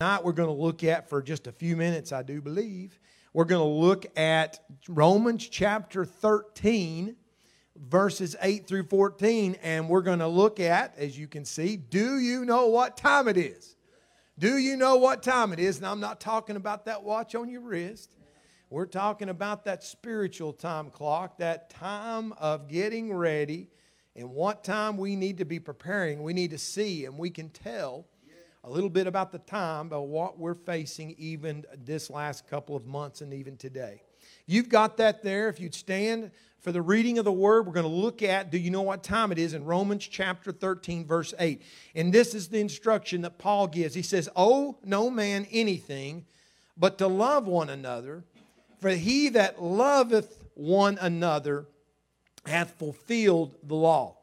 Tonight 0.00 0.22
we're 0.22 0.30
going 0.30 0.48
to 0.48 0.54
look 0.54 0.84
at 0.84 1.08
for 1.08 1.20
just 1.20 1.48
a 1.48 1.52
few 1.52 1.76
minutes, 1.76 2.12
I 2.12 2.22
do 2.22 2.40
believe. 2.40 3.00
We're 3.32 3.46
going 3.46 3.68
to 3.68 3.84
look 3.84 4.06
at 4.16 4.60
Romans 4.88 5.48
chapter 5.48 6.04
13, 6.04 7.16
verses 7.74 8.36
8 8.40 8.68
through 8.68 8.84
14, 8.84 9.56
and 9.60 9.88
we're 9.88 10.02
going 10.02 10.20
to 10.20 10.28
look 10.28 10.60
at, 10.60 10.96
as 10.96 11.18
you 11.18 11.26
can 11.26 11.44
see, 11.44 11.76
do 11.76 12.20
you 12.20 12.44
know 12.44 12.68
what 12.68 12.96
time 12.96 13.26
it 13.26 13.36
is? 13.36 13.74
Do 14.38 14.58
you 14.58 14.76
know 14.76 14.94
what 14.98 15.20
time 15.20 15.52
it 15.52 15.58
is? 15.58 15.78
And 15.78 15.86
I'm 15.88 15.98
not 15.98 16.20
talking 16.20 16.54
about 16.54 16.84
that 16.84 17.02
watch 17.02 17.34
on 17.34 17.48
your 17.48 17.62
wrist. 17.62 18.14
We're 18.70 18.86
talking 18.86 19.30
about 19.30 19.64
that 19.64 19.82
spiritual 19.82 20.52
time 20.52 20.90
clock, 20.90 21.38
that 21.38 21.70
time 21.70 22.34
of 22.34 22.68
getting 22.68 23.12
ready, 23.12 23.66
and 24.14 24.30
what 24.30 24.62
time 24.62 24.96
we 24.96 25.16
need 25.16 25.38
to 25.38 25.44
be 25.44 25.58
preparing. 25.58 26.22
We 26.22 26.34
need 26.34 26.52
to 26.52 26.58
see, 26.58 27.04
and 27.04 27.18
we 27.18 27.30
can 27.30 27.48
tell 27.48 28.06
a 28.64 28.70
little 28.70 28.90
bit 28.90 29.06
about 29.06 29.32
the 29.32 29.38
time 29.38 29.92
of 29.92 30.02
what 30.04 30.38
we're 30.38 30.54
facing 30.54 31.14
even 31.18 31.64
this 31.84 32.10
last 32.10 32.48
couple 32.48 32.76
of 32.76 32.86
months 32.86 33.20
and 33.20 33.32
even 33.32 33.56
today. 33.56 34.02
You've 34.46 34.68
got 34.68 34.96
that 34.96 35.22
there. 35.22 35.48
If 35.48 35.60
you'd 35.60 35.74
stand 35.74 36.30
for 36.60 36.72
the 36.72 36.82
reading 36.82 37.18
of 37.18 37.24
the 37.24 37.32
word, 37.32 37.66
we're 37.66 37.72
going 37.72 37.86
to 37.86 37.92
look 37.92 38.22
at 38.22 38.50
do 38.50 38.58
you 38.58 38.70
know 38.70 38.82
what 38.82 39.02
time 39.02 39.30
it 39.32 39.38
is 39.38 39.54
in 39.54 39.64
Romans 39.64 40.06
chapter 40.06 40.52
13, 40.52 41.06
verse 41.06 41.32
8. 41.38 41.62
And 41.94 42.12
this 42.12 42.34
is 42.34 42.48
the 42.48 42.60
instruction 42.60 43.22
that 43.22 43.38
Paul 43.38 43.68
gives. 43.68 43.94
He 43.94 44.02
says, 44.02 44.28
Owe 44.34 44.76
no 44.84 45.10
man 45.10 45.46
anything 45.50 46.26
but 46.76 46.98
to 46.98 47.06
love 47.06 47.46
one 47.46 47.70
another, 47.70 48.24
for 48.80 48.90
he 48.90 49.30
that 49.30 49.62
loveth 49.62 50.44
one 50.54 50.98
another 51.00 51.66
hath 52.46 52.78
fulfilled 52.78 53.54
the 53.62 53.74
law. 53.74 54.17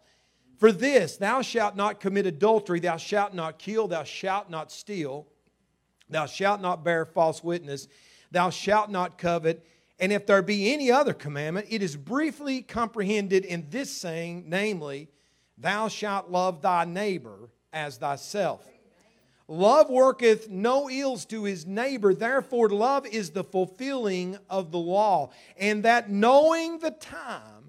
For 0.65 0.71
this, 0.71 1.17
thou 1.17 1.43
shalt 1.43 1.75
not 1.75 1.99
commit 1.99 2.25
adultery, 2.25 2.79
thou 2.79 2.97
shalt 2.97 3.35
not 3.35 3.59
kill, 3.59 3.87
thou 3.87 4.03
shalt 4.03 4.49
not 4.49 4.71
steal, 4.71 5.27
thou 6.09 6.25
shalt 6.25 6.59
not 6.59 6.83
bear 6.83 7.05
false 7.05 7.43
witness, 7.43 7.87
thou 8.31 8.49
shalt 8.49 8.89
not 8.89 9.19
covet. 9.19 9.63
And 9.99 10.11
if 10.11 10.25
there 10.25 10.41
be 10.41 10.73
any 10.73 10.91
other 10.91 11.13
commandment, 11.13 11.67
it 11.69 11.83
is 11.83 11.95
briefly 11.95 12.63
comprehended 12.63 13.45
in 13.45 13.67
this 13.69 13.91
saying, 13.91 14.45
namely, 14.47 15.09
thou 15.55 15.87
shalt 15.87 16.31
love 16.31 16.63
thy 16.63 16.83
neighbor 16.83 17.51
as 17.71 17.97
thyself. 17.97 18.67
Love 19.47 19.91
worketh 19.91 20.49
no 20.49 20.89
ills 20.89 21.25
to 21.25 21.43
his 21.43 21.67
neighbor, 21.67 22.11
therefore, 22.11 22.69
love 22.69 23.05
is 23.05 23.29
the 23.29 23.43
fulfilling 23.43 24.35
of 24.49 24.71
the 24.71 24.79
law. 24.79 25.29
And 25.57 25.83
that 25.83 26.09
knowing 26.09 26.79
the 26.79 26.89
time, 26.89 27.64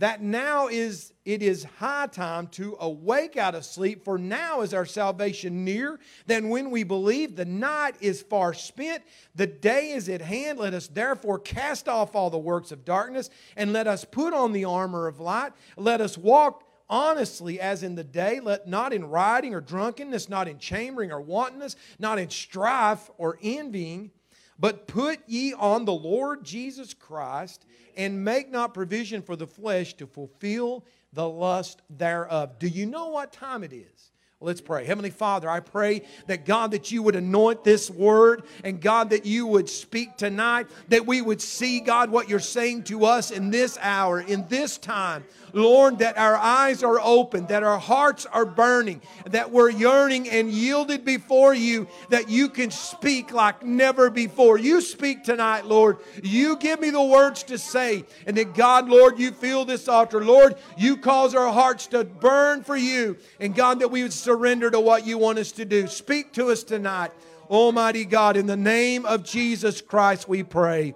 that 0.00 0.22
now 0.22 0.68
is 0.68 1.12
it 1.24 1.42
is 1.42 1.64
high 1.78 2.06
time 2.06 2.46
to 2.48 2.76
awake 2.80 3.36
out 3.36 3.54
of 3.54 3.64
sleep 3.64 4.04
for 4.04 4.18
now 4.18 4.60
is 4.60 4.74
our 4.74 4.84
salvation 4.84 5.64
near 5.64 5.98
than 6.26 6.50
when 6.50 6.70
we 6.70 6.82
believe 6.82 7.34
the 7.34 7.44
night 7.44 7.96
is 8.00 8.22
far 8.22 8.52
spent. 8.52 9.02
The 9.34 9.46
day 9.46 9.90
is 9.90 10.08
at 10.08 10.20
hand. 10.20 10.58
Let 10.58 10.74
us 10.74 10.86
therefore 10.86 11.38
cast 11.38 11.88
off 11.88 12.14
all 12.14 12.30
the 12.30 12.38
works 12.38 12.72
of 12.72 12.84
darkness 12.84 13.30
and 13.56 13.72
let 13.72 13.86
us 13.86 14.04
put 14.04 14.34
on 14.34 14.52
the 14.52 14.66
armor 14.66 15.06
of 15.06 15.20
light. 15.20 15.52
Let 15.76 16.00
us 16.00 16.18
walk 16.18 16.64
honestly 16.88 17.58
as 17.60 17.82
in 17.82 17.94
the 17.94 18.04
day 18.04 18.40
let 18.40 18.68
not 18.68 18.92
in 18.92 19.06
rioting 19.06 19.54
or 19.54 19.60
drunkenness 19.62 20.28
not 20.28 20.46
in 20.46 20.58
chambering 20.58 21.10
or 21.10 21.18
wantonness 21.18 21.76
not 21.98 22.18
in 22.18 22.28
strife 22.28 23.10
or 23.16 23.38
envying 23.42 24.10
but 24.58 24.86
put 24.86 25.20
ye 25.26 25.52
on 25.52 25.84
the 25.84 25.92
Lord 25.92 26.44
Jesus 26.44 26.94
Christ 26.94 27.66
and 27.96 28.24
make 28.24 28.50
not 28.50 28.74
provision 28.74 29.22
for 29.22 29.36
the 29.36 29.46
flesh 29.46 29.94
to 29.94 30.06
fulfill 30.06 30.84
the 31.12 31.28
lust 31.28 31.82
thereof. 31.90 32.58
Do 32.58 32.68
you 32.68 32.86
know 32.86 33.08
what 33.08 33.32
time 33.32 33.62
it 33.64 33.72
is? 33.72 34.10
Let's 34.44 34.60
pray. 34.60 34.84
Heavenly 34.84 35.08
Father, 35.08 35.48
I 35.48 35.60
pray 35.60 36.02
that 36.26 36.44
God, 36.44 36.72
that 36.72 36.92
you 36.92 37.02
would 37.02 37.16
anoint 37.16 37.64
this 37.64 37.90
word 37.90 38.42
and 38.62 38.78
God, 38.78 39.08
that 39.10 39.24
you 39.24 39.46
would 39.46 39.70
speak 39.70 40.18
tonight, 40.18 40.66
that 40.88 41.06
we 41.06 41.22
would 41.22 41.40
see, 41.40 41.80
God, 41.80 42.10
what 42.10 42.28
you're 42.28 42.38
saying 42.40 42.82
to 42.84 43.06
us 43.06 43.30
in 43.30 43.50
this 43.50 43.78
hour, 43.80 44.20
in 44.20 44.46
this 44.48 44.76
time. 44.76 45.24
Lord, 45.54 46.00
that 46.00 46.18
our 46.18 46.36
eyes 46.36 46.82
are 46.82 47.00
open, 47.00 47.46
that 47.46 47.62
our 47.62 47.78
hearts 47.78 48.26
are 48.26 48.44
burning, 48.44 49.00
that 49.26 49.50
we're 49.50 49.70
yearning 49.70 50.28
and 50.28 50.50
yielded 50.50 51.04
before 51.04 51.54
you, 51.54 51.86
that 52.10 52.28
you 52.28 52.48
can 52.48 52.70
speak 52.70 53.32
like 53.32 53.64
never 53.64 54.10
before. 54.10 54.58
You 54.58 54.80
speak 54.80 55.22
tonight, 55.24 55.64
Lord. 55.64 55.98
You 56.22 56.56
give 56.56 56.80
me 56.80 56.90
the 56.90 57.02
words 57.02 57.44
to 57.44 57.56
say, 57.56 58.04
and 58.26 58.36
that 58.36 58.54
God, 58.54 58.88
Lord, 58.88 59.18
you 59.18 59.30
fill 59.30 59.64
this 59.64 59.88
altar. 59.88 60.24
Lord, 60.24 60.56
you 60.76 60.96
cause 60.96 61.34
our 61.34 61.52
hearts 61.52 61.86
to 61.88 62.04
burn 62.04 62.62
for 62.64 62.76
you, 62.76 63.16
and 63.38 63.54
God, 63.54 63.78
that 63.78 63.92
we 63.92 64.02
would 64.02 64.12
surrender 64.12 64.33
to 64.70 64.80
what 64.80 65.06
you 65.06 65.18
want 65.18 65.38
us 65.38 65.52
to 65.52 65.64
do. 65.64 65.86
Speak 65.86 66.32
to 66.34 66.50
us 66.50 66.62
tonight. 66.62 67.12
Almighty 67.50 68.04
God, 68.04 68.36
in 68.36 68.46
the 68.46 68.56
name 68.56 69.04
of 69.04 69.22
Jesus 69.22 69.80
Christ, 69.80 70.28
we 70.28 70.42
pray. 70.42 70.94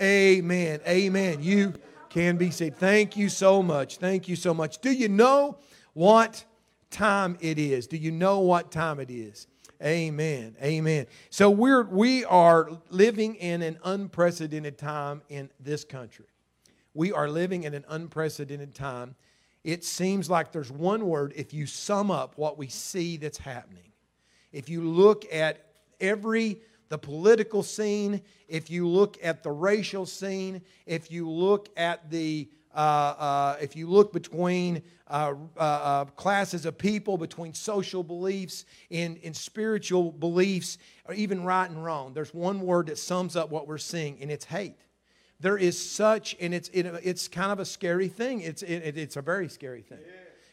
Amen. 0.00 0.80
Amen. 0.86 1.42
You 1.42 1.74
can 2.08 2.36
be 2.36 2.50
saved. 2.50 2.76
Thank 2.76 3.16
you 3.16 3.28
so 3.28 3.62
much. 3.62 3.98
Thank 3.98 4.28
you 4.28 4.36
so 4.36 4.54
much. 4.54 4.78
Do 4.78 4.92
you 4.92 5.08
know 5.08 5.58
what 5.92 6.44
time 6.90 7.36
it 7.40 7.58
is? 7.58 7.86
Do 7.86 7.96
you 7.96 8.10
know 8.10 8.40
what 8.40 8.70
time 8.70 9.00
it 9.00 9.10
is? 9.10 9.46
Amen. 9.82 10.56
Amen. 10.62 11.06
So 11.30 11.50
we're 11.50 11.84
we 11.84 12.24
are 12.24 12.70
living 12.90 13.36
in 13.36 13.62
an 13.62 13.78
unprecedented 13.84 14.78
time 14.78 15.22
in 15.28 15.50
this 15.60 15.84
country. 15.84 16.26
We 16.94 17.12
are 17.12 17.28
living 17.28 17.64
in 17.64 17.74
an 17.74 17.84
unprecedented 17.88 18.74
time. 18.74 19.14
It 19.68 19.84
seems 19.84 20.30
like 20.30 20.50
there's 20.50 20.70
one 20.70 21.06
word 21.06 21.34
if 21.36 21.52
you 21.52 21.66
sum 21.66 22.10
up 22.10 22.38
what 22.38 22.56
we 22.56 22.68
see 22.68 23.18
that's 23.18 23.36
happening. 23.36 23.92
If 24.50 24.70
you 24.70 24.80
look 24.80 25.26
at 25.30 25.66
every 26.00 26.62
the 26.88 26.96
political 26.96 27.62
scene, 27.62 28.22
if 28.48 28.70
you 28.70 28.88
look 28.88 29.18
at 29.22 29.42
the 29.42 29.50
racial 29.50 30.06
scene, 30.06 30.62
if 30.86 31.12
you 31.12 31.28
look 31.28 31.68
at 31.76 32.10
the 32.10 32.48
uh, 32.74 32.78
uh, 32.78 33.56
if 33.60 33.76
you 33.76 33.90
look 33.90 34.10
between 34.10 34.80
uh, 35.06 35.34
uh, 35.58 35.60
uh, 35.60 36.04
classes 36.06 36.64
of 36.64 36.78
people, 36.78 37.18
between 37.18 37.52
social 37.52 38.02
beliefs, 38.02 38.64
and, 38.90 39.18
in 39.18 39.34
spiritual 39.34 40.12
beliefs, 40.12 40.78
or 41.04 41.12
even 41.12 41.44
right 41.44 41.68
and 41.68 41.84
wrong, 41.84 42.14
there's 42.14 42.32
one 42.32 42.62
word 42.62 42.86
that 42.86 42.96
sums 42.96 43.36
up 43.36 43.50
what 43.50 43.68
we're 43.68 43.76
seeing, 43.76 44.16
and 44.22 44.30
it's 44.30 44.46
hate. 44.46 44.76
There 45.40 45.56
is 45.56 45.78
such, 45.78 46.36
and 46.40 46.52
it's, 46.52 46.68
it, 46.70 46.86
it's 47.02 47.28
kind 47.28 47.52
of 47.52 47.60
a 47.60 47.64
scary 47.64 48.08
thing. 48.08 48.40
It's, 48.40 48.62
it, 48.62 48.96
it's 48.96 49.16
a 49.16 49.22
very 49.22 49.48
scary 49.48 49.82
thing. 49.82 50.00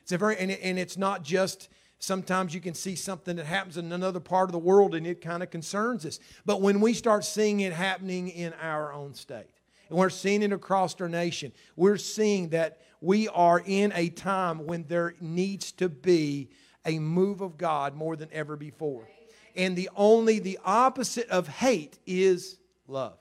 It's 0.03 0.11
a 0.11 0.17
very, 0.17 0.37
and, 0.37 0.51
it, 0.51 0.59
and 0.61 0.77
it's 0.77 0.97
not 0.97 1.23
just 1.23 1.69
Sometimes 1.99 2.53
you 2.53 2.61
can 2.61 2.73
see 2.73 2.95
something 2.95 3.37
that 3.37 3.45
happens 3.45 3.77
in 3.77 3.91
another 3.91 4.19
part 4.19 4.49
of 4.49 4.51
the 4.51 4.59
world 4.59 4.93
and 4.95 5.07
it 5.07 5.21
kind 5.21 5.41
of 5.41 5.49
concerns 5.49 6.05
us. 6.05 6.19
But 6.45 6.61
when 6.61 6.81
we 6.81 6.93
start 6.93 7.25
seeing 7.25 7.61
it 7.61 7.73
happening 7.73 8.29
in 8.29 8.53
our 8.61 8.93
own 8.93 9.13
state, 9.13 9.49
and 9.89 9.97
we're 9.97 10.09
seeing 10.09 10.41
it 10.41 10.51
across 10.51 10.99
our 10.99 11.09
nation, 11.09 11.51
we're 11.75 11.97
seeing 11.97 12.49
that 12.49 12.81
we 13.01 13.27
are 13.29 13.61
in 13.65 13.91
a 13.95 14.09
time 14.09 14.65
when 14.65 14.85
there 14.87 15.15
needs 15.21 15.71
to 15.73 15.89
be 15.89 16.49
a 16.85 16.99
move 16.99 17.41
of 17.41 17.57
God 17.57 17.95
more 17.95 18.15
than 18.15 18.29
ever 18.31 18.55
before. 18.55 19.07
And 19.55 19.75
the 19.75 19.89
only 19.95 20.39
the 20.39 20.59
opposite 20.65 21.29
of 21.29 21.47
hate 21.47 21.97
is 22.05 22.57
love. 22.87 23.17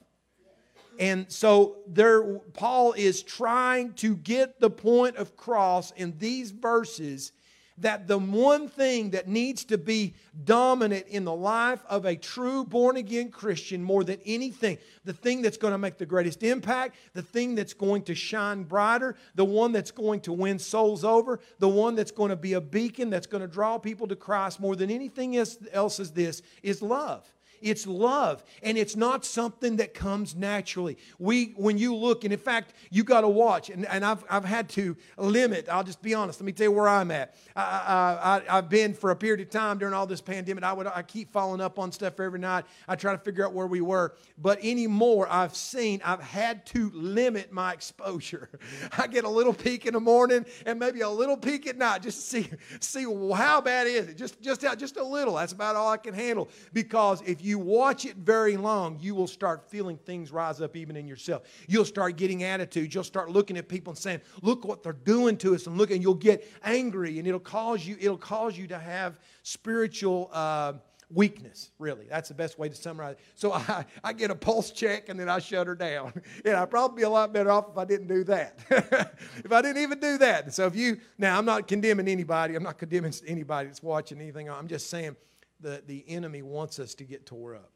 And 0.98 1.30
so 1.30 1.76
there 1.86 2.38
Paul 2.54 2.92
is 2.92 3.22
trying 3.22 3.94
to 3.94 4.16
get 4.16 4.60
the 4.60 4.70
point 4.70 5.16
of 5.16 5.36
cross 5.36 5.90
in 5.92 6.16
these 6.18 6.50
verses 6.50 7.32
that 7.78 8.06
the 8.06 8.18
one 8.18 8.68
thing 8.68 9.10
that 9.10 9.26
needs 9.26 9.64
to 9.64 9.76
be 9.76 10.14
dominant 10.44 11.06
in 11.08 11.24
the 11.24 11.34
life 11.34 11.82
of 11.88 12.04
a 12.04 12.14
true 12.14 12.64
born 12.64 12.96
again 12.96 13.30
Christian 13.30 13.82
more 13.82 14.04
than 14.04 14.20
anything, 14.24 14.78
the 15.04 15.12
thing 15.12 15.42
that's 15.42 15.56
going 15.56 15.72
to 15.72 15.78
make 15.78 15.98
the 15.98 16.06
greatest 16.06 16.42
impact, 16.44 16.96
the 17.14 17.22
thing 17.22 17.54
that's 17.54 17.74
going 17.74 18.02
to 18.02 18.14
shine 18.14 18.62
brighter, 18.62 19.16
the 19.34 19.44
one 19.44 19.72
that's 19.72 19.90
going 19.90 20.20
to 20.20 20.32
win 20.32 20.58
souls 20.58 21.04
over, 21.04 21.40
the 21.58 21.68
one 21.68 21.96
that's 21.96 22.12
going 22.12 22.30
to 22.30 22.36
be 22.36 22.52
a 22.52 22.60
beacon 22.60 23.10
that's 23.10 23.26
going 23.26 23.42
to 23.42 23.48
draw 23.48 23.76
people 23.76 24.06
to 24.06 24.16
Christ 24.16 24.60
more 24.60 24.76
than 24.76 24.90
anything 24.90 25.36
else 25.36 25.98
is 25.98 26.12
this 26.12 26.42
is 26.62 26.80
love. 26.80 27.28
It's 27.64 27.86
love, 27.86 28.44
and 28.62 28.76
it's 28.76 28.94
not 28.94 29.24
something 29.24 29.76
that 29.76 29.94
comes 29.94 30.36
naturally. 30.36 30.98
We, 31.18 31.54
when 31.56 31.78
you 31.78 31.96
look, 31.96 32.24
and 32.24 32.32
in 32.32 32.38
fact, 32.38 32.74
you 32.90 33.04
got 33.04 33.22
to 33.22 33.28
watch, 33.28 33.70
and, 33.70 33.86
and 33.86 34.04
I've, 34.04 34.22
I've 34.28 34.44
had 34.44 34.68
to 34.70 34.96
limit, 35.16 35.68
I'll 35.70 35.82
just 35.82 36.02
be 36.02 36.12
honest, 36.12 36.40
let 36.40 36.44
me 36.44 36.52
tell 36.52 36.64
you 36.64 36.72
where 36.72 36.88
I'm 36.88 37.10
at. 37.10 37.34
I, 37.56 38.42
I, 38.50 38.58
I've 38.58 38.68
been 38.68 38.92
for 38.92 39.10
a 39.12 39.16
period 39.16 39.40
of 39.40 39.48
time 39.48 39.78
during 39.78 39.94
all 39.94 40.06
this 40.06 40.20
pandemic, 40.20 40.62
I, 40.62 40.74
would, 40.74 40.86
I 40.86 41.00
keep 41.02 41.32
following 41.32 41.62
up 41.62 41.78
on 41.78 41.90
stuff 41.90 42.20
every 42.20 42.38
night. 42.38 42.64
I 42.86 42.96
try 42.96 43.12
to 43.12 43.18
figure 43.18 43.46
out 43.46 43.54
where 43.54 43.66
we 43.66 43.80
were. 43.80 44.14
But 44.36 44.58
anymore, 44.62 45.26
I've 45.30 45.56
seen, 45.56 46.02
I've 46.04 46.20
had 46.20 46.66
to 46.66 46.90
limit 46.94 47.50
my 47.50 47.72
exposure. 47.72 48.50
I 48.98 49.06
get 49.06 49.24
a 49.24 49.28
little 49.28 49.54
peek 49.54 49.86
in 49.86 49.94
the 49.94 50.00
morning 50.00 50.44
and 50.66 50.78
maybe 50.78 51.00
a 51.00 51.08
little 51.08 51.36
peek 51.36 51.66
at 51.66 51.78
night 51.78 52.02
just 52.02 52.30
to 52.30 52.42
see, 52.42 52.50
see 52.80 53.04
how 53.34 53.60
bad 53.60 53.86
is 53.86 54.08
it. 54.08 54.16
Just, 54.16 54.42
just, 54.42 54.60
just 54.78 54.96
a 54.96 55.04
little. 55.04 55.36
That's 55.36 55.52
about 55.52 55.76
all 55.76 55.90
I 55.90 55.96
can 55.96 56.12
handle. 56.12 56.48
Because 56.72 57.22
if 57.22 57.42
you 57.42 57.53
you 57.54 57.60
watch 57.60 58.04
it 58.04 58.16
very 58.16 58.56
long, 58.56 58.98
you 59.00 59.14
will 59.14 59.28
start 59.28 59.70
feeling 59.70 59.96
things 59.96 60.32
rise 60.32 60.60
up 60.60 60.74
even 60.74 60.96
in 60.96 61.06
yourself. 61.06 61.42
You'll 61.68 61.84
start 61.84 62.16
getting 62.16 62.42
attitudes. 62.42 62.92
You'll 62.92 63.04
start 63.04 63.30
looking 63.30 63.56
at 63.56 63.68
people 63.68 63.92
and 63.92 63.98
saying, 63.98 64.22
"Look 64.42 64.64
what 64.64 64.82
they're 64.82 64.92
doing 64.92 65.36
to 65.36 65.54
us," 65.54 65.68
and 65.68 65.78
look, 65.78 65.92
and 65.92 66.02
you'll 66.02 66.14
get 66.14 66.44
angry, 66.64 67.20
and 67.20 67.28
it'll 67.28 67.38
cause 67.38 67.86
you. 67.86 67.96
It'll 68.00 68.18
cause 68.18 68.58
you 68.58 68.66
to 68.66 68.78
have 68.78 69.20
spiritual. 69.44 70.30
Uh, 70.32 70.72
weakness, 71.10 71.70
really. 71.78 72.06
That's 72.08 72.28
the 72.28 72.34
best 72.34 72.58
way 72.58 72.68
to 72.68 72.74
summarize 72.74 73.12
it. 73.12 73.20
So 73.36 73.52
I, 73.52 73.84
I 74.02 74.12
get 74.14 74.32
a 74.32 74.34
pulse 74.34 74.72
check 74.72 75.10
and 75.10 75.20
then 75.20 75.28
I 75.28 75.38
shut 75.38 75.68
her 75.68 75.76
down. 75.76 76.12
And 76.44 76.56
I'd 76.56 76.70
probably 76.70 76.96
be 76.96 77.02
a 77.02 77.10
lot 77.10 77.32
better 77.32 77.50
off 77.50 77.66
if 77.70 77.78
I 77.78 77.84
didn't 77.84 78.08
do 78.08 78.24
that. 78.24 78.58
if 79.44 79.52
I 79.52 79.62
didn't 79.62 79.82
even 79.82 80.00
do 80.00 80.18
that. 80.18 80.52
So 80.52 80.66
if 80.66 80.74
you, 80.74 80.98
now 81.18 81.38
I'm 81.38 81.44
not 81.44 81.68
condemning 81.68 82.08
anybody, 82.08 82.56
I'm 82.56 82.62
not 82.62 82.78
condemning 82.78 83.14
anybody 83.26 83.68
that's 83.68 83.82
watching 83.82 84.20
anything. 84.20 84.50
I'm 84.50 84.66
just 84.66 84.88
saying 84.88 85.14
the, 85.60 85.82
the 85.86 86.04
enemy 86.08 86.42
wants 86.42 86.78
us 86.78 86.94
to 86.96 87.04
get 87.04 87.26
tore 87.26 87.54
up. 87.54 87.70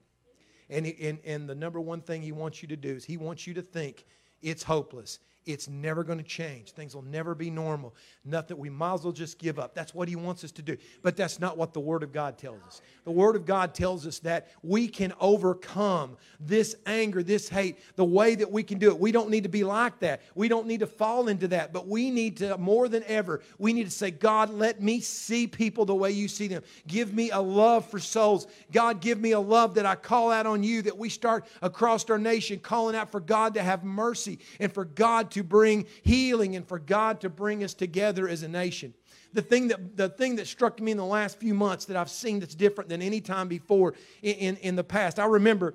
And, 0.71 0.87
he, 0.87 1.09
and, 1.09 1.19
and 1.25 1.49
the 1.49 1.55
number 1.55 1.81
one 1.81 2.01
thing 2.01 2.23
he 2.23 2.33
wants 2.33 2.63
you 2.63 2.69
to 2.69 2.77
do 2.77 2.91
is 2.91 3.05
he 3.05 3.17
wants 3.17 3.47
you 3.47 3.55
to 3.55 3.63
think 3.63 4.05
it's 4.43 4.63
hopeless. 4.63 5.19
It's 5.49 5.67
never 5.67 6.05
going 6.05 6.19
to 6.19 6.25
change. 6.25 6.73
Things 6.73 6.95
will 6.95 7.01
never 7.01 7.35
be 7.35 7.49
normal. 7.49 7.95
Nothing. 8.23 8.59
We 8.59 8.69
might 8.69 8.93
as 8.93 9.05
well 9.05 9.15
just 9.15 9.39
give 9.39 9.59
up. 9.59 9.75
That's 9.75 9.95
what 9.95 10.07
he 10.07 10.15
wants 10.15 10.45
us 10.45 10.53
to 10.53 10.63
do. 10.63 10.77
But 11.01 11.17
that's 11.17 11.41
not 11.41 11.57
what 11.57 11.73
the 11.73 11.81
Word 11.81 12.03
of 12.03 12.13
God 12.13 12.37
tells 12.37 12.61
us. 12.65 12.83
The 13.05 13.11
Word 13.11 13.35
of 13.35 13.47
God 13.47 13.73
tells 13.73 14.07
us 14.07 14.19
that 14.19 14.49
we 14.63 14.89
can 14.89 15.15
overcome 15.19 16.19
this 16.39 16.77
anger, 16.85 17.23
this 17.23 17.49
hate, 17.49 17.79
the 17.97 18.05
way 18.05 18.35
that 18.35 18.53
we 18.53 18.63
can 18.63 18.79
do 18.79 18.89
it. 18.91 18.99
We 18.99 19.11
don't 19.11 19.31
need 19.31 19.45
to 19.45 19.49
be 19.49 19.65
like 19.65 20.01
that. 20.01 20.21
We 20.35 20.49
don't 20.49 20.67
need 20.67 20.81
to 20.81 20.87
fall 20.87 21.29
into 21.29 21.49
that. 21.49 21.73
But 21.73 21.89
we 21.89 22.11
need 22.11 22.37
to, 22.39 22.59
more 22.59 22.87
than 22.87 23.03
ever, 23.07 23.41
we 23.57 23.73
need 23.73 23.85
to 23.85 23.91
say, 23.91 24.11
God, 24.11 24.51
let 24.51 24.83
me 24.83 25.01
see 25.01 25.47
people 25.47 25.87
the 25.87 25.95
way 25.95 26.11
you 26.11 26.29
see 26.29 26.49
them. 26.49 26.63
Give 26.87 27.15
me 27.15 27.31
a 27.31 27.41
love 27.41 27.91
for 27.91 27.99
souls. 27.99 28.47
God, 28.71 29.01
give 29.01 29.19
me 29.19 29.33
a 29.33 29.41
love 29.41 29.77
that 29.77 29.87
I 29.87 29.95
call 29.95 30.31
out 30.31 30.45
on 30.45 30.63
you, 30.63 30.83
that 30.83 30.99
we 30.99 31.09
start 31.09 31.47
across 31.63 32.09
our 32.11 32.19
nation 32.19 32.59
calling 32.59 32.95
out 32.95 33.11
for 33.11 33.21
God 33.21 33.55
to 33.55 33.63
have 33.63 33.83
mercy 33.83 34.41
and 34.61 34.71
for 34.71 34.85
God 34.85 35.31
to 35.31 35.38
to 35.39 35.45
bring 35.45 35.87
healing 36.03 36.57
and 36.57 36.67
for 36.67 36.79
God 36.79 37.21
to 37.21 37.31
bring 37.31 37.63
us 37.65 37.75
together 37.75 38.29
as 38.29 38.43
a 38.43 38.49
nation. 38.49 38.93
The 39.33 39.43
thing 39.43 39.69
that, 39.69 39.97
the 39.97 40.09
thing 40.09 40.37
that 40.37 40.47
struck 40.47 40.81
me 40.81 40.91
in 40.91 40.97
the 40.97 41.05
last 41.05 41.39
few 41.39 41.55
months 41.55 41.85
that 41.87 41.97
I've 41.97 42.11
seen 42.11 42.41
that's 42.41 42.55
different 42.55 42.91
than 42.91 43.03
any 43.03 43.21
time 43.21 43.49
before 43.49 43.95
in, 44.23 44.35
in, 44.35 44.57
in 44.57 44.77
the 44.77 44.85
past, 44.85 45.19
I 45.19 45.27
remember, 45.27 45.75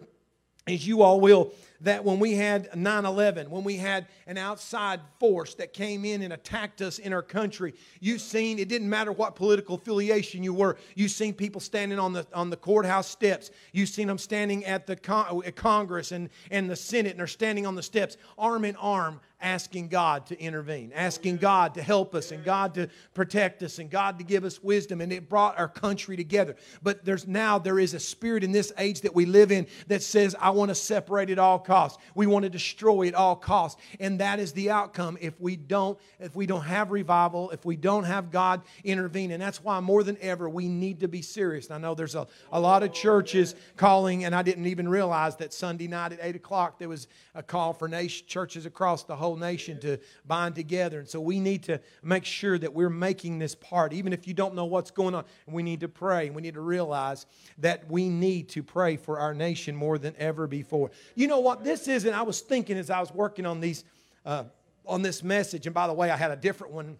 as 0.68 0.86
you 0.86 1.02
all 1.02 1.20
will, 1.20 1.54
that 1.82 2.04
when 2.04 2.20
we 2.20 2.34
had 2.34 2.76
9 2.76 3.06
11, 3.06 3.50
when 3.50 3.64
we 3.64 3.76
had 3.76 4.08
an 4.26 4.38
outside 4.38 5.02
force 5.20 5.54
that 5.56 5.74
came 5.74 6.06
in 6.06 6.22
and 6.22 6.34
attacked 6.34 6.82
us 6.82 6.98
in 6.98 7.14
our 7.14 7.22
country, 7.22 7.74
you've 8.00 8.22
seen, 8.22 8.58
it 8.58 8.70
didn't 8.70 8.90
matter 8.90 9.12
what 9.12 9.36
political 9.36 9.76
affiliation 9.76 10.42
you 10.44 10.54
were, 10.54 10.78
you've 10.96 11.12
seen 11.12 11.34
people 11.34 11.62
standing 11.62 12.00
on 12.00 12.14
the, 12.14 12.26
on 12.34 12.50
the 12.50 12.58
courthouse 12.58 13.08
steps. 13.08 13.52
You've 13.74 13.90
seen 13.90 14.08
them 14.08 14.18
standing 14.18 14.66
at 14.66 14.88
the 14.88 14.96
con- 14.96 15.42
at 15.46 15.56
Congress 15.56 16.12
and, 16.12 16.30
and 16.50 16.70
the 16.70 16.76
Senate, 16.76 17.12
and 17.12 17.20
they're 17.20 17.28
standing 17.28 17.68
on 17.68 17.76
the 17.76 17.84
steps, 17.84 18.18
arm 18.38 18.66
in 18.66 18.76
arm, 18.78 19.20
asking 19.44 19.90
God 19.90 20.26
to 20.28 20.40
intervene, 20.40 20.92
asking 20.96 21.38
God 21.38 21.76
to 21.76 21.84
help 21.84 22.16
us 22.16 22.32
and 22.32 22.44
God 22.44 22.74
to 22.76 22.90
protect 23.14 23.62
us 23.62 23.78
and 23.78 23.90
God 23.90 24.18
to 24.18 24.24
give 24.24 24.46
us 24.46 24.64
wisdom. 24.64 25.02
And 25.02 25.12
it 25.12 25.30
brought 25.30 25.60
our 25.60 25.68
country 25.68 26.16
together. 26.16 26.56
But 26.82 27.06
there's 27.06 27.28
now, 27.28 27.60
there 27.60 27.78
is 27.78 27.94
a 27.94 28.00
spirit 28.00 28.44
in 28.44 28.54
this 28.54 28.72
age 28.78 29.02
that 29.02 29.14
we 29.14 29.26
live 29.26 29.52
in 29.52 29.68
that 29.88 30.02
says, 30.02 30.36
I 30.40 30.52
want 30.52 30.70
to 30.70 30.76
separate 30.76 31.30
at 31.30 31.38
all 31.38 31.60
costs. 31.60 32.02
We 32.16 32.26
want 32.26 32.44
to 32.44 32.50
destroy 32.50 33.08
at 33.08 33.16
all 33.16 33.36
costs. 33.36 33.80
And 34.00 34.20
that 34.20 34.40
is 34.40 34.54
the 34.54 34.72
outcome 34.72 35.18
if 35.20 35.40
we 35.40 35.58
don't, 35.58 36.00
if 36.20 36.36
we 36.36 36.46
don't 36.46 36.64
have 36.64 36.92
revival, 36.92 37.52
if 37.52 37.66
we 37.66 37.76
don't 37.76 38.06
have 38.06 38.32
God 38.32 38.62
intervene. 38.84 39.32
And 39.32 39.42
that's 39.42 39.62
why 39.64 39.80
more 39.82 40.04
than 40.04 40.18
ever 40.22 40.50
we 40.50 40.70
need 40.70 41.02
to 41.02 41.08
be 41.10 41.22
serious. 41.22 41.68
And 41.68 41.76
I 41.76 41.78
know 41.78 41.94
there's 41.94 42.16
a, 42.16 42.28
a 42.52 42.60
lot 42.60 42.82
of 42.82 42.94
churches 42.94 43.56
calling, 43.76 44.24
and 44.24 44.34
I 44.34 44.42
didn't 44.42 44.68
even 44.68 44.88
realize 44.88 45.36
that 45.38 45.54
Sunday 45.54 45.88
night 45.88 46.14
at 46.14 46.20
8 46.22 46.38
o'clock 46.38 46.80
there 46.80 46.90
was 46.90 47.08
a 47.36 47.44
call 47.44 47.74
for 47.74 47.88
nation, 47.90 48.26
churches 48.28 48.66
across 48.66 49.04
the 49.04 49.16
whole 49.16 49.33
whole 49.34 49.40
nation 49.40 49.80
to 49.80 49.98
bind 50.26 50.56
together. 50.56 51.00
And 51.00 51.08
so 51.08 51.20
we 51.20 51.40
need 51.40 51.64
to 51.64 51.80
make 52.04 52.26
sure 52.26 52.58
that 52.60 52.74
we're 52.74 52.90
making 52.90 53.40
this 53.40 53.56
part. 53.56 53.94
Even 53.94 54.14
if 54.14 54.28
you 54.28 54.34
don't 54.34 54.54
know 54.54 54.66
what's 54.66 54.92
going 54.92 55.16
on, 55.16 55.26
we 55.48 55.64
need 55.64 55.80
to 55.80 55.88
pray. 55.88 56.30
We 56.30 56.42
need 56.42 56.54
to 56.54 56.62
realize 56.62 57.26
that 57.58 57.90
we 57.90 58.10
need 58.10 58.50
to 58.50 58.64
pray 58.64 58.98
for 58.98 59.20
our 59.20 59.34
nation 59.34 59.76
more 59.76 59.98
than 59.98 60.16
ever 60.18 60.48
before. 60.48 60.92
You 61.16 61.28
know 61.28 61.40
what? 61.40 61.64
This 61.64 61.88
is, 61.88 62.06
and 62.06 62.16
I 62.16 62.22
was 62.22 62.42
thinking 62.42 62.78
as 62.78 62.90
I 62.90 63.00
was 63.00 63.12
working 63.12 63.46
on 63.46 63.60
these, 63.60 63.84
uh, 64.26 64.44
on 64.86 65.02
this 65.02 65.24
message, 65.24 65.66
and 65.66 65.74
by 65.74 65.88
the 65.88 65.94
way, 65.94 66.12
I 66.12 66.18
had 66.18 66.32
a 66.32 66.36
different 66.36 66.74
one 66.74 66.98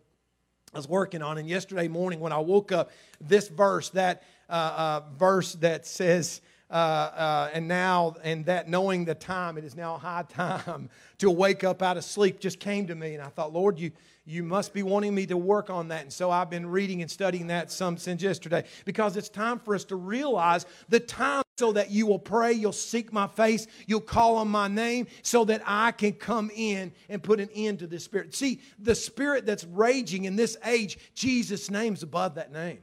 I 0.74 0.78
was 0.78 0.90
working 0.90 1.22
on. 1.22 1.38
And 1.38 1.48
yesterday 1.48 1.88
morning, 1.88 2.20
when 2.20 2.32
I 2.32 2.40
woke 2.40 2.72
up, 2.72 2.90
this 3.22 3.48
verse, 3.48 3.90
that 3.92 4.24
uh, 4.50 4.54
uh, 4.54 5.02
verse 5.20 5.54
that 5.56 5.86
says, 5.86 6.42
uh, 6.74 6.76
uh, 6.76 7.50
and 7.54 7.68
now, 7.68 8.16
and 8.24 8.48
that 8.48 8.68
knowing 8.68 9.06
the 9.06 9.14
time, 9.14 9.60
it 9.60 9.64
is 9.64 9.76
now 9.76 9.96
high 9.96 10.24
time 10.28 10.90
to 11.20 11.30
wake 11.30 11.64
up 11.64 11.84
out 11.84 11.98
of 11.98 12.04
sleep, 12.04 12.40
just 12.40 12.60
came 12.60 12.88
to 12.88 12.96
me. 12.96 13.14
And 13.14 13.22
I 13.22 13.28
thought, 13.28 13.54
Lord, 13.54 13.78
you, 13.78 13.92
you 14.26 14.42
must 14.42 14.74
be 14.74 14.82
wanting 14.82 15.14
me 15.14 15.28
to 15.28 15.38
work 15.38 15.70
on 15.70 15.90
that. 15.90 16.02
And 16.02 16.12
so 16.12 16.32
I've 16.32 16.50
been 16.50 16.66
reading 16.66 17.04
and 17.04 17.12
studying 17.12 17.46
that 17.48 17.72
some 17.72 17.96
since 17.96 18.24
yesterday 18.24 18.64
because 18.86 19.16
it's 19.18 19.30
time 19.30 19.60
for 19.60 19.76
us 19.76 19.84
to 19.86 19.96
realize 19.96 20.66
the 20.90 21.00
time 21.00 21.44
so 21.60 21.74
that 21.74 21.92
you 21.92 22.08
will 22.08 22.18
pray, 22.18 22.54
you'll 22.54 22.72
seek 22.72 23.14
my 23.14 23.28
face, 23.28 23.68
you'll 23.86 24.02
call 24.02 24.38
on 24.38 24.48
my 24.48 24.68
name 24.68 25.06
so 25.22 25.46
that 25.46 25.62
I 25.68 25.92
can 25.92 26.14
come 26.14 26.50
in 26.56 26.92
and 27.08 27.22
put 27.22 27.40
an 27.40 27.50
end 27.54 27.80
to 27.80 27.88
this 27.88 28.04
spirit. 28.04 28.34
See, 28.34 28.62
the 28.80 28.96
spirit 28.96 29.46
that's 29.46 29.64
raging 29.66 30.26
in 30.26 30.36
this 30.36 30.58
age, 30.66 30.98
Jesus' 31.14 31.70
name's 31.70 32.02
above 32.02 32.34
that 32.36 32.52
name. 32.52 32.80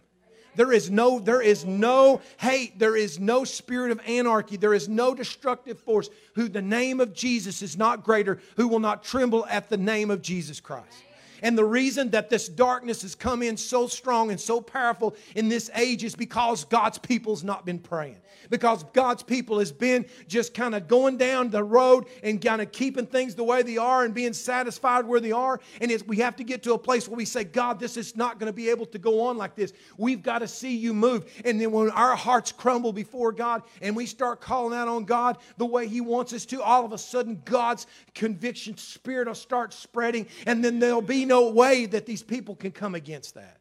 There 0.56 0.72
is 0.72 0.90
no, 0.90 1.18
there 1.18 1.42
is 1.42 1.64
no 1.64 2.20
hate. 2.38 2.78
There 2.78 2.96
is 2.96 3.18
no 3.18 3.44
spirit 3.44 3.92
of 3.92 4.00
anarchy. 4.06 4.56
There 4.56 4.74
is 4.74 4.88
no 4.88 5.14
destructive 5.14 5.78
force 5.78 6.10
who 6.34 6.48
the 6.48 6.62
name 6.62 7.00
of 7.00 7.12
Jesus 7.12 7.62
is 7.62 7.76
not 7.76 8.04
greater, 8.04 8.40
who 8.56 8.68
will 8.68 8.80
not 8.80 9.04
tremble 9.04 9.46
at 9.46 9.68
the 9.68 9.76
name 9.76 10.10
of 10.10 10.22
Jesus 10.22 10.60
Christ. 10.60 11.04
And 11.42 11.56
the 11.56 11.64
reason 11.64 12.10
that 12.10 12.30
this 12.30 12.48
darkness 12.48 13.02
has 13.02 13.14
come 13.14 13.42
in 13.42 13.56
so 13.56 13.86
strong 13.86 14.30
and 14.30 14.40
so 14.40 14.60
powerful 14.60 15.16
in 15.34 15.48
this 15.48 15.70
age 15.74 16.04
is 16.04 16.14
because 16.14 16.64
God's 16.64 16.98
people's 16.98 17.42
not 17.42 17.64
been 17.64 17.78
praying 17.78 18.16
because 18.50 18.84
God's 18.92 19.22
people 19.22 19.58
has 19.60 19.72
been 19.72 20.04
just 20.28 20.52
kind 20.52 20.74
of 20.74 20.88
going 20.88 21.16
down 21.16 21.50
the 21.50 21.62
road 21.62 22.06
and 22.22 22.42
kind 22.44 22.60
of 22.60 22.72
keeping 22.72 23.06
things 23.06 23.34
the 23.34 23.44
way 23.44 23.62
they 23.62 23.78
are 23.78 24.04
and 24.04 24.12
being 24.12 24.32
satisfied 24.32 25.06
where 25.06 25.20
they 25.20 25.32
are. 25.32 25.60
And 25.80 25.90
we 26.06 26.16
have 26.18 26.36
to 26.36 26.44
get 26.44 26.62
to 26.64 26.74
a 26.74 26.78
place 26.78 27.08
where 27.08 27.16
we 27.16 27.24
say, 27.24 27.44
God, 27.44 27.78
this 27.78 27.96
is 27.96 28.16
not 28.16 28.38
going 28.38 28.48
to 28.48 28.52
be 28.52 28.68
able 28.68 28.86
to 28.86 28.98
go 28.98 29.22
on 29.22 29.38
like 29.38 29.54
this. 29.54 29.72
We've 29.96 30.22
got 30.22 30.40
to 30.40 30.48
see 30.48 30.76
you 30.76 30.92
move. 30.92 31.30
And 31.44 31.60
then 31.60 31.70
when 31.70 31.90
our 31.90 32.16
hearts 32.16 32.52
crumble 32.52 32.92
before 32.92 33.32
God 33.32 33.62
and 33.80 33.94
we 33.94 34.06
start 34.06 34.40
calling 34.40 34.76
out 34.76 34.88
on 34.88 35.04
God 35.04 35.38
the 35.56 35.66
way 35.66 35.86
He 35.86 36.00
wants 36.00 36.32
us 36.32 36.44
to, 36.46 36.62
all 36.62 36.84
of 36.84 36.92
a 36.92 36.98
sudden 36.98 37.40
God's 37.44 37.86
conviction 38.14 38.76
spirit 38.76 39.28
will 39.28 39.34
start 39.34 39.72
spreading. 39.72 40.26
And 40.46 40.64
then 40.64 40.78
there'll 40.78 41.02
be 41.02 41.24
no 41.30 41.48
way 41.50 41.86
that 41.86 42.06
these 42.06 42.24
people 42.24 42.56
can 42.56 42.72
come 42.72 42.96
against 42.96 43.36
that. 43.36 43.58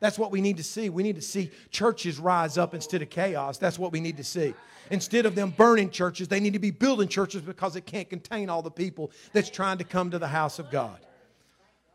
That's 0.00 0.18
what 0.18 0.30
we 0.30 0.42
need 0.42 0.58
to 0.58 0.62
see. 0.62 0.90
We 0.90 1.02
need 1.02 1.16
to 1.16 1.22
see 1.22 1.50
churches 1.70 2.18
rise 2.18 2.58
up 2.58 2.74
instead 2.74 3.00
of 3.00 3.08
chaos. 3.08 3.56
That's 3.56 3.78
what 3.78 3.90
we 3.90 4.00
need 4.00 4.18
to 4.18 4.24
see. 4.24 4.54
Instead 4.90 5.24
of 5.24 5.34
them 5.34 5.50
burning 5.50 5.90
churches, 5.90 6.28
they 6.28 6.40
need 6.40 6.52
to 6.52 6.58
be 6.58 6.70
building 6.70 7.08
churches 7.08 7.40
because 7.40 7.74
it 7.74 7.86
can't 7.86 8.08
contain 8.08 8.50
all 8.50 8.60
the 8.60 8.70
people 8.70 9.10
that's 9.32 9.48
trying 9.48 9.78
to 9.78 9.84
come 9.84 10.10
to 10.10 10.18
the 10.18 10.28
house 10.28 10.58
of 10.58 10.70
God. 10.70 10.98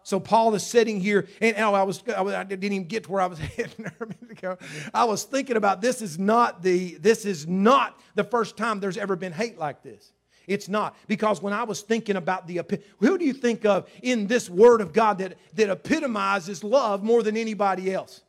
So 0.01 0.19
Paul 0.19 0.53
is 0.55 0.63
sitting 0.63 0.99
here, 0.99 1.27
and 1.41 1.55
oh, 1.57 1.73
I 1.73 1.83
was 1.83 2.03
I 2.07 2.43
didn't 2.43 2.63
even 2.63 2.87
get 2.87 3.03
to 3.05 3.11
where 3.11 3.21
I 3.21 3.27
was 3.27 3.39
heading 3.57 3.85
a 3.99 4.05
minute 4.05 4.31
ago. 4.31 4.57
I 4.93 5.03
was 5.05 5.23
thinking 5.23 5.57
about 5.57 5.81
this 5.81 6.01
is 6.01 6.17
not 6.17 6.61
the 6.63 6.95
this 6.95 7.25
is 7.25 7.47
not 7.47 7.99
the 8.15 8.23
first 8.23 8.57
time 8.57 8.79
there's 8.79 8.97
ever 8.97 9.15
been 9.15 9.33
hate 9.33 9.57
like 9.57 9.81
this. 9.83 10.11
It's 10.47 10.69
not. 10.69 10.95
Because 11.07 11.41
when 11.41 11.53
I 11.53 11.63
was 11.63 11.81
thinking 11.81 12.15
about 12.15 12.47
the, 12.47 12.61
who 12.99 13.17
do 13.17 13.25
you 13.25 13.33
think 13.33 13.65
of 13.65 13.89
in 14.01 14.27
this 14.27 14.49
Word 14.49 14.81
of 14.81 14.93
God 14.93 15.17
that, 15.19 15.37
that 15.55 15.69
epitomizes 15.69 16.63
love 16.63 17.03
more 17.03 17.23
than 17.23 17.37
anybody 17.37 17.93
else? 17.93 18.21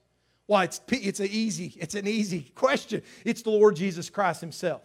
Why, 0.47 0.65
it's, 0.65 0.81
it's, 0.91 1.21
an 1.21 1.29
easy, 1.31 1.75
it's 1.77 1.95
an 1.95 2.07
easy 2.07 2.41
question. 2.55 3.03
It's 3.25 3.43
the 3.43 3.51
Lord 3.51 3.77
Jesus 3.77 4.11
Christ 4.11 4.41
Himself. 4.41 4.83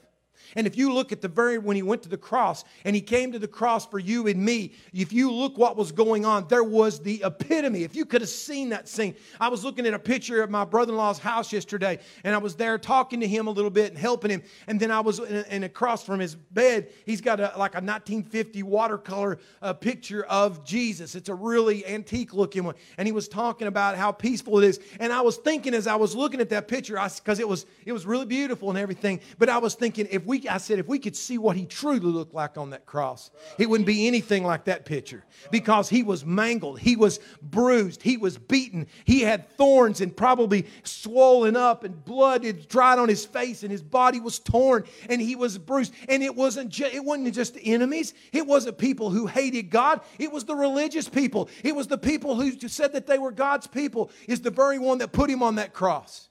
And 0.55 0.67
if 0.67 0.77
you 0.77 0.93
look 0.93 1.11
at 1.11 1.21
the 1.21 1.27
very 1.27 1.57
when 1.57 1.75
he 1.75 1.83
went 1.83 2.03
to 2.03 2.09
the 2.09 2.17
cross 2.17 2.63
and 2.85 2.95
he 2.95 3.01
came 3.01 3.31
to 3.31 3.39
the 3.39 3.47
cross 3.47 3.85
for 3.85 3.99
you 3.99 4.27
and 4.27 4.43
me, 4.43 4.73
if 4.93 5.13
you 5.13 5.31
look 5.31 5.57
what 5.57 5.77
was 5.77 5.91
going 5.91 6.25
on, 6.25 6.47
there 6.47 6.63
was 6.63 6.99
the 6.99 7.21
epitome. 7.25 7.83
If 7.83 7.95
you 7.95 8.05
could 8.05 8.21
have 8.21 8.29
seen 8.29 8.69
that 8.69 8.87
scene, 8.87 9.15
I 9.39 9.47
was 9.49 9.63
looking 9.63 9.85
at 9.85 9.93
a 9.93 9.99
picture 9.99 10.41
of 10.41 10.49
my 10.49 10.65
brother-in-law's 10.65 11.19
house 11.19 11.53
yesterday, 11.53 11.99
and 12.23 12.35
I 12.35 12.37
was 12.37 12.55
there 12.55 12.77
talking 12.77 13.19
to 13.21 13.27
him 13.27 13.47
a 13.47 13.51
little 13.51 13.71
bit 13.71 13.89
and 13.89 13.97
helping 13.97 14.31
him. 14.31 14.43
And 14.67 14.79
then 14.79 14.91
I 14.91 14.99
was 14.99 15.19
in, 15.19 15.45
in 15.45 15.63
across 15.63 16.03
from 16.03 16.19
his 16.19 16.35
bed, 16.35 16.89
he's 17.05 17.21
got 17.21 17.39
a, 17.39 17.53
like 17.57 17.73
a 17.73 17.81
1950 17.81 18.63
watercolor 18.63 19.39
uh, 19.61 19.73
picture 19.73 20.23
of 20.25 20.65
Jesus. 20.65 21.15
It's 21.15 21.29
a 21.29 21.35
really 21.35 21.85
antique 21.85 22.33
looking 22.33 22.63
one, 22.63 22.75
and 22.97 23.07
he 23.07 23.11
was 23.11 23.27
talking 23.27 23.67
about 23.67 23.97
how 23.97 24.11
peaceful 24.11 24.59
it 24.59 24.65
is. 24.65 24.79
And 24.99 25.13
I 25.13 25.21
was 25.21 25.37
thinking 25.37 25.73
as 25.73 25.87
I 25.87 25.95
was 25.95 26.15
looking 26.15 26.41
at 26.41 26.49
that 26.49 26.67
picture, 26.67 26.99
I 26.99 27.09
because 27.09 27.39
it 27.39 27.47
was 27.47 27.65
it 27.85 27.91
was 27.91 28.05
really 28.05 28.25
beautiful 28.25 28.69
and 28.69 28.77
everything. 28.77 29.19
But 29.37 29.49
I 29.49 29.57
was 29.57 29.75
thinking 29.75 30.07
if 30.11 30.25
we 30.31 30.47
I 30.47 30.59
said, 30.59 30.79
if 30.79 30.87
we 30.87 30.97
could 30.97 31.15
see 31.15 31.37
what 31.37 31.57
he 31.57 31.65
truly 31.65 31.99
looked 31.99 32.33
like 32.33 32.57
on 32.57 32.69
that 32.69 32.85
cross, 32.85 33.31
it 33.57 33.69
wouldn't 33.69 33.85
be 33.85 34.07
anything 34.07 34.45
like 34.45 34.63
that 34.63 34.85
picture 34.85 35.25
because 35.51 35.89
he 35.89 36.03
was 36.03 36.25
mangled, 36.25 36.79
he 36.79 36.95
was 36.95 37.19
bruised, 37.41 38.01
he 38.01 38.15
was 38.15 38.37
beaten, 38.37 38.87
he 39.03 39.19
had 39.19 39.49
thorns 39.57 39.99
and 39.99 40.15
probably 40.15 40.65
swollen 40.83 41.57
up, 41.57 41.83
and 41.83 42.05
blood 42.05 42.45
had 42.45 42.69
dried 42.69 42.97
on 42.97 43.09
his 43.09 43.25
face, 43.25 43.63
and 43.63 43.71
his 43.71 43.83
body 43.83 44.21
was 44.21 44.39
torn, 44.39 44.85
and 45.09 45.21
he 45.21 45.35
was 45.35 45.57
bruised. 45.57 45.93
And 46.07 46.23
it 46.23 46.33
wasn't 46.33 46.69
just, 46.69 46.95
it 46.95 47.03
wasn't 47.03 47.35
just 47.35 47.57
enemies, 47.61 48.13
it 48.31 48.47
wasn't 48.47 48.77
people 48.77 49.09
who 49.09 49.27
hated 49.27 49.69
God, 49.69 49.99
it 50.17 50.31
was 50.31 50.45
the 50.45 50.55
religious 50.55 51.09
people, 51.09 51.49
it 51.61 51.75
was 51.75 51.87
the 51.87 51.97
people 51.97 52.35
who 52.35 52.57
said 52.69 52.93
that 52.93 53.05
they 53.05 53.19
were 53.19 53.31
God's 53.31 53.67
people, 53.67 54.09
is 54.29 54.39
the 54.39 54.49
very 54.49 54.79
one 54.79 54.99
that 54.99 55.11
put 55.11 55.29
him 55.29 55.43
on 55.43 55.55
that 55.55 55.73
cross. 55.73 56.29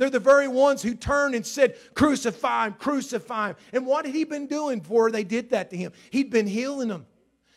They're 0.00 0.08
the 0.08 0.18
very 0.18 0.48
ones 0.48 0.80
who 0.80 0.94
turned 0.94 1.34
and 1.34 1.44
said, 1.44 1.76
Crucify 1.92 2.68
him, 2.68 2.72
crucify 2.72 3.48
him. 3.48 3.56
And 3.74 3.86
what 3.86 4.06
had 4.06 4.14
he 4.14 4.24
been 4.24 4.46
doing 4.46 4.78
before 4.78 5.10
they 5.10 5.24
did 5.24 5.50
that 5.50 5.68
to 5.70 5.76
him? 5.76 5.92
He'd 6.08 6.30
been 6.30 6.46
healing 6.46 6.88
them, 6.88 7.04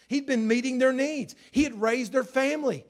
he'd 0.10 0.26
been 0.26 0.46
meeting 0.46 0.78
their 0.78 0.92
needs, 0.92 1.36
he 1.52 1.64
had 1.64 1.80
raised 1.80 2.12
their 2.12 2.26
family, 2.26 2.86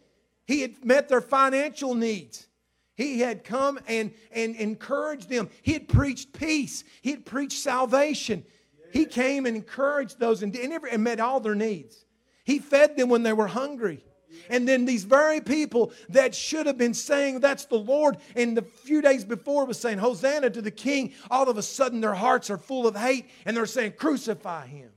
he 0.47 0.61
had 0.61 0.83
met 0.83 1.07
their 1.07 1.21
financial 1.21 1.93
needs. 1.93 2.47
He 2.95 3.19
had 3.19 3.43
come 3.43 3.79
and, 3.87 4.11
and 4.31 4.55
encouraged 4.55 5.29
them. 5.29 5.49
He 5.61 5.73
had 5.73 5.87
preached 5.87 6.33
peace. 6.33 6.83
He 7.01 7.11
had 7.11 7.25
preached 7.25 7.59
salvation. 7.59 8.45
He 8.91 9.05
came 9.05 9.47
and 9.47 9.55
encouraged 9.55 10.19
those 10.19 10.41
and, 10.43 10.55
and 10.55 11.03
met 11.03 11.19
all 11.19 11.39
their 11.39 11.55
needs. 11.55 12.05
He 12.43 12.57
fed 12.57 12.97
them 12.97 13.09
when 13.09 13.23
they 13.23 13.33
were 13.33 13.47
hungry. 13.47 14.03
And 14.49 14.67
then 14.67 14.85
these 14.85 15.03
very 15.03 15.41
people 15.41 15.91
that 16.09 16.33
should 16.35 16.65
have 16.65 16.77
been 16.77 16.93
saying, 16.93 17.39
That's 17.39 17.65
the 17.65 17.77
Lord, 17.77 18.17
and 18.35 18.57
the 18.57 18.61
few 18.61 19.01
days 19.01 19.25
before 19.25 19.65
was 19.65 19.79
saying, 19.79 19.97
Hosanna 19.97 20.49
to 20.49 20.61
the 20.61 20.71
King, 20.71 21.13
all 21.29 21.49
of 21.49 21.57
a 21.57 21.63
sudden 21.63 22.01
their 22.01 22.13
hearts 22.13 22.49
are 22.49 22.57
full 22.57 22.87
of 22.87 22.95
hate 22.95 23.29
and 23.45 23.55
they're 23.55 23.65
saying, 23.65 23.93
Crucify 23.93 24.67
him. 24.67 24.89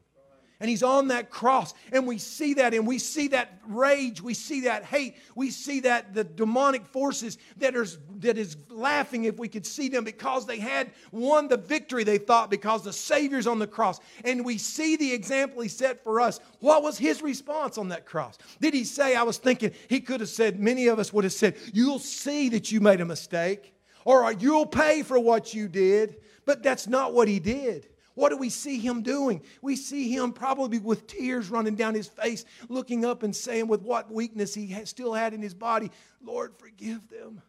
And 0.59 0.71
he's 0.71 0.83
on 0.83 1.09
that 1.09 1.29
cross. 1.31 1.75
And 1.93 2.07
we 2.07 2.17
see 2.17 2.55
that, 2.55 2.73
and 2.73 2.87
we 2.87 2.99
see 2.99 3.29
that 3.29 3.61
rage, 3.67 4.23
we 4.23 4.33
see 4.33 4.63
that 4.63 4.85
hate, 4.85 5.17
we 5.35 5.51
see 5.51 5.81
that 5.81 6.15
the 6.15 6.25
demonic 6.25 6.87
forces 6.87 7.37
that 7.59 7.75
is, 7.75 7.99
that 8.21 8.39
is 8.39 8.57
laughing 8.71 9.25
if 9.25 9.39
we 9.39 9.49
could 9.49 9.67
see 9.67 9.89
them 9.89 10.05
because 10.05 10.47
they 10.47 10.59
had 10.59 10.91
won 11.13 11.49
the 11.49 11.59
victory, 11.59 12.05
they 12.05 12.17
thought, 12.17 12.51
because 12.51 12.83
the 12.83 12.93
Savior's 12.93 13.47
on 13.47 13.59
the 13.59 13.67
cross. 13.67 14.01
And 14.25 14.45
we 14.45 14.57
see 14.57 14.97
the 14.97 15.13
example 15.13 15.61
he 15.61 15.69
set 15.69 16.03
for 16.03 16.21
us. 16.21 16.41
What 16.61 16.83
was 16.83 16.97
his 16.97 17.21
response 17.21 17.77
on 17.77 17.89
that 17.89 18.07
cross? 18.07 18.39
Did 18.61 18.73
he 18.73 18.85
say, 18.85 19.15
I 19.15 19.25
was 19.25 19.37
thinking, 19.37 19.73
he 19.89 20.01
could 20.01 20.21
have 20.21 20.31
said, 20.31 20.59
many 20.59 20.87
of 20.87 20.99
us 20.99 21.13
would 21.13 21.25
have 21.25 21.33
said, 21.35 21.57
You'll 21.75 21.99
see 21.99 22.49
that 22.51 22.73
you 22.73 22.81
made 22.81 23.01
a 23.01 23.05
mistake, 23.05 23.75
or 24.05 24.33
you'll 24.33 24.67
pay 24.67 25.03
for 25.03 25.19
what 25.19 25.53
you 25.53 25.69
did. 25.69 26.17
But 26.47 26.63
that's 26.63 26.87
not 26.87 27.13
what 27.13 27.29
he 27.29 27.41
did. 27.41 27.89
What 28.17 28.31
do 28.31 28.39
we 28.39 28.49
see 28.49 28.79
him 28.79 29.03
doing? 29.03 29.43
We 29.61 29.77
see 29.77 30.11
him 30.11 30.33
probably 30.33 30.79
with 30.79 31.07
tears 31.07 31.51
running 31.51 31.77
down 31.77 31.95
his 31.95 32.09
face, 32.09 32.47
looking 32.71 33.05
up 33.05 33.23
and 33.23 33.37
saying, 33.37 33.69
with 33.69 33.83
what 33.83 34.11
weakness 34.11 34.55
he 34.55 34.75
still 34.87 35.13
had 35.13 35.35
in 35.35 35.43
his 35.43 35.53
body, 35.53 35.91
Lord, 36.23 36.55
forgive 36.57 37.07
them. 37.09 37.43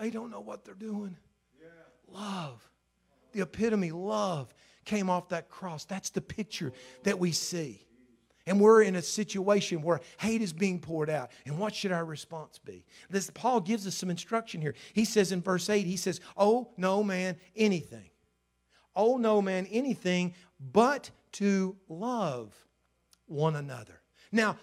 They 0.00 0.10
don't 0.10 0.30
know 0.30 0.40
what 0.40 0.64
they're 0.64 0.74
doing. 0.74 1.16
Yeah. 1.60 1.66
Love, 2.06 2.62
the 3.32 3.40
epitome, 3.40 3.90
love 3.90 4.54
came 4.84 5.10
off 5.10 5.30
that 5.30 5.48
cross. 5.48 5.84
That's 5.84 6.10
the 6.10 6.20
picture 6.20 6.72
that 7.02 7.18
we 7.18 7.32
see. 7.32 7.84
And 8.46 8.60
we're 8.60 8.82
in 8.82 8.94
a 8.94 9.02
situation 9.02 9.82
where 9.82 10.00
hate 10.18 10.40
is 10.40 10.52
being 10.52 10.78
poured 10.78 11.10
out. 11.10 11.32
And 11.46 11.58
what 11.58 11.74
should 11.74 11.90
our 11.90 12.04
response 12.04 12.58
be? 12.58 12.84
This, 13.10 13.28
Paul 13.34 13.60
gives 13.60 13.88
us 13.88 13.96
some 13.96 14.10
instruction 14.10 14.60
here. 14.60 14.74
He 14.92 15.04
says 15.04 15.32
in 15.32 15.42
verse 15.42 15.68
8, 15.68 15.84
he 15.84 15.96
says, 15.96 16.20
Oh, 16.36 16.70
no 16.76 17.02
man, 17.02 17.38
anything 17.56 18.10
owe 18.96 19.16
no 19.16 19.42
man 19.42 19.66
anything 19.70 20.34
but 20.72 21.10
to 21.32 21.76
love 21.88 22.52
one 23.26 23.56
another. 23.56 24.00
Now, 24.32 24.56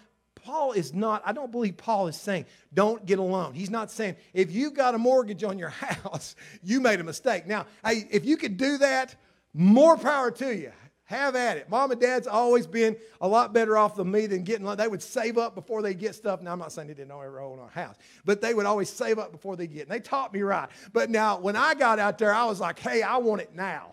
Paul 0.44 0.72
is 0.72 0.94
not, 0.94 1.22
I 1.26 1.34
don't 1.34 1.52
believe 1.52 1.78
Paul 1.78 2.08
is 2.08 2.16
saying, 2.16 2.46
don't 2.74 3.06
get 3.06 3.20
a 3.20 3.24
loan. 3.24 3.54
He's 3.54 3.70
not 3.70 3.92
saying, 3.92 4.16
if 4.34 4.52
you 4.52 4.72
got 4.72 4.96
a 4.96 4.98
mortgage 4.98 5.44
on 5.44 5.60
your 5.60 5.70
house, 5.70 6.36
you 6.64 6.82
made 6.82 7.00
a 7.00 7.04
mistake. 7.04 7.46
Now, 7.46 7.66
if 7.86 8.26
you 8.26 8.38
could 8.38 8.58
do 8.58 8.78
that, 8.80 9.16
more 9.54 9.98
power 9.98 10.32
to 10.32 10.56
you. 10.56 10.72
Have 11.04 11.36
at 11.36 11.58
it. 11.58 11.70
Mom 11.70 11.92
and 11.92 12.00
dad's 12.00 12.26
always 12.26 12.66
been 12.66 12.96
a 13.20 13.28
lot 13.28 13.52
better 13.52 13.78
off 13.78 13.96
than 13.96 14.10
me 14.10 14.28
than 14.28 14.44
getting, 14.44 14.66
they 14.78 14.88
would 14.88 15.04
save 15.04 15.38
up 15.38 15.56
before 15.56 15.82
they 15.82 15.94
get 15.94 16.16
stuff. 16.16 16.42
Now, 16.42 16.54
I'm 16.54 16.60
not 16.60 16.72
saying 16.72 16.88
they 16.88 16.94
didn't 16.94 17.12
ever 17.12 17.42
own 17.42 17.60
a 17.60 17.68
house, 17.68 17.98
but 18.24 18.40
they 18.40 18.54
would 18.54 18.66
always 18.66 18.90
save 18.90 19.20
up 19.20 19.34
before 19.34 19.58
they 19.58 19.68
get. 19.68 19.82
And 19.82 19.92
they 19.92 20.00
taught 20.00 20.34
me 20.34 20.42
right. 20.42 20.70
But 20.94 21.10
now, 21.10 21.38
when 21.38 21.58
I 21.58 21.74
got 21.74 22.00
out 22.00 22.18
there, 22.18 22.34
I 22.34 22.46
was 22.46 22.62
like, 22.62 22.80
hey, 22.80 23.02
I 23.02 23.18
want 23.18 23.42
it 23.42 23.54
now. 23.54 23.92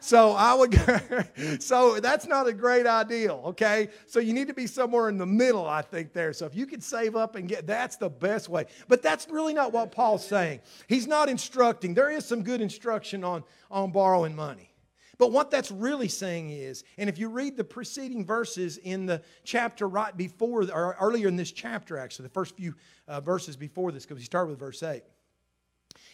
So 0.00 0.32
I 0.32 0.54
would 0.54 1.62
so 1.62 2.00
that's 2.00 2.26
not 2.26 2.46
a 2.46 2.52
great 2.52 2.86
ideal, 2.86 3.42
okay? 3.46 3.88
So 4.06 4.20
you 4.20 4.32
need 4.32 4.48
to 4.48 4.54
be 4.54 4.66
somewhere 4.66 5.08
in 5.08 5.18
the 5.18 5.26
middle, 5.26 5.66
I 5.66 5.82
think, 5.82 6.12
there. 6.12 6.32
So 6.32 6.46
if 6.46 6.54
you 6.54 6.66
could 6.66 6.82
save 6.82 7.16
up 7.16 7.34
and 7.36 7.48
get 7.48 7.66
that's 7.66 7.96
the 7.96 8.10
best 8.10 8.48
way. 8.48 8.66
But 8.88 9.02
that's 9.02 9.28
really 9.28 9.54
not 9.54 9.72
what 9.72 9.92
Paul's 9.92 10.26
saying. 10.26 10.60
He's 10.88 11.06
not 11.06 11.28
instructing. 11.28 11.94
There 11.94 12.10
is 12.10 12.24
some 12.24 12.42
good 12.42 12.60
instruction 12.60 13.24
on, 13.24 13.44
on 13.70 13.92
borrowing 13.92 14.34
money. 14.34 14.72
But 15.18 15.32
what 15.32 15.50
that's 15.50 15.70
really 15.70 16.08
saying 16.08 16.50
is, 16.50 16.84
and 16.98 17.08
if 17.08 17.18
you 17.18 17.28
read 17.28 17.56
the 17.56 17.64
preceding 17.64 18.24
verses 18.24 18.76
in 18.78 19.06
the 19.06 19.22
chapter 19.44 19.88
right 19.88 20.14
before, 20.14 20.64
or 20.70 20.96
earlier 21.00 21.28
in 21.28 21.36
this 21.36 21.52
chapter, 21.52 21.96
actually, 21.96 22.24
the 22.24 22.34
first 22.34 22.56
few 22.56 22.74
uh, 23.08 23.20
verses 23.20 23.56
before 23.56 23.92
this, 23.92 24.04
because 24.04 24.18
he 24.18 24.26
started 24.26 24.50
with 24.50 24.58
verse 24.58 24.82
8, 24.82 25.02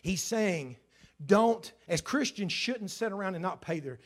he's 0.03 0.23
saying, 0.23 0.77
don't, 1.27 1.73
as 1.89 2.01
Christians, 2.01 2.53
shouldn't 2.53 2.91
sit 2.91 3.13
around 3.13 3.35
and 3.35 3.43
not 3.43 3.61
pay 3.61 3.81
their, 3.81 3.99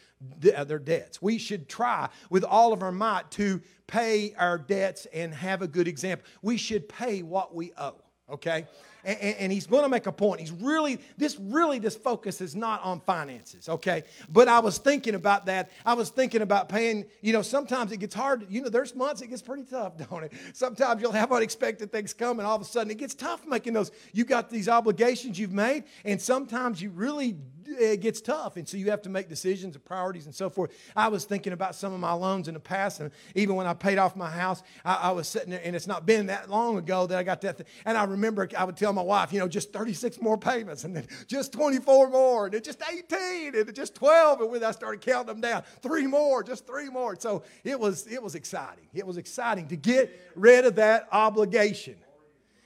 uh, 0.55 0.65
their 0.65 0.79
debts. 0.79 1.21
We 1.21 1.39
should 1.39 1.69
try 1.69 2.09
with 2.31 2.45
all 2.45 2.73
of 2.73 2.83
our 2.83 2.93
might 2.93 3.31
to 3.33 3.61
pay 3.87 4.35
our 4.39 4.59
debts 4.59 5.07
and 5.13 5.35
have 5.35 5.63
a 5.63 5.69
good 5.69 5.89
example. 5.89 6.27
We 6.43 6.57
should 6.57 6.89
pay 6.89 7.23
what 7.23 7.55
we 7.55 7.73
owe, 7.79 7.97
okay? 8.31 8.67
And, 9.07 9.37
and 9.39 9.53
he's 9.53 9.67
going 9.67 9.85
to 9.85 9.89
make 9.89 10.07
a 10.07 10.13
point. 10.13 10.41
He's 10.41 10.53
really, 10.53 10.99
this 11.17 11.39
really, 11.39 11.79
this 11.79 11.97
focus 11.97 12.41
is 12.41 12.57
not 12.57 12.83
on 12.83 13.01
finances, 13.01 13.69
okay? 13.69 14.03
But 14.29 14.49
I 14.49 14.59
was 14.59 14.79
thinking 14.79 15.15
about 15.15 15.47
that. 15.47 15.71
I 15.85 15.95
was 15.95 16.11
thinking 16.11 16.43
about 16.43 16.69
paying, 16.69 17.07
you 17.23 17.33
know, 17.33 17.43
sometimes 17.43 17.93
it 17.93 17.99
gets 17.99 18.15
hard. 18.15 18.47
You 18.51 18.63
know, 18.63 18.69
there's 18.69 18.95
months 18.95 19.23
it 19.23 19.29
gets 19.29 19.43
pretty 19.43 19.65
tough, 19.65 19.97
don't 20.11 20.25
it? 20.25 20.33
Sometimes 20.53 21.01
you'll 21.01 21.13
have 21.13 21.33
unexpected 21.33 21.93
things 21.93 22.13
come, 22.13 22.41
and 22.41 22.47
all 22.47 22.57
of 22.57 22.63
a 22.63 22.65
sudden 22.65 22.91
it 22.91 22.99
gets 22.99 23.15
tough 23.15 23.47
making 23.47 23.73
those. 23.73 23.93
You 24.13 24.25
got 24.25 24.51
these 24.51 24.69
obligations 24.69 25.39
you've 25.39 25.53
made, 25.53 25.85
and 26.05 26.21
sometimes 26.21 26.83
you 26.83 26.91
really 26.91 27.37
it 27.69 28.01
gets 28.01 28.21
tough. 28.21 28.57
And 28.57 28.69
so 28.69 28.77
you 28.77 28.91
have 28.91 29.03
to 29.03 29.09
make 29.09 29.29
decisions 29.29 29.75
and 29.75 29.85
priorities 29.85 30.27
and 30.27 30.35
so 30.35 30.49
forth. 30.51 30.73
I 30.95 31.09
was 31.09 31.25
thinking 31.25 31.53
about 31.53 31.75
some 31.75 31.93
of 31.93 32.01
my 32.01 32.13
loans 32.13 32.49
in 32.49 32.55
the 32.55 32.61
past, 32.61 33.01
and 33.01 33.11
even 33.35 33.57
when 33.57 33.67
I 33.67 33.75
paid 33.75 33.99
off 33.99 34.17
my 34.17 34.31
house, 34.31 34.63
I, 34.85 34.95
I 34.95 35.11
was 35.13 35.29
sitting 35.29 35.51
there, 35.51 35.61
and 35.63 35.75
it's 35.75 35.87
not 35.87 36.07
been 36.07 36.27
that 36.27 36.51
long 36.51 36.79
ago 36.79 37.07
that 37.07 37.19
I 37.19 37.23
got 37.23 37.41
that. 37.43 37.67
And 37.85 37.97
I 37.97 38.05
remember 38.05 38.49
I 38.57 38.65
would 38.65 38.77
tell 38.77 38.93
my 38.97 39.03
wife, 39.03 39.33
you 39.33 39.39
know, 39.39 39.47
just 39.47 39.73
36 39.73 40.21
more 40.21 40.37
payments, 40.37 40.83
and 40.85 40.97
then 40.97 41.07
just 41.29 41.53
24 41.53 42.11
more, 42.11 42.47
and 42.47 42.55
then 42.55 42.63
just 42.63 42.83
18, 42.83 43.55
and 43.55 43.67
then 43.67 43.75
just 43.75 43.95
12. 43.95 44.41
And 44.41 44.51
when 44.51 44.65
I 44.65 44.73
started 44.73 45.01
counting 45.01 45.27
them 45.27 45.41
down, 45.41 45.63
three 45.83 46.07
more, 46.07 46.43
just 46.43 46.67
three 46.67 46.89
more. 46.89 47.17
So 47.19 47.45
it 47.63 47.79
was, 47.79 48.07
it 48.09 48.23
was 48.23 48.35
exciting. 48.35 48.89
It 48.93 49.07
was 49.07 49.17
exciting 49.17 49.69
to 49.69 49.77
get 49.77 50.33
rid 50.35 50.65
of 50.65 50.75
that 50.77 51.09
obligation. 51.13 51.97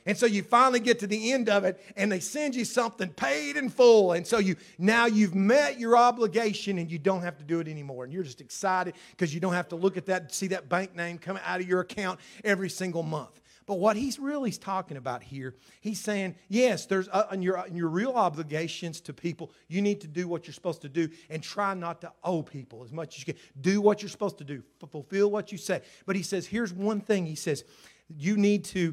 And 0.07 0.17
so 0.17 0.27
you 0.27 0.43
finally 0.43 0.81
get 0.81 0.99
to 1.01 1.07
the 1.07 1.33
end 1.33 1.49
of 1.49 1.65
it 1.65 1.81
and 1.95 2.11
they 2.11 2.21
send 2.21 2.55
you 2.55 2.65
something 2.65 3.11
paid 3.11 3.57
in 3.57 3.69
full. 3.69 4.13
And 4.13 4.27
so 4.27 4.39
you 4.39 4.57
now 4.79 5.07
you've 5.07 5.35
met 5.35 5.79
your 5.79 5.97
obligation 5.97 6.79
and 6.79 6.91
you 6.91 6.99
don't 6.99 7.21
have 7.21 7.37
to 7.37 7.45
do 7.45 7.61
it 7.61 7.69
anymore. 7.69 8.05
And 8.05 8.13
you're 8.13 8.23
just 8.23 8.41
excited 8.41 8.95
because 9.11 9.35
you 9.35 9.41
don't 9.41 9.53
have 9.53 9.69
to 9.69 9.77
look 9.77 9.97
at 9.97 10.07
that, 10.07 10.35
see 10.35 10.47
that 10.49 10.69
bank 10.69 10.97
name 10.97 11.19
coming 11.19 11.43
out 11.45 11.61
of 11.61 11.69
your 11.69 11.81
account 11.81 12.19
every 12.43 12.71
single 12.71 13.03
month. 13.03 13.41
But 13.71 13.79
what 13.79 13.97
he's 13.97 14.19
really 14.19 14.51
talking 14.51 14.97
about 14.97 15.23
here, 15.23 15.55
he's 15.81 16.01
saying, 16.01 16.35
yes, 16.49 16.87
there's 16.87 17.07
uh, 17.07 17.29
in 17.31 17.41
your, 17.41 17.65
in 17.69 17.77
your 17.77 17.87
real 17.87 18.11
obligations 18.11 19.01
to 19.03 19.13
people, 19.13 19.53
you 19.69 19.81
need 19.81 20.01
to 20.01 20.09
do 20.09 20.27
what 20.27 20.49
you're 20.49 20.55
supposed 20.55 20.83
to 20.83 20.89
do 20.89 21.09
and 21.29 21.41
try 21.41 21.73
not 21.75 22.01
to 22.01 22.11
owe 22.25 22.43
people 22.43 22.83
as 22.83 22.91
much 22.91 23.15
as 23.15 23.21
you 23.21 23.33
can. 23.33 23.41
Do 23.61 23.81
what 23.81 24.03
you're 24.03 24.09
supposed 24.09 24.39
to 24.39 24.45
do, 24.45 24.65
fulfill 24.91 25.31
what 25.31 25.53
you 25.53 25.57
say. 25.57 25.83
But 26.05 26.17
he 26.17 26.23
says, 26.25 26.49
here's 26.49 26.73
one 26.73 27.01
thing. 27.01 27.27
He 27.27 27.37
says, 27.37 27.63
you 28.09 28.37
need 28.37 28.65
to 28.65 28.93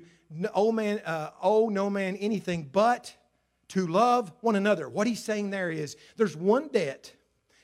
owe, 0.53 0.72
man, 0.72 1.00
uh, 1.00 1.31
owe 1.41 1.69
no 1.69 1.89
man 1.89 2.15
anything 2.17 2.69
but 2.72 3.12
to 3.69 3.88
love 3.88 4.31
one 4.41 4.55
another. 4.55 4.88
What 4.88 5.07
he's 5.07 5.24
saying 5.24 5.50
there 5.50 5.72
is 5.72 5.98
there's 6.17 6.38
one 6.38 6.67
debt 6.67 7.12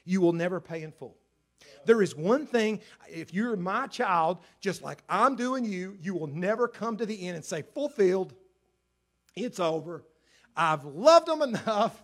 you 0.04 0.20
will 0.20 0.34
never 0.34 0.60
pay 0.60 0.82
in 0.82 0.92
full. 0.92 1.16
There 1.86 2.02
is 2.02 2.16
one 2.16 2.46
thing, 2.46 2.82
if 3.10 3.34
you're 3.34 3.56
my 3.56 3.88
child, 3.88 4.40
just 4.60 4.82
like 4.84 5.04
I'm 5.10 5.36
doing 5.36 5.66
you, 5.66 5.98
you 6.02 6.14
will 6.14 6.28
never 6.28 6.68
come 6.68 6.98
to 6.98 7.06
the 7.06 7.28
end 7.28 7.36
and 7.36 7.46
say, 7.46 7.64
fulfilled, 7.74 8.34
it's 9.36 9.60
over. 9.60 10.04
I've 10.56 10.86
loved 10.86 11.28
them 11.28 11.42
enough, 11.42 12.04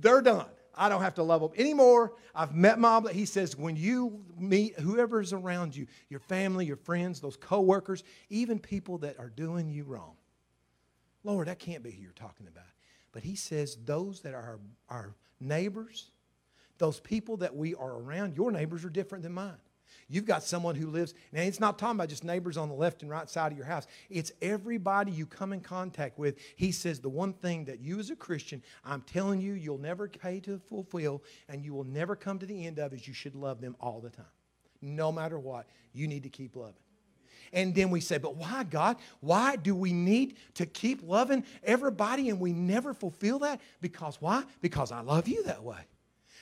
they're 0.00 0.22
done. 0.22 0.46
I 0.74 0.88
don't 0.88 1.02
have 1.02 1.16
to 1.16 1.22
love 1.22 1.42
them 1.42 1.50
anymore. 1.56 2.14
I've 2.34 2.54
met 2.54 2.78
my 2.78 3.02
He 3.12 3.26
says, 3.26 3.56
when 3.56 3.76
you 3.76 4.24
meet 4.38 4.78
whoever's 4.80 5.34
around 5.34 5.76
you, 5.76 5.86
your 6.08 6.20
family, 6.20 6.64
your 6.64 6.76
friends, 6.76 7.20
those 7.20 7.36
coworkers, 7.36 8.04
even 8.30 8.58
people 8.58 8.98
that 8.98 9.18
are 9.18 9.28
doing 9.28 9.68
you 9.68 9.84
wrong. 9.84 10.14
Lord, 11.24 11.48
that 11.48 11.58
can't 11.58 11.82
be 11.82 11.90
who 11.90 12.00
you're 12.00 12.12
talking 12.12 12.46
about. 12.46 12.64
But 13.12 13.22
he 13.22 13.36
says, 13.36 13.76
those 13.84 14.20
that 14.22 14.32
are 14.32 14.60
our 14.88 15.14
neighbors, 15.40 16.10
those 16.82 16.98
people 16.98 17.36
that 17.36 17.54
we 17.54 17.76
are 17.76 17.92
around, 17.92 18.36
your 18.36 18.50
neighbors 18.50 18.84
are 18.84 18.90
different 18.90 19.22
than 19.22 19.32
mine. 19.32 19.54
You've 20.08 20.24
got 20.24 20.42
someone 20.42 20.74
who 20.74 20.88
lives, 20.88 21.14
and 21.32 21.46
it's 21.46 21.60
not 21.60 21.78
talking 21.78 21.94
about 21.94 22.08
just 22.08 22.24
neighbors 22.24 22.56
on 22.56 22.68
the 22.68 22.74
left 22.74 23.02
and 23.02 23.10
right 23.10 23.30
side 23.30 23.52
of 23.52 23.56
your 23.56 23.68
house. 23.68 23.86
It's 24.10 24.32
everybody 24.42 25.12
you 25.12 25.24
come 25.24 25.52
in 25.52 25.60
contact 25.60 26.18
with. 26.18 26.38
He 26.56 26.72
says 26.72 26.98
the 26.98 27.08
one 27.08 27.34
thing 27.34 27.66
that 27.66 27.78
you 27.78 28.00
as 28.00 28.10
a 28.10 28.16
Christian, 28.16 28.64
I'm 28.84 29.02
telling 29.02 29.40
you, 29.40 29.52
you'll 29.52 29.78
never 29.78 30.08
pay 30.08 30.40
to 30.40 30.58
fulfill 30.58 31.22
and 31.48 31.64
you 31.64 31.72
will 31.72 31.84
never 31.84 32.16
come 32.16 32.40
to 32.40 32.46
the 32.46 32.66
end 32.66 32.80
of 32.80 32.92
is 32.92 33.06
you 33.06 33.14
should 33.14 33.36
love 33.36 33.60
them 33.60 33.76
all 33.78 34.00
the 34.00 34.10
time. 34.10 34.26
No 34.80 35.12
matter 35.12 35.38
what, 35.38 35.68
you 35.92 36.08
need 36.08 36.24
to 36.24 36.30
keep 36.30 36.56
loving. 36.56 36.74
And 37.52 37.76
then 37.76 37.90
we 37.90 38.00
say, 38.00 38.18
but 38.18 38.34
why, 38.34 38.64
God? 38.64 38.96
Why 39.20 39.54
do 39.54 39.76
we 39.76 39.92
need 39.92 40.36
to 40.54 40.66
keep 40.66 41.02
loving 41.04 41.44
everybody 41.62 42.28
and 42.28 42.40
we 42.40 42.52
never 42.52 42.92
fulfill 42.92 43.38
that? 43.38 43.60
Because 43.80 44.20
why? 44.20 44.42
Because 44.60 44.90
I 44.90 45.02
love 45.02 45.28
you 45.28 45.44
that 45.44 45.62
way. 45.62 45.78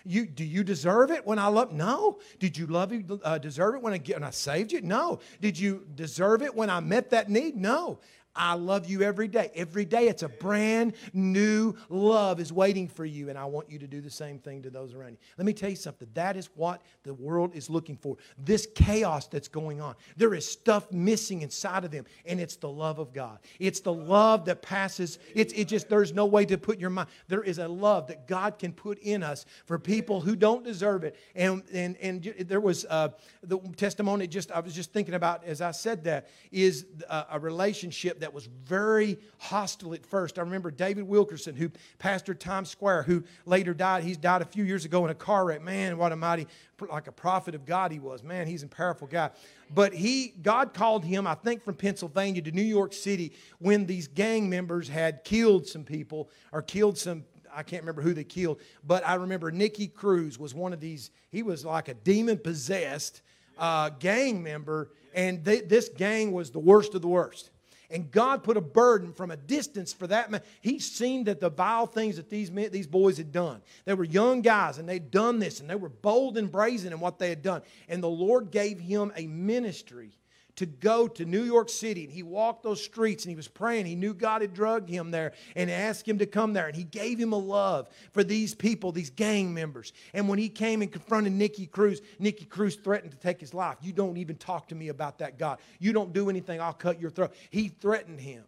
You, 0.05 0.27
do 0.27 0.45
you 0.45 0.65
deserve 0.65 1.11
it 1.11 1.27
when 1.27 1.39
I 1.39 1.49
love? 1.49 1.73
No. 1.73 2.19
Did 2.39 2.57
you 2.57 2.67
love 2.67 2.93
you, 2.93 3.21
uh, 3.25 3.39
deserve 3.39 3.75
it 3.77 3.83
when 3.83 3.93
I, 3.93 3.99
when 3.99 4.25
I 4.25 4.31
saved 4.31 4.73
you? 4.73 4.81
No. 4.81 5.21
Did 5.41 5.59
you 5.59 5.87
deserve 5.95 6.43
it 6.43 6.55
when 6.55 6.71
I 6.71 6.81
met 6.81 7.11
that 7.11 7.29
need? 7.29 7.57
No. 7.57 7.99
I 8.35 8.55
love 8.55 8.87
you 8.87 9.03
every 9.03 9.27
day. 9.27 9.51
Every 9.55 9.85
day 9.85 10.09
it's 10.09 10.23
a 10.23 10.29
brand 10.29 10.95
new 11.13 11.75
love 11.89 12.39
is 12.39 12.53
waiting 12.53 12.87
for 12.87 13.05
you, 13.05 13.29
and 13.29 13.37
I 13.37 13.45
want 13.47 13.69
you 13.69 13.79
to 13.81 13.89
do 13.89 14.01
the 14.01 14.11
same 14.11 14.39
thing 14.39 14.63
to 14.63 14.71
those 14.71 14.95
around 14.95 15.13
you. 15.13 15.19
Let 15.37 15.47
me 15.47 15.53
tell 15.53 15.71
you 15.71 15.77
something. 15.77 16.09
That 16.15 16.37
is 16.37 16.49
what 16.55 16.83
the 17.03 17.13
world 17.13 17.55
is 17.55 17.69
looking 17.69 17.97
for. 17.97 18.17
This 18.39 18.69
chaos 18.75 19.27
that's 19.27 19.49
going 19.49 19.81
on. 19.81 19.97
There 20.17 20.35
is 20.35 20.49
stuff 20.49 20.91
missing 20.93 21.43
inside 21.43 21.85
of 21.85 21.91
them, 21.91 22.05
and 22.25 22.41
it's 22.41 22.57
the 22.57 22.69
love 22.69 23.01
of 23.01 23.13
God. 23.13 23.41
It's 23.59 23.81
the 23.81 23.93
love 23.93 24.45
that 24.45 24.63
passes. 24.63 25.19
It's 25.35 25.53
it 25.55 25.65
just 25.65 25.89
there's 25.89 26.15
no 26.15 26.27
way 26.27 26.45
to 26.47 26.57
put 26.57 26.79
your 26.79 26.91
mind. 26.91 27.09
There 27.27 27.43
is 27.43 27.59
a 27.59 27.67
love 27.67 28.07
that 28.07 28.29
God 28.29 28.59
can 28.59 28.73
put 28.73 29.01
in 29.01 29.25
us 29.25 29.45
for 29.67 29.79
people 29.79 30.21
who 30.21 30.37
don't 30.37 30.63
deserve 30.63 31.03
it. 31.03 31.17
And 31.35 31.65
and 31.73 31.97
and 31.97 32.23
there 32.23 32.61
was 32.61 32.85
uh, 32.85 33.09
the 33.43 33.59
testimony. 33.77 34.29
Just 34.29 34.53
I 34.53 34.61
was 34.61 34.75
just 34.75 34.93
thinking 34.93 35.15
about 35.15 35.45
as 35.45 35.61
I 35.61 35.73
said 35.73 36.05
that 36.05 36.29
is 36.53 36.87
a, 37.09 37.27
a 37.33 37.41
relationship 37.41 38.20
that 38.21 38.33
was 38.33 38.47
very 38.47 39.19
hostile 39.39 39.95
at 39.95 40.07
first. 40.07 40.39
I 40.39 40.43
remember 40.43 40.71
David 40.71 41.05
Wilkerson, 41.05 41.55
who 41.55 41.71
pastored 41.99 42.39
Times 42.39 42.71
Square, 42.71 43.05
who 43.05 43.25
later 43.47 43.75
died. 43.75 44.05
He's 44.05 44.17
died 44.17 44.43
a 44.43 44.47
few 44.47 44.65
years 44.65 44.85
ago 44.85 45.05
in 45.05 45.11
a 45.11 45.15
car 45.15 45.45
wreck. 45.45 45.63
Man, 45.63 45.99
what 45.99 46.13
a 46.13 46.17
mighty, 46.17 46.47
like 46.91 47.07
a 47.07 47.13
prophet 47.13 47.55
of 47.55 47.67
God 47.67 47.93
he 47.93 47.99
was. 47.99 48.23
Man, 48.23 48.47
he's 48.47 48.63
a 48.63 48.69
powerful 48.69 49.07
guy. 49.07 49.31
But 49.73 49.93
he, 49.93 50.35
God 50.43 50.75
called 50.75 51.05
him, 51.05 51.27
I 51.27 51.35
think, 51.35 51.63
from 51.63 51.75
Pennsylvania 51.75 52.43
to 52.43 52.53
New 52.53 52.63
York 52.63 52.93
City 52.93 53.33
when 53.59 53.87
these 53.87 54.09
gang 54.09 54.49
members 54.49 54.89
had 54.89 55.25
killed 55.25 55.67
some 55.67 55.85
people 55.85 56.31
or 56.53 56.63
killed 56.63 56.99
some 56.99 57.25
I 57.53 57.63
can't 57.63 57.83
remember 57.83 58.03
who 58.03 58.15
they 58.15 58.23
killed, 58.23 58.61
but 58.87 59.05
I 59.05 59.15
remember 59.15 59.51
Nicky 59.51 59.89
Cruz 59.89 60.39
was 60.39 60.55
one 60.55 60.73
of 60.73 60.79
these. 60.79 61.11
He 61.31 61.43
was 61.43 61.65
like 61.65 61.89
a 61.89 61.95
demon 61.95 62.39
possessed 62.39 63.23
uh, 63.59 63.91
gang 63.91 64.43
member, 64.43 64.91
and 65.15 65.45
they, 65.45 65.61
this 65.61 65.89
gang 65.89 66.33
was 66.33 66.51
the 66.51 66.59
worst 66.59 66.95
of 66.95 67.03
the 67.03 67.09
worst. 67.09 67.51
And 67.91 68.11
God 68.11 68.45
put 68.45 68.57
a 68.57 68.61
burden 68.61 69.13
from 69.13 69.31
a 69.31 69.37
distance 69.37 69.93
for 69.93 70.07
that 70.07 70.31
man. 70.31 70.43
He 70.61 70.79
seen 70.79 71.25
that 71.25 71.41
the 71.41 71.51
vile 71.51 71.87
things 71.87 72.17
that 72.17 72.31
these 72.31 72.51
men, 72.51 72.71
these 72.71 72.87
boys 72.87 73.17
had 73.17 73.33
done. 73.33 73.63
They 73.85 73.95
were 73.95 74.05
young 74.05 74.43
guys 74.43 74.79
and 74.79 74.89
they'd 74.89 75.11
done 75.11 75.39
this 75.39 75.61
and 75.61 75.69
they 75.69 75.75
were 75.75 75.89
bold 75.89 76.39
and 76.39 76.51
brazen 76.51 76.93
in 76.93 77.01
what 77.01 77.19
they 77.19 77.29
had 77.29 77.43
done. 77.43 77.63
And 77.89 78.03
the 78.03 78.09
Lord 78.09 78.51
gave 78.51 78.79
him 78.79 79.13
a 79.17 79.27
ministry 79.27 80.13
to 80.57 80.67
go 80.67 81.09
to 81.09 81.25
New 81.25 81.43
York 81.43 81.69
City. 81.69 82.05
And 82.05 82.13
he 82.13 82.23
walked 82.23 82.63
those 82.63 82.83
streets 82.83 83.25
and 83.25 83.31
he 83.31 83.37
was 83.37 83.49
praying. 83.49 83.87
He 83.87 83.95
knew 83.95 84.15
God 84.15 84.43
had 84.43 84.55
drugged 84.55 84.89
him 84.89 85.11
there 85.11 85.33
and 85.57 85.71
asked 85.71 86.07
him 86.07 86.19
to 86.19 86.27
come 86.27 86.53
there. 86.53 86.67
And 86.67 86.77
he 86.77 86.85
gave 86.85 87.19
him 87.19 87.33
a 87.33 87.39
love 87.39 87.89
for 88.13 88.23
these 88.23 88.55
people, 88.55 88.93
these 88.93 89.11
gang 89.11 89.55
members. 89.55 89.93
And 90.13 90.29
when 90.29 90.39
he 90.39 90.49
came 90.49 90.83
and 90.83 90.91
confronted 90.91 91.33
Nicky 91.33 91.67
Cruz, 91.67 92.01
Nicky 92.19 92.45
Cruz 92.45 92.77
threatened 92.77 93.13
to 93.13 93.19
take 93.19 93.41
his 93.41 93.55
life. 93.55 93.79
You 93.81 93.93
don't 93.93 94.17
even 94.17 94.37
talk 94.37 94.69
to 94.69 94.75
me 94.75 94.89
about 94.89 95.19
that 95.19 95.39
God. 95.39 95.59
You 95.79 95.93
don't 95.93 96.13
do 96.13 96.31
anything, 96.31 96.61
I'll 96.61 96.73
cut 96.73 97.01
your 97.01 97.11
throat. 97.11 97.35
He 97.51 97.69
threatened 97.69 98.21
him. 98.21 98.45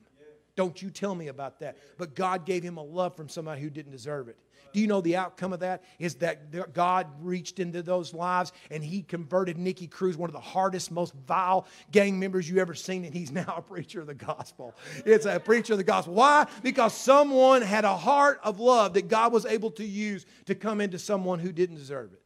Don't 0.55 0.83
you 0.83 0.91
tell 0.91 1.15
me 1.15 1.29
about 1.29 1.61
that. 1.61 1.79
But 1.97 2.15
God 2.15 2.45
gave 2.45 2.63
him 2.63 2.77
a 2.77 2.83
love 2.83 3.17
from 3.17 3.29
somebody 3.29 3.63
who 3.63 3.71
didn't 3.71 3.93
deserve 3.93 4.29
it. 4.29 4.37
Do 4.73 4.81
you 4.81 4.87
know 4.87 5.01
the 5.01 5.17
outcome 5.17 5.53
of 5.53 5.61
that? 5.61 5.83
Is 5.99 6.17
that 6.17 6.73
God 6.73 7.07
reached 7.21 7.59
into 7.59 7.83
those 7.83 8.15
lives 8.15 8.53
and 8.71 8.83
he 8.83 9.03
converted 9.03 9.59
Nicky 9.59 9.87
Cruz, 9.87 10.17
one 10.17 10.31
of 10.31 10.35
the 10.35 10.41
hardest, 10.41 10.91
most 10.91 11.15
vile 11.27 11.67
gang 11.91 12.19
members 12.19 12.49
you 12.49 12.59
ever 12.59 12.75
seen, 12.75 13.05
and 13.05 13.15
he's 13.15 13.33
now 13.33 13.55
a 13.57 13.63
preacher 13.63 14.01
of 14.01 14.07
the 14.07 14.15
gospel. 14.15 14.75
It's 15.05 15.27
a 15.27 15.41
preacher 15.41 15.75
of 15.75 15.79
the 15.79 15.85
gospel. 15.85 16.15
Why? 16.15 16.47
Because 16.63 16.95
someone 16.95 17.63
had 17.63 17.85
a 17.85 17.97
heart 17.97 18.41
of 18.43 18.61
love 18.61 18.95
that 18.95 19.09
God 19.09 19.33
was 19.33 19.47
able 19.47 19.71
to 19.73 19.85
use 19.85 20.27
to 20.47 20.55
come 20.55 20.81
into 20.81 20.99
someone 20.99 21.39
who 21.39 21.53
didn't 21.53 21.77
deserve 21.77 22.13
it. 22.13 22.23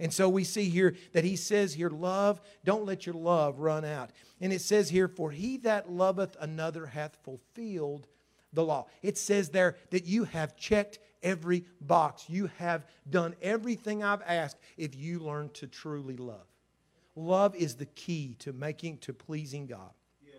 And 0.00 0.12
so 0.12 0.28
we 0.28 0.44
see 0.44 0.68
here 0.68 0.94
that 1.12 1.24
he 1.24 1.34
says 1.34 1.74
here, 1.74 1.90
love, 1.90 2.40
don't 2.64 2.86
let 2.86 3.04
your 3.04 3.16
love 3.16 3.58
run 3.58 3.84
out. 3.84 4.10
And 4.40 4.52
it 4.52 4.60
says 4.60 4.88
here, 4.88 5.08
for 5.08 5.30
he 5.30 5.56
that 5.58 5.90
loveth 5.90 6.36
another 6.40 6.86
hath 6.86 7.16
fulfilled 7.24 8.06
the 8.52 8.64
law. 8.64 8.86
It 9.02 9.18
says 9.18 9.50
there 9.50 9.76
that 9.90 10.04
you 10.04 10.24
have 10.24 10.56
checked 10.56 11.00
every 11.22 11.64
box. 11.80 12.24
You 12.28 12.50
have 12.58 12.86
done 13.08 13.34
everything 13.42 14.02
I've 14.02 14.22
asked 14.22 14.58
if 14.76 14.94
you 14.96 15.18
learn 15.20 15.50
to 15.54 15.66
truly 15.66 16.16
love. 16.16 16.46
Love 17.16 17.54
is 17.56 17.74
the 17.74 17.86
key 17.86 18.36
to 18.38 18.52
making, 18.52 18.98
to 18.98 19.12
pleasing 19.12 19.66
God. 19.66 19.90
Yes. 20.24 20.34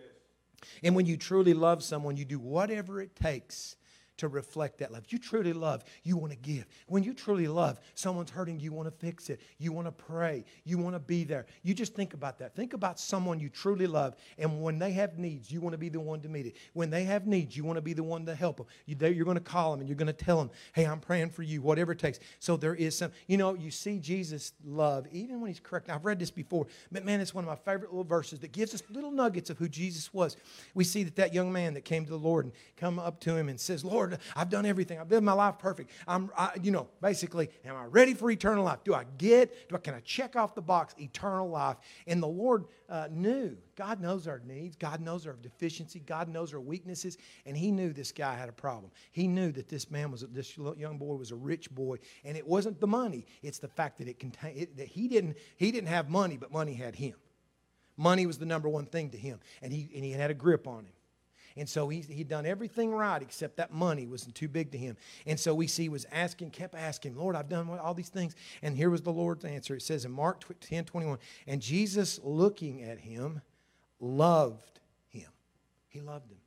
And 0.84 0.96
when 0.96 1.06
you 1.06 1.18
truly 1.18 1.54
love 1.54 1.84
someone, 1.84 2.16
you 2.16 2.26
do 2.26 2.40
whatever 2.40 3.02
it 3.02 3.16
takes 3.16 3.76
to 4.20 4.28
reflect 4.28 4.80
that 4.80 4.92
love. 4.92 5.04
You 5.10 5.18
truly 5.18 5.54
love, 5.54 5.84
you 6.04 6.18
want 6.18 6.32
to 6.32 6.38
give. 6.38 6.66
When 6.88 7.04
you 7.04 7.14
truly 7.14 7.48
love, 7.48 7.80
someone's 7.96 8.30
hurting, 8.30 8.60
you 8.60 8.72
want 8.72 8.88
to 8.88 9.06
fix 9.06 9.30
it. 9.30 9.42
You 9.58 9.72
want 9.72 9.88
to 9.88 9.92
pray. 9.92 10.46
You 10.64 10.78
want 10.78 10.96
to 10.96 11.00
be 11.00 11.24
there. 11.24 11.46
You 11.64 11.74
just 11.74 11.96
think 11.96 12.14
about 12.14 12.40
that. 12.40 12.56
Think 12.56 12.74
about 12.74 13.00
someone 13.00 13.40
you 13.40 13.50
truly 13.50 13.88
love, 13.88 14.16
and 14.38 14.62
when 14.62 14.80
they 14.80 14.92
have 14.92 15.18
needs, 15.18 15.52
you 15.52 15.62
want 15.62 15.74
to 15.74 15.78
be 15.78 15.90
the 15.90 16.00
one 16.00 16.22
to 16.22 16.30
meet 16.30 16.46
it. 16.46 16.56
When 16.74 16.90
they 16.90 17.04
have 17.04 17.28
needs, 17.28 17.56
you 17.56 17.64
want 17.64 17.78
to 17.78 17.82
be 17.82 17.94
the 17.94 18.04
one 18.04 18.26
to 18.26 18.36
help 18.36 18.58
them. 18.58 18.66
You, 18.86 18.96
are 18.96 19.26
going 19.26 19.36
to 19.36 19.42
call 19.44 19.72
them 19.72 19.82
and 19.82 19.90
you're 19.90 19.96
going 19.96 20.08
to 20.08 20.14
tell 20.14 20.38
them, 20.38 20.50
hey, 20.74 20.86
I'm 20.86 21.00
praying 21.00 21.30
for 21.30 21.44
you, 21.44 21.62
whatever 21.62 21.92
it 21.92 22.00
takes. 22.00 22.20
So 22.40 22.58
there 22.58 22.76
is 22.76 22.98
some, 22.98 23.12
you 23.28 23.38
know, 23.38 23.54
you 23.54 23.72
see 23.72 24.00
Jesus' 24.00 24.54
love, 24.66 25.08
even 25.12 25.42
when 25.42 25.50
he's 25.50 25.60
correct. 25.60 25.90
I've 25.90 26.06
read 26.06 26.20
this 26.20 26.32
before, 26.32 26.68
but 26.92 27.06
man, 27.06 27.22
it's 27.22 27.34
one 27.34 27.44
of 27.44 27.50
my 27.50 27.56
favorite 27.56 27.92
little 27.92 28.04
verses 28.04 28.40
that 28.40 28.52
gives 28.52 28.74
us 28.74 28.84
little 28.90 29.12
nuggets 29.12 29.50
of 29.50 29.58
who 29.58 29.70
Jesus 29.70 30.14
was. 30.14 30.38
We 30.74 30.84
see 30.84 31.04
that 31.04 31.16
that 31.16 31.34
young 31.34 31.52
man 31.52 31.74
that 31.76 31.86
came 31.86 32.06
to 32.06 32.10
the 32.10 32.18
Lord 32.18 32.46
and 32.46 32.54
come 32.78 32.98
up 32.98 33.20
to 33.22 33.36
him 33.36 33.50
and 33.50 33.60
says, 33.60 33.86
Lord, 33.86 34.09
I've 34.36 34.50
done 34.50 34.66
everything. 34.66 35.00
I've 35.00 35.10
lived 35.10 35.24
my 35.24 35.34
life 35.34 35.60
perfect. 35.60 35.92
I'm, 36.08 36.32
I, 36.38 36.52
you 36.62 36.72
know, 36.72 36.88
basically, 37.02 37.50
am 37.66 37.76
I 37.76 37.86
ready 37.86 38.14
for 38.14 38.32
eternal 38.32 38.64
life? 38.64 38.80
Do 38.84 38.94
I 38.94 39.06
get, 39.18 39.70
do 39.70 39.76
I, 39.76 39.80
can 39.80 39.94
I 39.94 40.00
check 40.02 40.36
off 40.36 40.56
the 40.56 40.62
box 40.62 40.96
eternal 41.00 41.50
life? 41.50 41.78
And 42.08 42.22
the 42.22 42.28
Lord 42.28 42.66
uh, 42.90 43.08
knew. 43.12 43.58
God 43.76 44.02
knows 44.02 44.28
our 44.28 44.42
needs. 44.46 44.76
God 44.76 45.00
knows 45.02 45.28
our 45.28 45.34
deficiency. 45.34 46.00
God 46.00 46.28
knows 46.28 46.54
our 46.54 46.60
weaknesses. 46.60 47.18
And 47.46 47.56
He 47.56 47.72
knew 47.72 47.94
this 47.94 48.12
guy 48.12 48.36
had 48.36 48.50
a 48.50 48.54
problem. 48.54 48.92
He 49.12 49.28
knew 49.28 49.52
that 49.54 49.70
this 49.70 49.90
man 49.90 50.12
was, 50.12 50.22
this 50.32 50.58
young 50.58 50.98
boy 50.98 51.16
was 51.16 51.32
a 51.32 51.36
rich 51.36 51.70
boy. 51.72 51.98
And 52.26 52.36
it 52.36 52.46
wasn't 52.46 52.80
the 52.80 52.88
money. 52.88 53.26
It's 53.42 53.60
the 53.60 53.68
fact 53.68 54.00
that 54.00 54.08
it 54.08 54.20
contained, 54.20 54.68
that 54.78 54.88
he 54.88 55.08
didn't, 55.08 55.38
he 55.58 55.72
didn't 55.72 55.90
have 55.90 56.10
money, 56.10 56.38
but 56.38 56.52
money 56.52 56.74
had 56.74 56.96
him. 56.96 57.16
Money 57.96 58.26
was 58.26 58.38
the 58.38 58.46
number 58.46 58.70
one 58.70 58.86
thing 58.86 59.10
to 59.10 59.18
him. 59.18 59.40
And 59.62 59.74
he, 59.74 59.90
and 59.94 60.04
he 60.04 60.12
had 60.12 60.32
a 60.32 60.34
grip 60.34 60.68
on 60.68 60.86
him. 60.86 60.94
And 61.60 61.68
so 61.68 61.90
he, 61.90 62.02
he'd 62.02 62.28
done 62.28 62.46
everything 62.46 62.92
right 62.92 63.22
except 63.22 63.58
that 63.58 63.74
money 63.74 64.08
wasn't 64.08 64.36
too 64.36 64.48
big 64.48 64.72
to 64.72 64.78
him. 64.78 64.98
And 65.26 65.40
so 65.40 65.54
we 65.54 65.68
see 65.68 65.84
he 65.84 65.90
was 65.90 66.06
asking, 66.12 66.52
kept 66.52 66.76
asking, 66.76 67.16
Lord, 67.16 67.36
I've 67.36 67.50
done 67.50 67.70
all 67.70 67.94
these 67.94 68.10
things. 68.10 68.36
And 68.62 68.76
here 68.76 68.90
was 68.90 69.02
the 69.02 69.12
Lord's 69.12 69.46
answer. 69.46 69.76
It 69.76 69.82
says 69.82 70.06
in 70.06 70.12
Mark 70.12 70.44
10 70.62 70.86
21, 70.86 71.20
and 71.48 71.62
Jesus 71.62 72.20
looking 72.24 72.84
at 72.84 73.00
him 73.00 73.42
loved 74.00 74.80
him. 75.10 75.30
He 75.88 76.02
loved 76.02 76.32
him. 76.32 76.38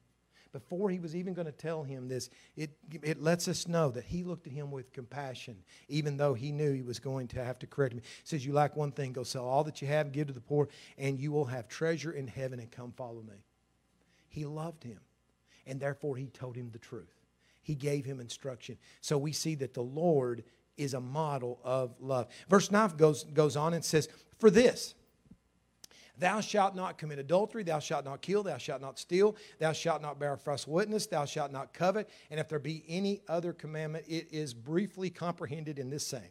Before 0.53 0.91
he 0.91 0.99
was 0.99 1.17
even 1.17 1.33
going 1.33 1.47
to 1.47 1.53
tell 1.53 1.83
him 1.83 2.09
this, 2.09 2.29
it, 2.57 2.77
it 3.03 3.23
lets 3.23 3.49
us 3.49 3.67
know 3.67 3.91
that 3.91 4.05
he 4.05 4.23
looked 4.23 4.47
at 4.47 4.53
him 4.53 4.71
with 4.71 4.93
compassion, 4.93 5.57
even 5.89 6.19
though 6.19 6.35
he 6.35 6.53
knew 6.53 6.75
he 6.75 6.83
was 6.83 6.99
going 6.99 7.29
to 7.29 7.43
have 7.43 7.59
to 7.61 7.67
correct 7.67 7.95
him. 7.95 8.01
He 8.01 8.07
says, 8.25 8.45
You 8.45 8.53
lack 8.53 8.77
one 8.77 8.93
thing, 8.93 9.15
go 9.15 9.23
sell 9.23 9.47
all 9.47 9.65
that 9.65 9.81
you 9.81 9.89
have, 9.89 10.13
give 10.13 10.27
to 10.27 10.35
the 10.35 10.41
poor, 10.41 10.69
and 10.99 11.19
you 11.19 11.33
will 11.33 11.47
have 11.47 11.69
treasure 11.69 12.13
in 12.13 12.27
heaven, 12.27 12.61
and 12.61 12.71
come 12.71 12.93
follow 12.93 13.23
me. 13.23 13.43
He 14.33 14.45
loved 14.45 14.83
him, 14.83 15.01
and 15.67 15.79
therefore 15.79 16.17
he 16.17 16.27
told 16.27 16.57
him 16.57 16.71
the 16.71 16.79
truth. 16.79 17.15
He 17.63 17.75
gave 17.75 18.05
him 18.05 18.19
instruction. 18.19 18.79
So 19.01 19.19
we 19.19 19.33
see 19.33 19.55
that 19.57 19.75
the 19.75 19.83
Lord 19.83 20.43
is 20.77 20.95
a 20.95 21.01
model 21.01 21.61
of 21.63 21.95
love. 22.01 22.29
Verse 22.49 22.71
9 22.71 22.97
goes, 22.97 23.25
goes 23.25 23.57
on 23.57 23.75
and 23.75 23.85
says, 23.85 24.09
For 24.39 24.51
this, 24.51 24.95
Thou 26.19 26.41
shalt 26.41 26.77
not 26.77 26.99
commit 26.99 27.19
adultery, 27.19 27.63
thou 27.63 27.79
shalt 27.79 28.05
not 28.05 28.21
kill, 28.21 28.43
thou 28.43 28.59
shalt 28.59 28.83
not 28.83 28.99
steal, 28.99 29.35
thou 29.59 29.73
shalt 29.73 30.03
not 30.03 30.19
bear 30.19 30.37
false 30.37 30.67
witness, 30.67 31.07
thou 31.07 31.25
shalt 31.25 31.53
not 31.53 31.73
covet. 31.73 32.09
And 32.31 32.39
if 32.39 32.49
there 32.49 32.59
be 32.59 32.85
any 32.87 33.23
other 33.29 33.53
commandment, 33.53 34.05
it 34.07 34.29
is 34.31 34.55
briefly 34.55 35.11
comprehended 35.11 35.79
in 35.79 35.91
this 35.91 36.07
saying 36.07 36.31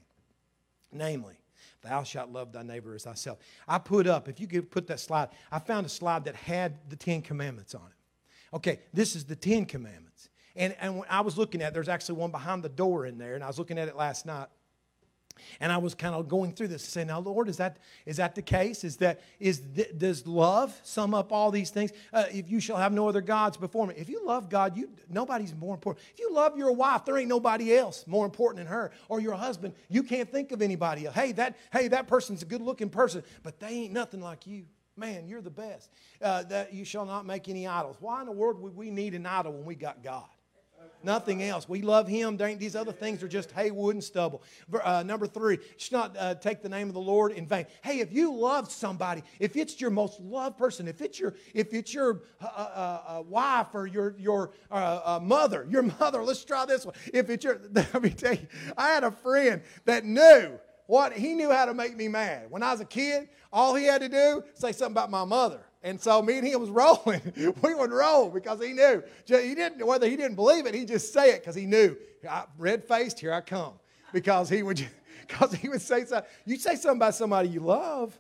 namely, 0.92 1.41
Thou 1.82 2.04
shalt 2.04 2.30
love 2.30 2.52
thy 2.52 2.64
neighbor 2.64 2.96
as 2.96 3.04
thyself. 3.04 3.40
I 3.68 3.80
put 3.80 4.08
up, 4.08 4.28
if 4.28 4.40
you 4.40 4.48
could 4.48 4.70
put 4.70 4.88
that 4.88 5.00
slide, 5.00 5.30
I 5.52 5.60
found 5.60 5.86
a 5.86 5.90
slide 5.90 6.26
that 6.26 6.36
had 6.36 6.78
the 6.90 6.96
Ten 6.96 7.22
Commandments 7.22 7.74
on 7.74 7.88
it. 7.88 8.56
Okay, 8.56 8.80
this 8.94 9.16
is 9.16 9.26
the 9.26 9.36
Ten 9.36 9.66
Commandments. 9.66 10.30
And, 10.56 10.76
and 10.80 10.98
when 10.98 11.08
I 11.10 11.22
was 11.22 11.38
looking 11.38 11.62
at 11.62 11.74
there's 11.74 11.90
actually 11.90 12.16
one 12.16 12.32
behind 12.32 12.64
the 12.64 12.70
door 12.70 13.06
in 13.06 13.18
there, 13.18 13.36
and 13.36 13.44
I 13.44 13.48
was 13.48 13.58
looking 13.58 13.78
at 13.78 13.88
it 13.88 13.96
last 13.96 14.26
night. 14.26 14.48
And 15.60 15.72
I 15.72 15.78
was 15.78 15.96
kind 15.96 16.16
of 16.16 16.28
going 16.28 16.54
through 16.54 16.70
this, 16.70 16.84
saying, 16.84 17.08
"Now, 17.08 17.20
Lord, 17.20 17.50
is 17.50 17.58
that 17.58 17.78
is 18.06 18.18
that 18.18 18.36
the 18.36 18.42
case? 18.42 18.84
Is 18.84 18.98
that 18.98 19.22
is 19.40 19.62
th- 19.76 19.98
does 19.98 20.26
love 20.28 20.80
sum 20.84 21.14
up 21.14 21.32
all 21.32 21.52
these 21.52 21.70
things? 21.70 21.92
Uh, 22.14 22.26
if 22.32 22.50
you 22.50 22.60
shall 22.60 22.78
have 22.78 22.94
no 22.94 23.08
other 23.08 23.22
gods 23.22 23.58
before 23.58 23.88
me, 23.88 23.96
if 23.98 24.10
you 24.10 24.26
love 24.26 24.50
God, 24.50 24.78
you 24.78 24.90
nobody's 25.10 25.54
more 25.56 25.74
important. 25.74 26.06
If 26.14 26.20
you 26.20 26.34
love 26.34 26.58
your 26.58 26.72
wife, 26.72 27.06
there 27.06 27.18
ain't 27.18 27.30
nobody 27.30 27.76
else 27.76 28.06
more 28.08 28.26
important 28.26 28.58
than 28.58 28.68
her. 28.68 28.92
Or 29.10 29.20
your 29.20 29.36
husband, 29.36 29.74
you 29.90 30.04
can't 30.04 30.30
think 30.32 30.52
of 30.52 30.62
anybody 30.62 31.06
else. 31.06 31.16
Hey, 31.16 31.32
that 31.34 31.58
hey 31.72 31.88
that 31.90 32.08
person's 32.08 32.42
a 32.42 32.46
good 32.46 32.62
looking 32.62 32.90
person, 32.90 33.24
but 33.44 33.60
they 33.60 33.70
ain't 33.70 33.94
nothing 33.94 34.22
like 34.22 34.48
you. 34.48 34.66
Man, 34.98 35.28
you're 35.28 35.42
the 35.42 35.50
best. 35.50 35.90
Uh, 36.22 36.44
that 36.44 36.74
you 36.74 36.86
shall 36.86 37.06
not 37.06 37.26
make 37.26 37.48
any 37.50 37.66
idols. 37.66 37.96
Why 38.00 38.20
in 38.20 38.28
the 38.28 38.32
world 38.34 38.60
would 38.62 38.76
we 38.76 38.92
need 38.92 39.16
an 39.16 39.26
idol 39.26 39.54
when 39.54 39.66
we 39.66 39.76
got 39.76 40.04
God? 40.04 40.28
Nothing 41.04 41.44
else. 41.44 41.68
We 41.68 41.82
love 41.82 42.08
Him. 42.08 42.38
These 42.38 42.76
other 42.76 42.92
things 42.92 43.24
are 43.24 43.28
just 43.28 43.52
hay, 43.52 43.72
wood, 43.72 43.96
and 43.96 44.04
stubble. 44.04 44.44
Uh, 44.84 45.04
number 45.04 45.28
three, 45.28 45.60
should 45.78 45.94
not 45.94 46.16
uh, 46.18 46.36
take 46.36 46.62
the 46.62 46.70
name 46.70 46.88
of 46.88 46.94
the 46.94 47.02
Lord 47.02 47.32
in 47.32 47.48
vain. 47.48 47.66
Hey, 47.84 48.00
if 48.00 48.14
you 48.14 48.34
love 48.34 48.72
somebody, 48.72 49.24
if 49.40 49.56
it's 49.56 49.80
your 49.80 49.90
most 49.90 50.20
loved 50.20 50.58
person, 50.58 50.88
if 50.88 51.02
it's 51.02 51.20
your 51.20 51.36
if 51.54 51.74
it's 51.74 51.94
your 51.94 52.22
uh, 52.42 52.46
uh, 52.46 53.02
uh 53.08 53.22
wife 53.24 53.68
or 53.74 53.88
your 53.88 54.16
your 54.18 54.52
uh, 54.70 55.20
mother, 55.22 55.68
your 55.70 55.84
mother. 56.00 56.24
Let's 56.24 56.44
try 56.44 56.66
this 56.66 56.86
one. 56.86 56.96
If 57.14 57.30
it's 57.30 57.44
your, 57.44 57.60
let 57.74 58.02
me 58.02 58.10
tell 58.10 58.34
you, 58.34 58.48
I 58.78 58.90
had 58.90 59.04
a 59.04 59.12
friend 59.12 59.62
that 59.86 60.06
knew 60.06 60.60
what 60.88 61.14
he 61.14 61.34
knew 61.34 61.52
how 61.52 61.66
to 61.66 61.74
make 61.74 61.96
me 61.96 62.08
mad. 62.08 62.50
When 62.50 62.64
I 62.64 62.72
was 62.72 62.82
a 62.82 62.86
kid, 62.86 63.30
all 63.52 63.76
he 63.76 63.86
had 63.86 64.02
to 64.02 64.10
do 64.10 64.44
say 64.56 64.72
something 64.72 64.94
about 64.94 65.10
my 65.10 65.24
mother. 65.24 65.62
And 65.84 66.00
so 66.00 66.22
me 66.22 66.38
and 66.38 66.48
him 66.48 66.60
was 66.60 66.70
rolling. 66.72 67.22
we 67.62 67.74
would 67.74 67.92
roll 67.92 68.30
because 68.30 68.62
he 68.62 68.74
knew. 68.74 69.04
He 69.26 69.56
didn't, 69.56 69.86
whether 69.86 70.08
he 70.08 70.16
didn't 70.16 70.36
believe 70.36 70.66
it, 70.66 70.76
he 70.76 70.86
just 70.86 71.14
say 71.14 71.32
it 71.32 71.42
because 71.42 71.56
he 71.56 71.66
knew. 71.66 71.98
Red 72.58 72.84
faced, 72.84 73.20
here 73.20 73.34
I 73.34 73.42
come. 73.42 73.74
Because 74.14 74.50
he 74.50 74.62
would, 74.62 74.86
because 75.28 75.54
he 75.62 75.70
would 75.70 75.82
say 75.82 76.06
something. 76.06 76.30
You 76.46 76.58
say 76.58 76.76
something 76.76 76.98
about 76.98 77.16
somebody 77.16 77.50
you 77.50 77.62
love. 77.62 78.18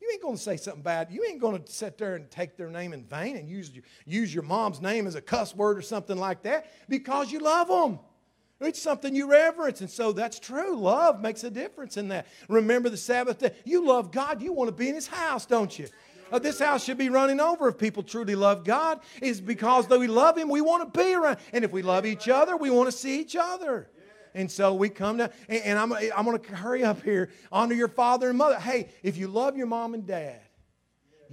You 0.00 0.10
ain't 0.12 0.36
to 0.36 0.42
say 0.42 0.58
something 0.58 0.82
bad. 0.82 1.10
You 1.10 1.24
ain't 1.24 1.40
to 1.40 1.72
sit 1.72 1.96
there 1.96 2.14
and 2.14 2.30
take 2.30 2.58
their 2.58 2.68
name 2.68 2.92
in 2.92 3.04
vain 3.04 3.38
and 3.38 3.48
use, 3.48 3.72
use 4.04 4.34
your 4.34 4.42
mom's 4.42 4.82
name 4.82 5.06
as 5.06 5.14
a 5.14 5.22
cuss 5.22 5.56
word 5.56 5.78
or 5.78 5.82
something 5.82 6.18
like 6.18 6.42
that 6.42 6.70
because 6.90 7.32
you 7.32 7.38
love 7.38 7.68
them. 7.68 7.98
It's 8.60 8.80
something 8.80 9.14
you 9.14 9.30
reverence. 9.30 9.80
And 9.80 9.90
so 9.90 10.12
that's 10.12 10.38
true. 10.38 10.76
Love 10.76 11.20
makes 11.20 11.42
a 11.42 11.50
difference 11.50 11.96
in 11.96 12.08
that. 12.08 12.26
Remember 12.48 12.90
the 12.90 12.98
Sabbath 12.98 13.38
day. 13.38 13.52
You 13.64 13.86
love 13.86 14.10
God. 14.12 14.42
You 14.42 14.52
want 14.52 14.68
to 14.68 14.74
be 14.74 14.88
in 14.90 14.94
His 14.94 15.06
house, 15.06 15.46
don't 15.46 15.76
you? 15.78 15.88
Uh, 16.32 16.38
this 16.38 16.58
house 16.58 16.84
should 16.84 16.98
be 16.98 17.08
running 17.08 17.40
over 17.40 17.68
if 17.68 17.78
people 17.78 18.02
truly 18.02 18.34
love 18.34 18.64
God. 18.64 19.00
Is 19.20 19.40
because 19.40 19.86
though 19.86 19.98
we 19.98 20.06
love 20.06 20.36
Him, 20.36 20.48
we 20.48 20.60
want 20.60 20.92
to 20.92 20.98
be 20.98 21.14
around. 21.14 21.38
And 21.52 21.64
if 21.64 21.72
we 21.72 21.82
love 21.82 22.06
each 22.06 22.28
other, 22.28 22.56
we 22.56 22.70
want 22.70 22.90
to 22.90 22.96
see 22.96 23.20
each 23.20 23.36
other. 23.36 23.88
And 24.34 24.50
so 24.50 24.74
we 24.74 24.88
come 24.88 25.18
to, 25.18 25.30
and, 25.48 25.62
and 25.62 25.78
I'm, 25.78 25.92
I'm 25.92 26.24
going 26.24 26.38
to 26.38 26.56
hurry 26.56 26.82
up 26.82 27.02
here. 27.02 27.30
Honor 27.52 27.74
your 27.74 27.88
father 27.88 28.28
and 28.28 28.38
mother. 28.38 28.58
Hey, 28.58 28.88
if 29.02 29.16
you 29.16 29.28
love 29.28 29.56
your 29.56 29.66
mom 29.68 29.94
and 29.94 30.06
dad, 30.06 30.40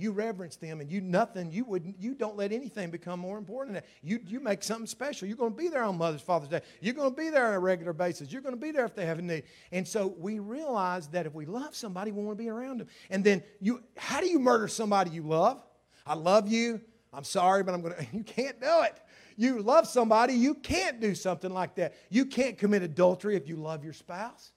you 0.01 0.11
reverence 0.11 0.55
them 0.55 0.81
and 0.81 0.91
you 0.91 1.01
nothing 1.01 1.51
you 1.51 1.63
would 1.65 1.93
you 1.99 2.13
don't 2.13 2.35
let 2.35 2.51
anything 2.51 2.89
become 2.89 3.19
more 3.19 3.37
important 3.37 3.75
than 3.75 3.83
that. 3.83 3.89
You 4.01 4.19
you 4.25 4.39
make 4.39 4.63
something 4.63 4.87
special. 4.87 5.27
You're 5.27 5.37
going 5.37 5.51
to 5.51 5.57
be 5.57 5.69
there 5.69 5.83
on 5.83 5.97
mother's 5.97 6.21
father's 6.21 6.49
day. 6.49 6.61
You're 6.79 6.93
going 6.93 7.11
to 7.11 7.15
be 7.15 7.29
there 7.29 7.47
on 7.47 7.53
a 7.53 7.59
regular 7.59 7.93
basis. 7.93 8.31
You're 8.31 8.41
going 8.41 8.55
to 8.55 8.61
be 8.61 8.71
there 8.71 8.85
if 8.85 8.95
they 8.95 9.05
have 9.05 9.19
a 9.19 9.21
need. 9.21 9.43
And 9.71 9.87
so 9.87 10.07
we 10.17 10.39
realize 10.39 11.07
that 11.09 11.25
if 11.25 11.33
we 11.33 11.45
love 11.45 11.75
somebody 11.75 12.11
we 12.11 12.23
want 12.23 12.37
to 12.37 12.43
be 12.43 12.49
around 12.49 12.79
them. 12.79 12.87
And 13.09 13.23
then 13.23 13.43
you 13.59 13.81
how 13.97 14.19
do 14.21 14.27
you 14.27 14.39
murder 14.39 14.67
somebody 14.67 15.11
you 15.11 15.23
love? 15.23 15.63
I 16.05 16.15
love 16.15 16.47
you. 16.47 16.81
I'm 17.13 17.25
sorry 17.25 17.63
but 17.63 17.73
i'm 17.73 17.81
going 17.81 17.93
to 17.97 18.07
you 18.11 18.23
can't 18.23 18.59
do 18.59 18.81
it. 18.83 18.99
You 19.37 19.61
love 19.61 19.87
somebody 19.87 20.33
you 20.33 20.55
can't 20.55 20.99
do 20.99 21.15
something 21.15 21.51
like 21.51 21.75
that. 21.75 21.95
You 22.09 22.25
can't 22.25 22.57
commit 22.57 22.83
adultery 22.83 23.35
if 23.35 23.47
you 23.47 23.55
love 23.55 23.83
your 23.83 23.93
spouse 23.93 24.51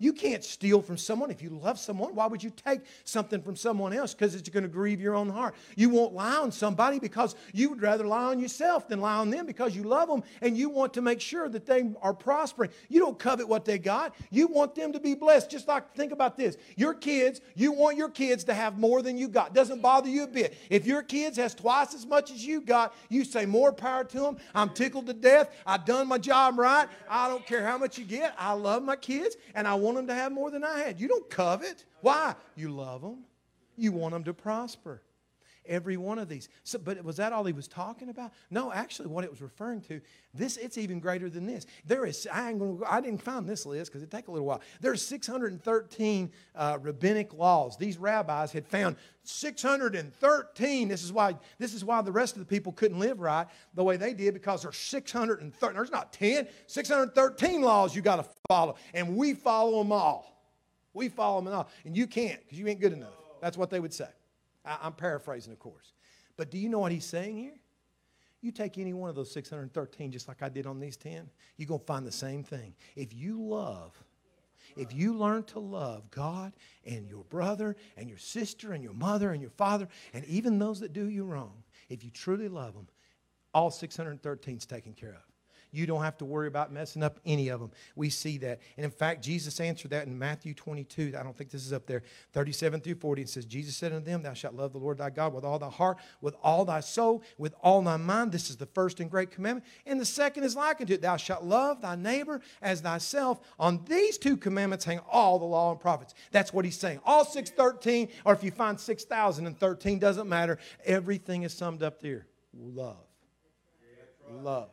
you 0.00 0.14
can't 0.14 0.42
steal 0.42 0.80
from 0.82 0.96
someone. 0.96 1.30
If 1.30 1.42
you 1.42 1.50
love 1.50 1.78
someone, 1.78 2.14
why 2.14 2.26
would 2.26 2.42
you 2.42 2.50
take 2.50 2.80
something 3.04 3.42
from 3.42 3.54
someone 3.54 3.92
else? 3.92 4.14
Because 4.14 4.34
it's 4.34 4.48
going 4.48 4.62
to 4.62 4.68
grieve 4.68 5.00
your 5.00 5.14
own 5.14 5.28
heart. 5.28 5.54
You 5.76 5.90
won't 5.90 6.14
lie 6.14 6.36
on 6.36 6.50
somebody 6.50 6.98
because 6.98 7.36
you 7.52 7.68
would 7.68 7.82
rather 7.82 8.06
lie 8.06 8.24
on 8.24 8.40
yourself 8.40 8.88
than 8.88 9.00
lie 9.00 9.16
on 9.16 9.30
them 9.30 9.46
because 9.46 9.76
you 9.76 9.82
love 9.82 10.08
them 10.08 10.22
and 10.40 10.56
you 10.56 10.70
want 10.70 10.94
to 10.94 11.02
make 11.02 11.20
sure 11.20 11.48
that 11.50 11.66
they 11.66 11.90
are 12.00 12.14
prospering. 12.14 12.70
You 12.88 13.00
don't 13.00 13.18
covet 13.18 13.46
what 13.46 13.66
they 13.66 13.78
got. 13.78 14.14
You 14.30 14.46
want 14.46 14.74
them 14.74 14.92
to 14.94 15.00
be 15.00 15.14
blessed. 15.14 15.50
Just 15.50 15.68
like, 15.68 15.94
think 15.94 16.12
about 16.12 16.36
this. 16.38 16.56
Your 16.76 16.94
kids, 16.94 17.42
you 17.54 17.70
want 17.70 17.98
your 17.98 18.08
kids 18.08 18.42
to 18.44 18.54
have 18.54 18.78
more 18.78 19.02
than 19.02 19.18
you 19.18 19.28
got. 19.28 19.54
Doesn't 19.54 19.82
bother 19.82 20.08
you 20.08 20.24
a 20.24 20.26
bit. 20.26 20.56
If 20.70 20.86
your 20.86 21.02
kids 21.02 21.36
has 21.36 21.54
twice 21.54 21.94
as 21.94 22.06
much 22.06 22.30
as 22.30 22.44
you 22.44 22.62
got, 22.62 22.94
you 23.10 23.22
say 23.22 23.44
more 23.44 23.70
power 23.70 24.04
to 24.04 24.20
them. 24.20 24.38
I'm 24.54 24.70
tickled 24.70 25.06
to 25.08 25.12
death. 25.12 25.54
I've 25.66 25.84
done 25.84 26.08
my 26.08 26.16
job 26.16 26.58
right. 26.58 26.88
I 27.08 27.28
don't 27.28 27.44
care 27.44 27.66
how 27.66 27.76
much 27.76 27.98
you 27.98 28.06
get. 28.06 28.34
I 28.38 28.54
love 28.54 28.82
my 28.82 28.96
kids 28.96 29.36
and 29.54 29.68
I 29.68 29.74
want 29.74 29.89
want 29.94 30.06
them 30.06 30.14
to 30.14 30.20
have 30.20 30.32
more 30.32 30.50
than 30.50 30.64
I 30.64 30.78
had. 30.78 31.00
You 31.00 31.08
don't 31.08 31.28
covet. 31.28 31.84
Why? 32.00 32.34
You 32.56 32.70
love 32.70 33.02
them. 33.02 33.24
You 33.76 33.92
want 33.92 34.12
them 34.12 34.24
to 34.24 34.34
prosper. 34.34 35.02
Every 35.66 35.96
one 35.96 36.18
of 36.18 36.28
these. 36.28 36.48
So, 36.64 36.78
but 36.78 37.04
was 37.04 37.16
that 37.18 37.32
all 37.32 37.44
he 37.44 37.52
was 37.52 37.68
talking 37.68 38.08
about? 38.08 38.32
No, 38.50 38.72
actually, 38.72 39.08
what 39.08 39.24
it 39.24 39.30
was 39.30 39.42
referring 39.42 39.82
to, 39.82 40.00
this 40.32 40.56
it's 40.56 40.78
even 40.78 41.00
greater 41.00 41.28
than 41.28 41.46
this. 41.46 41.66
There 41.84 42.06
is. 42.06 42.26
I, 42.32 42.52
gonna, 42.54 42.78
I 42.88 43.00
didn't 43.00 43.22
find 43.22 43.46
this 43.46 43.66
list 43.66 43.90
because 43.90 44.02
it 44.02 44.10
take 44.10 44.28
a 44.28 44.30
little 44.30 44.46
while. 44.46 44.62
There's 44.80 45.04
613 45.06 46.32
uh, 46.54 46.78
rabbinic 46.80 47.34
laws. 47.34 47.76
These 47.76 47.98
rabbis 47.98 48.52
had 48.52 48.66
found 48.66 48.96
613. 49.22 50.88
This 50.88 51.04
is 51.04 51.12
why. 51.12 51.36
This 51.58 51.74
is 51.74 51.84
why 51.84 52.00
the 52.02 52.12
rest 52.12 52.36
of 52.36 52.40
the 52.40 52.46
people 52.46 52.72
couldn't 52.72 52.98
live 52.98 53.20
right 53.20 53.46
the 53.74 53.84
way 53.84 53.96
they 53.96 54.14
did 54.14 54.34
because 54.34 54.62
there's 54.62 54.78
613. 54.78 55.74
There's 55.74 55.90
not 55.90 56.12
10. 56.12 56.48
613 56.66 57.62
laws 57.62 57.94
you 57.94 58.02
got 58.02 58.16
to 58.16 58.26
follow, 58.48 58.76
and 58.94 59.16
we 59.16 59.34
follow 59.34 59.82
them 59.82 59.92
all. 59.92 60.30
We 60.94 61.08
follow 61.08 61.42
them 61.42 61.52
all, 61.52 61.68
and 61.84 61.96
you 61.96 62.06
can't 62.06 62.40
because 62.40 62.58
you 62.58 62.66
ain't 62.66 62.80
good 62.80 62.92
enough. 62.92 63.12
That's 63.40 63.56
what 63.56 63.70
they 63.70 63.78
would 63.78 63.94
say. 63.94 64.08
I, 64.64 64.86
am 64.86 64.92
paraphrasing, 64.92 65.52
of 65.52 65.58
course. 65.58 65.92
But 66.36 66.50
do 66.50 66.58
you 66.58 66.68
know 66.68 66.78
what 66.78 66.92
he's 66.92 67.04
saying 67.04 67.36
here? 67.36 67.58
You 68.42 68.52
take 68.52 68.78
any 68.78 68.94
one 68.94 69.10
of 69.10 69.16
those 69.16 69.30
613, 69.32 70.12
just 70.12 70.28
like 70.28 70.42
I 70.42 70.48
did 70.48 70.66
on 70.66 70.80
these 70.80 70.96
10, 70.96 71.28
you're 71.56 71.66
going 71.66 71.80
to 71.80 71.86
find 71.86 72.06
the 72.06 72.12
same 72.12 72.42
thing. 72.42 72.74
If 72.96 73.12
you 73.12 73.40
love, 73.40 73.92
if 74.76 74.94
you 74.94 75.14
learn 75.14 75.44
to 75.44 75.58
love 75.58 76.10
God 76.10 76.52
and 76.86 77.06
your 77.06 77.24
brother 77.24 77.76
and 77.96 78.08
your 78.08 78.18
sister 78.18 78.72
and 78.72 78.82
your 78.82 78.94
mother 78.94 79.32
and 79.32 79.42
your 79.42 79.50
father 79.50 79.88
and 80.14 80.24
even 80.24 80.58
those 80.58 80.80
that 80.80 80.92
do 80.92 81.08
you 81.08 81.24
wrong, 81.24 81.62
if 81.88 82.02
you 82.02 82.10
truly 82.10 82.48
love 82.48 82.74
them, 82.74 82.86
all 83.52 83.70
613 83.70 84.56
is 84.56 84.66
taken 84.66 84.94
care 84.94 85.10
of. 85.10 85.29
You 85.72 85.86
don't 85.86 86.02
have 86.02 86.18
to 86.18 86.24
worry 86.24 86.48
about 86.48 86.72
messing 86.72 87.02
up 87.02 87.20
any 87.24 87.48
of 87.48 87.60
them. 87.60 87.70
We 87.94 88.10
see 88.10 88.38
that. 88.38 88.60
And 88.76 88.84
in 88.84 88.90
fact, 88.90 89.22
Jesus 89.22 89.60
answered 89.60 89.92
that 89.92 90.06
in 90.06 90.18
Matthew 90.18 90.52
22. 90.54 91.14
I 91.18 91.22
don't 91.22 91.36
think 91.36 91.50
this 91.50 91.64
is 91.64 91.72
up 91.72 91.86
there, 91.86 92.02
37 92.32 92.80
through 92.80 92.96
40. 92.96 93.22
It 93.22 93.28
says, 93.28 93.44
Jesus 93.44 93.76
said 93.76 93.92
unto 93.92 94.04
them, 94.04 94.22
Thou 94.22 94.34
shalt 94.34 94.54
love 94.54 94.72
the 94.72 94.78
Lord 94.78 94.98
thy 94.98 95.10
God 95.10 95.32
with 95.32 95.44
all 95.44 95.58
thy 95.58 95.68
heart, 95.68 95.98
with 96.20 96.34
all 96.42 96.64
thy 96.64 96.80
soul, 96.80 97.22
with 97.38 97.54
all 97.62 97.82
thy 97.82 97.96
mind. 97.96 98.32
This 98.32 98.50
is 98.50 98.56
the 98.56 98.66
first 98.66 99.00
and 99.00 99.10
great 99.10 99.30
commandment. 99.30 99.66
And 99.86 100.00
the 100.00 100.04
second 100.04 100.44
is 100.44 100.56
like 100.56 100.80
unto 100.80 100.94
it, 100.94 101.02
Thou 101.02 101.16
shalt 101.16 101.44
love 101.44 101.80
thy 101.82 101.94
neighbor 101.94 102.40
as 102.60 102.80
thyself. 102.80 103.40
On 103.58 103.84
these 103.84 104.18
two 104.18 104.36
commandments 104.36 104.84
hang 104.84 105.00
all 105.10 105.38
the 105.38 105.44
law 105.44 105.70
and 105.70 105.80
prophets. 105.80 106.14
That's 106.32 106.52
what 106.52 106.64
he's 106.64 106.78
saying. 106.78 107.00
All 107.04 107.24
613, 107.24 108.08
or 108.24 108.32
if 108.32 108.42
you 108.42 108.50
find 108.50 108.78
6,013, 108.78 109.98
doesn't 109.98 110.28
matter. 110.28 110.58
Everything 110.84 111.44
is 111.44 111.54
summed 111.54 111.82
up 111.82 112.00
there. 112.00 112.26
Love. 112.52 112.96
Love 114.32 114.70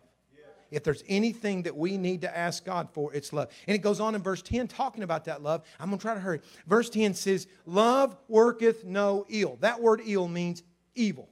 if 0.72 0.84
there's 0.84 1.04
anything 1.08 1.64
that 1.64 1.76
we 1.76 1.98
need 1.98 2.22
to 2.22 2.38
ask 2.38 2.66
God 2.66 2.90
for, 2.92 3.14
it's 3.14 3.32
love. 3.34 3.50
And 3.68 3.76
it 3.76 3.80
goes 3.80 4.00
on 4.00 4.16
in 4.16 4.22
verse 4.22 4.42
10 4.42 4.68
talking 4.68 5.04
about 5.04 5.26
that 5.26 5.42
love. 5.42 5.64
I'm 5.80 5.90
going 5.90 5.98
to 5.98 6.02
try 6.02 6.14
to 6.14 6.20
hurry. 6.20 6.42
Verse 6.66 6.90
10 6.90 7.14
says, 7.14 7.48
Love 7.66 8.16
worketh 8.28 8.84
no 8.84 9.26
ill. 9.30 9.58
That 9.62 9.82
word 9.82 10.02
ill 10.06 10.28
means 10.28 10.64
evil. 10.96 11.30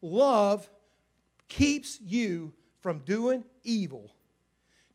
Love 0.00 0.68
keeps 1.48 2.00
you 2.00 2.52
from 2.80 2.98
doing 3.00 3.44
evil 3.62 4.14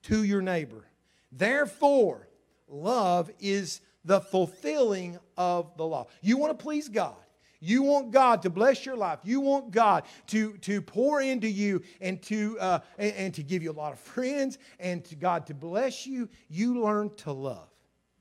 to 0.04 0.24
your 0.24 0.42
neighbor. 0.42 0.86
Therefore, 1.32 2.28
love 2.68 3.32
is 3.40 3.82
the 4.04 4.22
fulfilling 4.22 5.20
of 5.38 5.76
the 5.78 5.86
law. 5.86 6.08
You 6.22 6.38
want 6.38 6.58
to 6.58 6.64
please 6.64 6.90
God. 6.90 7.16
You 7.60 7.84
want 7.84 8.12
God 8.12 8.42
to 8.44 8.50
bless 8.50 8.86
your 8.86 8.96
life. 8.96 9.20
You 9.24 9.42
want 9.42 9.72
God 9.72 10.04
to, 10.28 10.54
to 10.58 10.82
pour 10.82 11.22
into 11.22 11.48
you 11.48 11.82
and 12.02 12.22
to, 12.24 12.58
uh, 12.60 12.80
and, 12.98 13.14
and, 13.14 13.34
to 13.34 13.44
give 13.44 13.64
you 13.64 13.72
a 13.72 13.74
lot 13.74 13.94
of 13.94 14.00
friends 14.00 14.58
and 14.80 15.04
to 15.06 15.16
God 15.16 15.48
to 15.48 15.54
bless 15.54 16.06
you. 16.06 16.30
You 16.50 16.82
learn 16.82 17.14
to 17.18 17.32
love. 17.32 17.70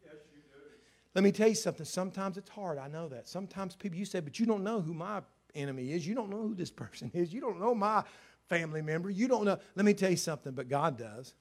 Yes, 0.05 0.14
you 0.33 0.40
do. 0.40 0.61
Let 1.14 1.25
me 1.25 1.33
tell 1.33 1.49
you 1.49 1.55
something. 1.55 1.85
Sometimes 1.85 2.38
it's 2.38 2.51
hard. 2.51 2.79
I 2.79 2.88
know 2.88 3.09
that. 3.09 3.29
Sometimes 3.29 3.77
people, 3.77 3.99
you 3.99 4.07
say, 4.07 4.20
but 4.20 4.38
you 4.40 4.46
don't 4.46 4.64
know 4.64 4.81
who 4.81 4.94
my 4.94 5.22
enemy 5.55 5.92
is. 5.92 6.07
You 6.07 6.14
don't 6.14 6.31
know 6.31 6.42
who 6.42 6.55
this 6.55 6.70
person 6.70 7.11
is. 7.12 7.33
You 7.33 7.40
don't 7.40 7.61
know 7.61 7.75
my 7.75 8.05
family 8.49 8.83
member. 8.83 9.11
You 9.11 9.29
don't 9.29 9.44
know. 9.44 9.59
Let 9.75 9.85
me 9.85 9.94
tell 9.94 10.11
you 10.11 10.16
something, 10.16 10.53
but 10.53 10.68
God 10.68 10.96
does. 10.96 11.35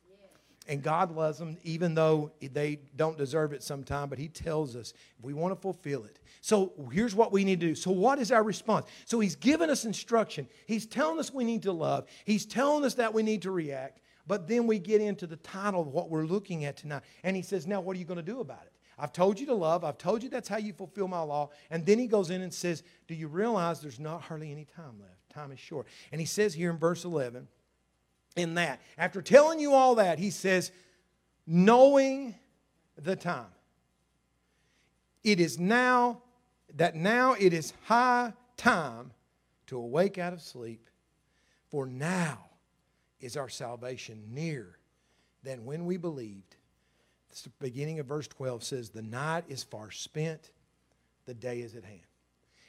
And 0.67 0.82
God 0.82 1.15
loves 1.15 1.38
them 1.38 1.58
even 1.63 1.93
though 1.93 2.32
they 2.41 2.80
don't 2.95 3.17
deserve 3.17 3.54
it 3.54 3.62
sometime, 3.62 4.10
but 4.10 4.17
He 4.17 4.28
tells 4.28 4.75
us 4.75 4.93
if 5.17 5.23
we 5.23 5.34
want 5.34 5.54
to 5.54 5.62
fulfill 5.62 6.04
it. 6.06 6.19
So 6.41 6.73
here's 6.91 7.13
what 7.13 7.32
we 7.32 7.43
need 7.43 7.60
to 7.60 7.67
do. 7.67 7.75
So, 7.75 7.91
what 7.91 8.19
is 8.19 8.32
our 8.32 8.43
response? 8.43 8.88
So, 9.06 9.19
He's 9.19 9.36
given 9.36 9.69
us 9.69 9.86
instruction. 9.86 10.47
He's 10.65 10.86
telling 10.86 11.19
us 11.19 11.32
we 11.34 11.43
need 11.43 11.63
to 11.63 11.71
love, 11.71 12.08
He's 12.25 12.45
telling 12.45 12.84
us 12.84 12.95
that 12.95 13.13
we 13.13 13.23
need 13.23 13.43
to 13.43 13.51
react. 13.51 14.01
But 14.28 14.47
then 14.47 14.65
we 14.65 14.80
get 14.80 15.01
into 15.01 15.28
the 15.28 15.36
title 15.36 15.82
of 15.82 15.88
what 15.89 16.10
we're 16.10 16.25
looking 16.25 16.65
at 16.65 16.78
tonight. 16.78 17.04
And 17.23 17.36
He 17.36 17.43
says, 17.43 17.67
Now, 17.67 17.82
what 17.82 17.95
are 17.95 17.99
you 17.99 18.06
going 18.06 18.17
to 18.17 18.23
do 18.23 18.39
about 18.39 18.63
it? 18.65 18.71
I've 18.97 19.13
told 19.13 19.39
you 19.39 19.45
to 19.47 19.54
love. 19.54 19.84
I've 19.84 19.97
told 19.97 20.23
you 20.23 20.30
that's 20.30 20.47
how 20.47 20.58
you 20.58 20.73
fulfill 20.73 21.08
my 21.08 21.19
law. 21.19 21.49
And 21.69 21.86
then 21.86 21.99
he 21.99 22.08
goes 22.08 22.30
in 22.30 22.41
and 22.41 22.54
says, 22.54 22.84
Do 23.08 23.15
you 23.15 23.28
realize 23.28 23.82
there's 23.82 23.99
not 23.99 24.21
hardly 24.21 24.51
any 24.51 24.65
time 24.65 24.99
left? 24.99 25.30
Time 25.30 25.51
is 25.51 25.60
short. 25.60 25.88
And 26.12 26.21
he 26.21 26.25
says 26.25 26.54
here 26.54 26.69
in 26.69 26.78
verse 26.78 27.04
11, 27.04 27.47
in 28.36 28.56
that. 28.56 28.82
After 28.98 29.21
telling 29.21 29.60
you 29.60 29.74
all 29.74 29.95
that, 29.95 30.19
he 30.19 30.30
says, 30.30 30.71
knowing 31.48 32.36
the 32.98 33.15
time. 33.15 33.45
It 35.24 35.39
is 35.39 35.60
now 35.60 36.21
that 36.76 36.95
now 36.95 37.34
it 37.34 37.54
is 37.54 37.74
high 37.84 38.34
time 38.58 39.12
to 39.67 39.78
awake 39.78 40.17
out 40.17 40.34
of 40.34 40.41
sleep, 40.41 40.89
for 41.69 41.86
now 41.86 42.38
is 43.19 43.36
our 43.36 43.50
salvation 43.50 44.21
nearer 44.32 44.78
than 45.43 45.65
when 45.65 45.86
we 45.86 45.98
believed. 45.98 46.56
The 47.43 47.50
beginning 47.60 48.00
of 48.00 48.06
verse 48.06 48.28
12 48.28 48.63
says, 48.63 48.89
The 48.89 49.02
night 49.02 49.45
is 49.50 49.63
far 49.63 49.91
spent, 49.91 50.52
the 51.26 51.34
day 51.34 51.60
is 51.60 51.76
at 51.76 51.84
hand. 51.84 52.00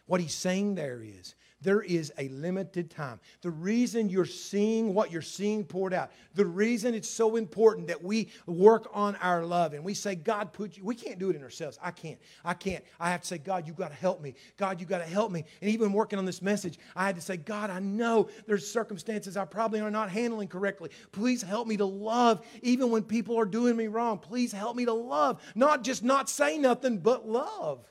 What 0.07 0.21
he's 0.21 0.35
saying 0.35 0.75
there 0.75 1.03
is 1.03 1.35
there 1.63 1.83
is 1.83 2.13
a 2.19 2.29
limited 2.29 2.91
time. 2.91 3.19
The 3.41 3.51
reason 3.51 4.09
you're 4.09 4.25
seeing 4.25 4.93
what 4.93 5.11
you're 5.11 5.23
seeing 5.23 5.65
poured 5.65 5.95
out, 5.95 6.11
the 6.35 6.45
reason 6.45 6.95
it's 6.95 7.09
so 7.09 7.37
important 7.37 7.89
that 7.89 8.03
we 8.03 8.29
work 8.47 8.89
on 8.93 9.17
our 9.17 9.45
love 9.45 9.73
and 9.73 9.83
we 9.83 9.95
say, 9.95 10.15
God, 10.15 10.53
put 10.53 10.77
you, 10.77 10.85
we 10.85 10.95
can't 10.95 11.19
do 11.19 11.31
it 11.31 11.37
in 11.37 11.43
ourselves. 11.43 11.79
I 11.83 11.91
can't. 11.91 12.19
I 12.45 12.55
can't. 12.55 12.85
I 13.01 13.11
have 13.11 13.23
to 13.23 13.27
say, 13.27 13.39
God, 13.39 13.67
you've 13.67 13.77
got 13.77 13.91
to 13.91 13.97
help 13.97 14.21
me. 14.21 14.35
God, 14.57 14.81
you've 14.81 14.89
got 14.89 14.99
to 14.99 15.05
help 15.05 15.33
me. 15.33 15.45
And 15.61 15.71
even 15.71 15.93
working 15.93 16.19
on 16.19 16.25
this 16.25 16.43
message, 16.43 16.79
I 16.95 17.07
had 17.07 17.17
to 17.17 17.23
say, 17.23 17.37
God, 17.37 17.71
I 17.71 17.79
know 17.79 18.29
there's 18.47 18.71
circumstances 18.71 19.37
I 19.37 19.45
probably 19.45 19.81
are 19.81 19.91
not 19.91 20.11
handling 20.11 20.49
correctly. 20.49 20.91
Please 21.13 21.43
help 21.43 21.67
me 21.67 21.77
to 21.79 21.87
love 21.87 22.45
even 22.63 22.91
when 22.91 23.03
people 23.03 23.39
are 23.39 23.47
doing 23.47 23.77
me 23.77 23.87
wrong. 23.87 24.19
Please 24.19 24.53
help 24.53 24.77
me 24.77 24.85
to 24.85 24.93
love, 24.93 25.41
not 25.55 25.83
just 25.83 26.05
not 26.05 26.29
say 26.29 26.59
nothing, 26.59 26.99
but 26.99 27.27
love. 27.27 27.89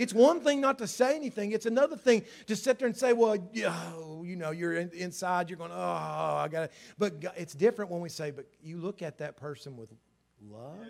It's 0.00 0.14
one 0.14 0.40
thing 0.40 0.62
not 0.62 0.78
to 0.78 0.86
say 0.86 1.14
anything. 1.14 1.52
It's 1.52 1.66
another 1.66 1.94
thing 1.94 2.24
to 2.46 2.56
sit 2.56 2.78
there 2.78 2.88
and 2.88 2.96
say, 2.96 3.12
well, 3.12 3.36
you 3.52 4.34
know, 4.34 4.50
you're 4.50 4.72
in, 4.72 4.90
inside, 4.94 5.50
you're 5.50 5.58
going, 5.58 5.72
oh, 5.72 5.76
I 5.76 6.48
got 6.50 6.64
it. 6.64 6.72
But 6.96 7.22
it's 7.36 7.52
different 7.52 7.90
when 7.90 8.00
we 8.00 8.08
say, 8.08 8.30
but 8.30 8.46
you 8.62 8.78
look 8.78 9.02
at 9.02 9.18
that 9.18 9.36
person 9.36 9.76
with 9.76 9.90
love 10.40 10.86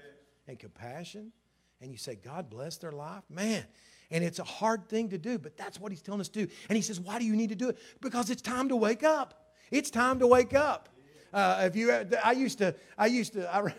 and 0.46 0.56
compassion 0.60 1.32
and 1.80 1.90
you 1.90 1.98
say, 1.98 2.14
God 2.14 2.48
bless 2.48 2.76
their 2.76 2.92
life. 2.92 3.24
Man, 3.28 3.64
and 4.12 4.22
it's 4.22 4.38
a 4.38 4.44
hard 4.44 4.88
thing 4.88 5.08
to 5.08 5.18
do, 5.18 5.38
but 5.38 5.56
that's 5.56 5.80
what 5.80 5.90
he's 5.90 6.02
telling 6.02 6.20
us 6.20 6.28
to 6.28 6.46
do. 6.46 6.52
And 6.68 6.76
he 6.76 6.82
says, 6.82 7.00
why 7.00 7.18
do 7.18 7.24
you 7.24 7.34
need 7.34 7.48
to 7.48 7.56
do 7.56 7.68
it? 7.68 7.78
Because 8.00 8.30
it's 8.30 8.42
time 8.42 8.68
to 8.68 8.76
wake 8.76 9.02
up. 9.02 9.54
It's 9.72 9.90
time 9.90 10.20
to 10.20 10.28
wake 10.28 10.54
up. 10.54 10.88
Uh, 11.32 11.62
if 11.64 11.76
you, 11.76 11.92
I 12.24 12.32
used 12.32 12.58
to, 12.58 12.74
I 12.98 13.06
used 13.06 13.34
to, 13.34 13.54
I, 13.54 13.72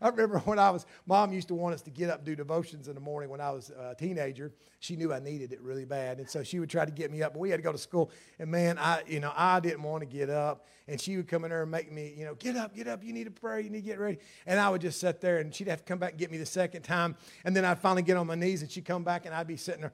I 0.00 0.08
remember 0.08 0.38
when 0.40 0.58
I 0.58 0.70
was, 0.70 0.86
mom 1.06 1.32
used 1.32 1.48
to 1.48 1.54
want 1.54 1.74
us 1.74 1.82
to 1.82 1.90
get 1.90 2.10
up 2.10 2.24
do 2.24 2.34
devotions 2.34 2.88
in 2.88 2.94
the 2.94 3.00
morning 3.00 3.30
when 3.30 3.40
I 3.40 3.50
was 3.50 3.70
a 3.70 3.94
teenager. 3.94 4.52
She 4.80 4.96
knew 4.96 5.12
I 5.12 5.20
needed 5.20 5.52
it 5.52 5.60
really 5.60 5.84
bad. 5.84 6.18
And 6.18 6.28
so 6.28 6.42
she 6.42 6.58
would 6.58 6.70
try 6.70 6.86
to 6.86 6.90
get 6.90 7.10
me 7.10 7.22
up, 7.22 7.34
but 7.34 7.38
we 7.38 7.50
had 7.50 7.58
to 7.58 7.62
go 7.62 7.70
to 7.70 7.78
school. 7.78 8.10
And 8.38 8.50
man, 8.50 8.78
I, 8.78 9.02
you 9.06 9.20
know, 9.20 9.32
I 9.36 9.60
didn't 9.60 9.82
want 9.82 10.00
to 10.00 10.06
get 10.06 10.30
up. 10.30 10.66
And 10.88 10.98
she 10.98 11.16
would 11.18 11.28
come 11.28 11.44
in 11.44 11.50
there 11.50 11.62
and 11.62 11.70
make 11.70 11.92
me, 11.92 12.14
you 12.16 12.24
know, 12.24 12.34
get 12.34 12.56
up, 12.56 12.74
get 12.74 12.88
up. 12.88 13.04
You 13.04 13.12
need 13.12 13.24
to 13.24 13.30
pray. 13.30 13.60
You 13.60 13.68
need 13.68 13.82
to 13.82 13.86
get 13.86 14.00
ready. 14.00 14.18
And 14.46 14.58
I 14.58 14.70
would 14.70 14.80
just 14.80 14.98
sit 14.98 15.20
there 15.20 15.38
and 15.38 15.54
she'd 15.54 15.68
have 15.68 15.80
to 15.80 15.84
come 15.84 15.98
back 15.98 16.12
and 16.12 16.18
get 16.18 16.30
me 16.30 16.38
the 16.38 16.46
second 16.46 16.82
time. 16.82 17.14
And 17.44 17.54
then 17.54 17.66
I'd 17.66 17.78
finally 17.78 18.02
get 18.02 18.16
on 18.16 18.26
my 18.26 18.34
knees 18.34 18.62
and 18.62 18.70
she'd 18.70 18.86
come 18.86 19.04
back 19.04 19.26
and 19.26 19.34
I'd 19.34 19.46
be 19.46 19.56
sitting 19.56 19.82
there, 19.82 19.92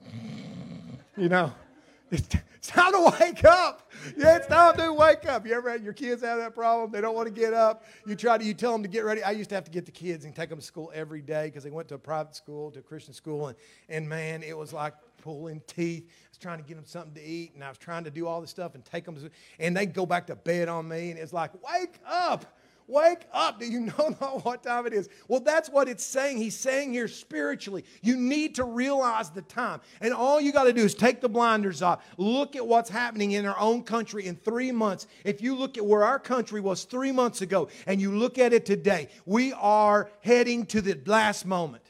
you 1.17 1.29
know. 1.29 1.53
It's, 2.09 2.27
time 2.67 2.91
to 2.91 3.13
wake 3.19 3.45
up. 3.45 3.86
Yeah, 4.17 4.37
it's 4.37 4.47
time 4.47 4.77
to 4.77 4.93
wake 4.93 5.25
up. 5.27 5.45
You 5.45 5.53
ever 5.53 5.69
had 5.69 5.83
your 5.83 5.93
kids 5.93 6.21
have 6.23 6.39
that 6.39 6.55
problem? 6.55 6.91
They 6.91 7.01
don't 7.01 7.15
want 7.15 7.27
to 7.27 7.33
get 7.33 7.53
up. 7.53 7.83
You 8.05 8.15
try 8.15 8.37
to, 8.37 8.43
you 8.43 8.53
tell 8.53 8.71
them 8.71 8.83
to 8.83 8.89
get 8.89 9.03
ready. 9.03 9.23
I 9.23 9.31
used 9.31 9.49
to 9.49 9.55
have 9.55 9.65
to 9.65 9.71
get 9.71 9.85
the 9.85 9.91
kids 9.91 10.25
and 10.25 10.35
take 10.35 10.49
them 10.49 10.59
to 10.59 10.65
school 10.65 10.91
every 10.93 11.21
day 11.21 11.47
because 11.47 11.63
they 11.63 11.69
went 11.69 11.87
to 11.89 11.95
a 11.95 11.99
private 11.99 12.35
school, 12.35 12.71
to 12.71 12.79
a 12.79 12.81
Christian 12.81 13.13
school, 13.13 13.47
and, 13.47 13.57
and 13.89 14.07
man, 14.07 14.43
it 14.43 14.57
was 14.57 14.73
like 14.73 14.93
pulling 15.21 15.61
teeth. 15.67 16.05
I 16.07 16.29
was 16.29 16.37
trying 16.37 16.59
to 16.59 16.63
get 16.63 16.75
them 16.75 16.85
something 16.85 17.13
to 17.15 17.23
eat, 17.23 17.53
and 17.53 17.63
I 17.63 17.69
was 17.69 17.77
trying 17.77 18.03
to 18.05 18.11
do 18.11 18.27
all 18.27 18.41
this 18.41 18.49
stuff 18.49 18.75
and 18.75 18.83
take 18.85 19.05
them, 19.05 19.15
to, 19.15 19.29
and 19.59 19.75
they'd 19.75 19.93
go 19.93 20.05
back 20.05 20.27
to 20.27 20.35
bed 20.35 20.69
on 20.69 20.87
me, 20.87 21.11
and 21.11 21.19
it's 21.19 21.33
like, 21.33 21.51
wake 21.53 21.99
up. 22.05 22.45
Wake 22.87 23.27
up. 23.33 23.59
Do 23.59 23.65
you 23.65 23.79
know 23.97 24.15
not 24.21 24.45
what 24.45 24.63
time 24.63 24.87
it 24.87 24.93
is? 24.93 25.09
Well, 25.27 25.41
that's 25.41 25.69
what 25.69 25.89
it's 25.89 26.05
saying. 26.05 26.37
He's 26.37 26.57
saying 26.57 26.93
here 26.93 27.07
spiritually. 27.07 27.83
You 28.01 28.15
need 28.15 28.55
to 28.55 28.63
realize 28.63 29.29
the 29.29 29.41
time. 29.41 29.81
And 30.01 30.13
all 30.13 30.39
you 30.39 30.51
got 30.51 30.63
to 30.63 30.73
do 30.73 30.83
is 30.83 30.95
take 30.95 31.21
the 31.21 31.29
blinders 31.29 31.81
off. 31.81 32.03
Look 32.17 32.55
at 32.55 32.65
what's 32.65 32.89
happening 32.89 33.33
in 33.33 33.45
our 33.45 33.59
own 33.59 33.83
country 33.83 34.25
in 34.25 34.35
three 34.35 34.71
months. 34.71 35.07
If 35.23 35.41
you 35.41 35.55
look 35.55 35.77
at 35.77 35.85
where 35.85 36.03
our 36.03 36.19
country 36.19 36.61
was 36.61 36.85
three 36.85 37.11
months 37.11 37.41
ago 37.41 37.67
and 37.85 37.99
you 37.99 38.15
look 38.15 38.39
at 38.39 38.53
it 38.53 38.65
today, 38.65 39.09
we 39.25 39.53
are 39.53 40.09
heading 40.21 40.65
to 40.67 40.81
the 40.81 40.99
last 41.05 41.45
moment. 41.45 41.83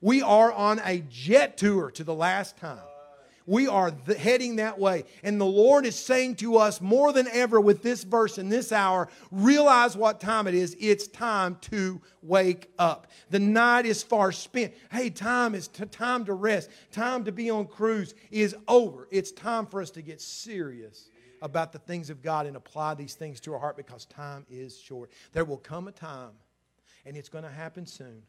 We 0.00 0.22
are 0.22 0.50
on 0.50 0.80
a 0.84 1.04
jet 1.08 1.56
tour 1.56 1.90
to 1.92 2.02
the 2.04 2.14
last 2.14 2.56
time. 2.56 2.78
We 3.46 3.66
are 3.66 3.90
the, 3.90 4.14
heading 4.14 4.56
that 4.56 4.78
way. 4.78 5.04
And 5.22 5.40
the 5.40 5.46
Lord 5.46 5.86
is 5.86 5.96
saying 5.96 6.36
to 6.36 6.56
us 6.56 6.80
more 6.80 7.12
than 7.12 7.28
ever 7.28 7.60
with 7.60 7.82
this 7.82 8.04
verse 8.04 8.38
in 8.38 8.48
this 8.48 8.72
hour 8.72 9.08
realize 9.30 9.96
what 9.96 10.20
time 10.20 10.46
it 10.46 10.54
is. 10.54 10.76
It's 10.78 11.06
time 11.08 11.56
to 11.62 12.00
wake 12.22 12.70
up. 12.78 13.08
The 13.30 13.38
night 13.38 13.86
is 13.86 14.02
far 14.02 14.32
spent. 14.32 14.74
Hey, 14.90 15.10
time 15.10 15.54
is 15.54 15.68
t- 15.68 15.84
time 15.86 16.24
to 16.26 16.34
rest. 16.34 16.70
Time 16.92 17.24
to 17.24 17.32
be 17.32 17.50
on 17.50 17.66
cruise 17.66 18.14
is 18.30 18.54
over. 18.68 19.08
It's 19.10 19.32
time 19.32 19.66
for 19.66 19.80
us 19.80 19.90
to 19.92 20.02
get 20.02 20.20
serious 20.20 21.08
about 21.40 21.72
the 21.72 21.78
things 21.80 22.08
of 22.08 22.22
God 22.22 22.46
and 22.46 22.56
apply 22.56 22.94
these 22.94 23.14
things 23.14 23.40
to 23.40 23.52
our 23.52 23.58
heart 23.58 23.76
because 23.76 24.04
time 24.06 24.46
is 24.48 24.78
short. 24.78 25.10
There 25.32 25.44
will 25.44 25.56
come 25.56 25.88
a 25.88 25.92
time, 25.92 26.30
and 27.04 27.16
it's 27.16 27.28
going 27.28 27.44
to 27.44 27.50
happen 27.50 27.84
soon 27.84 28.22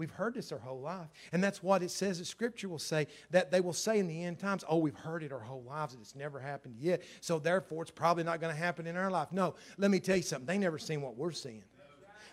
We've 0.00 0.10
heard 0.10 0.32
this 0.32 0.50
our 0.50 0.58
whole 0.58 0.80
life. 0.80 1.08
And 1.30 1.44
that's 1.44 1.62
what 1.62 1.82
it 1.82 1.90
says 1.90 2.20
that 2.20 2.24
Scripture 2.24 2.70
will 2.70 2.78
say, 2.78 3.06
that 3.32 3.50
they 3.50 3.60
will 3.60 3.74
say 3.74 3.98
in 3.98 4.08
the 4.08 4.24
end 4.24 4.38
times, 4.38 4.64
oh, 4.66 4.78
we've 4.78 4.94
heard 4.94 5.22
it 5.22 5.30
our 5.30 5.40
whole 5.40 5.62
lives 5.62 5.92
and 5.92 6.00
it's 6.00 6.16
never 6.16 6.40
happened 6.40 6.76
yet. 6.78 7.02
So 7.20 7.38
therefore, 7.38 7.82
it's 7.82 7.90
probably 7.90 8.24
not 8.24 8.40
going 8.40 8.50
to 8.50 8.58
happen 8.58 8.86
in 8.86 8.96
our 8.96 9.10
life. 9.10 9.28
No, 9.30 9.56
let 9.76 9.90
me 9.90 10.00
tell 10.00 10.16
you 10.16 10.22
something. 10.22 10.46
They 10.46 10.56
never 10.56 10.78
seen 10.78 11.02
what 11.02 11.18
we're 11.18 11.32
seeing. 11.32 11.64